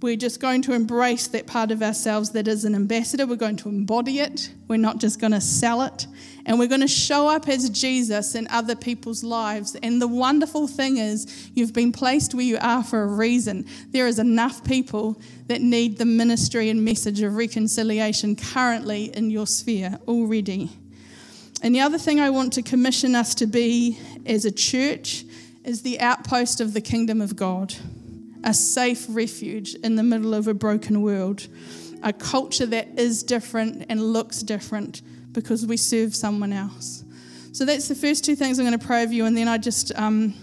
We're 0.00 0.16
just 0.16 0.40
going 0.40 0.62
to 0.62 0.72
embrace 0.72 1.26
that 1.28 1.46
part 1.46 1.70
of 1.70 1.82
ourselves 1.82 2.30
that 2.30 2.48
is 2.48 2.64
an 2.64 2.74
ambassador. 2.74 3.26
We're 3.26 3.36
going 3.36 3.56
to 3.56 3.68
embody 3.68 4.20
it. 4.20 4.52
We're 4.68 4.76
not 4.76 4.98
just 4.98 5.20
going 5.20 5.32
to 5.32 5.40
sell 5.40 5.82
it. 5.82 6.06
And 6.48 6.58
we're 6.58 6.66
going 6.66 6.80
to 6.80 6.88
show 6.88 7.28
up 7.28 7.46
as 7.46 7.68
Jesus 7.68 8.34
in 8.34 8.48
other 8.48 8.74
people's 8.74 9.22
lives. 9.22 9.76
And 9.82 10.00
the 10.00 10.08
wonderful 10.08 10.66
thing 10.66 10.96
is, 10.96 11.50
you've 11.52 11.74
been 11.74 11.92
placed 11.92 12.34
where 12.34 12.42
you 12.42 12.56
are 12.58 12.82
for 12.82 13.02
a 13.02 13.06
reason. 13.06 13.66
There 13.90 14.06
is 14.06 14.18
enough 14.18 14.64
people 14.64 15.20
that 15.48 15.60
need 15.60 15.98
the 15.98 16.06
ministry 16.06 16.70
and 16.70 16.82
message 16.82 17.20
of 17.20 17.36
reconciliation 17.36 18.34
currently 18.34 19.14
in 19.14 19.28
your 19.28 19.46
sphere 19.46 19.98
already. 20.08 20.70
And 21.62 21.74
the 21.74 21.80
other 21.80 21.98
thing 21.98 22.18
I 22.18 22.30
want 22.30 22.54
to 22.54 22.62
commission 22.62 23.14
us 23.14 23.34
to 23.36 23.46
be 23.46 23.98
as 24.24 24.46
a 24.46 24.50
church 24.50 25.26
is 25.64 25.82
the 25.82 26.00
outpost 26.00 26.62
of 26.62 26.72
the 26.72 26.80
kingdom 26.80 27.20
of 27.20 27.36
God, 27.36 27.74
a 28.42 28.54
safe 28.54 29.04
refuge 29.10 29.74
in 29.74 29.96
the 29.96 30.02
middle 30.02 30.32
of 30.32 30.48
a 30.48 30.54
broken 30.54 31.02
world, 31.02 31.46
a 32.02 32.14
culture 32.14 32.64
that 32.64 32.98
is 32.98 33.22
different 33.22 33.84
and 33.90 34.14
looks 34.14 34.42
different 34.42 35.02
because 35.32 35.66
we 35.66 35.76
serve 35.76 36.14
someone 36.14 36.52
else. 36.52 37.04
So 37.52 37.64
that's 37.64 37.88
the 37.88 37.94
first 37.94 38.24
two 38.24 38.36
things 38.36 38.58
I'm 38.58 38.66
going 38.66 38.78
to 38.78 38.86
pray 38.86 39.02
of 39.02 39.12
you, 39.12 39.24
and 39.24 39.36
then 39.36 39.48
I 39.48 39.58
just 39.58 39.92
um, 39.98 40.34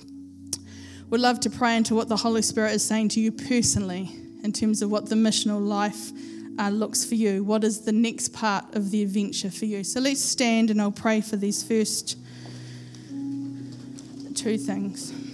would 1.09 1.21
love 1.21 1.39
to 1.41 1.49
pray 1.49 1.77
into 1.77 1.95
what 1.95 2.09
the 2.09 2.17
Holy 2.17 2.41
Spirit 2.41 2.73
is 2.73 2.83
saying 2.83 3.09
to 3.09 3.19
you 3.19 3.31
personally 3.31 4.11
in 4.43 4.51
terms 4.51 4.81
of 4.81 4.91
what 4.91 5.07
the 5.07 5.15
missional 5.15 5.65
life 5.65 6.11
uh, 6.59 6.69
looks 6.69 7.05
for 7.05 7.15
you. 7.15 7.43
What 7.43 7.63
is 7.63 7.81
the 7.81 7.91
next 7.91 8.33
part 8.33 8.75
of 8.75 8.91
the 8.91 9.01
adventure 9.01 9.49
for 9.49 9.65
you? 9.65 9.83
So 9.83 9.99
let's 9.99 10.21
stand 10.21 10.71
and 10.71 10.81
I'll 10.81 10.91
pray 10.91 11.21
for 11.21 11.35
these 11.35 11.63
first 11.63 12.17
two 14.35 14.57
things. 14.57 15.24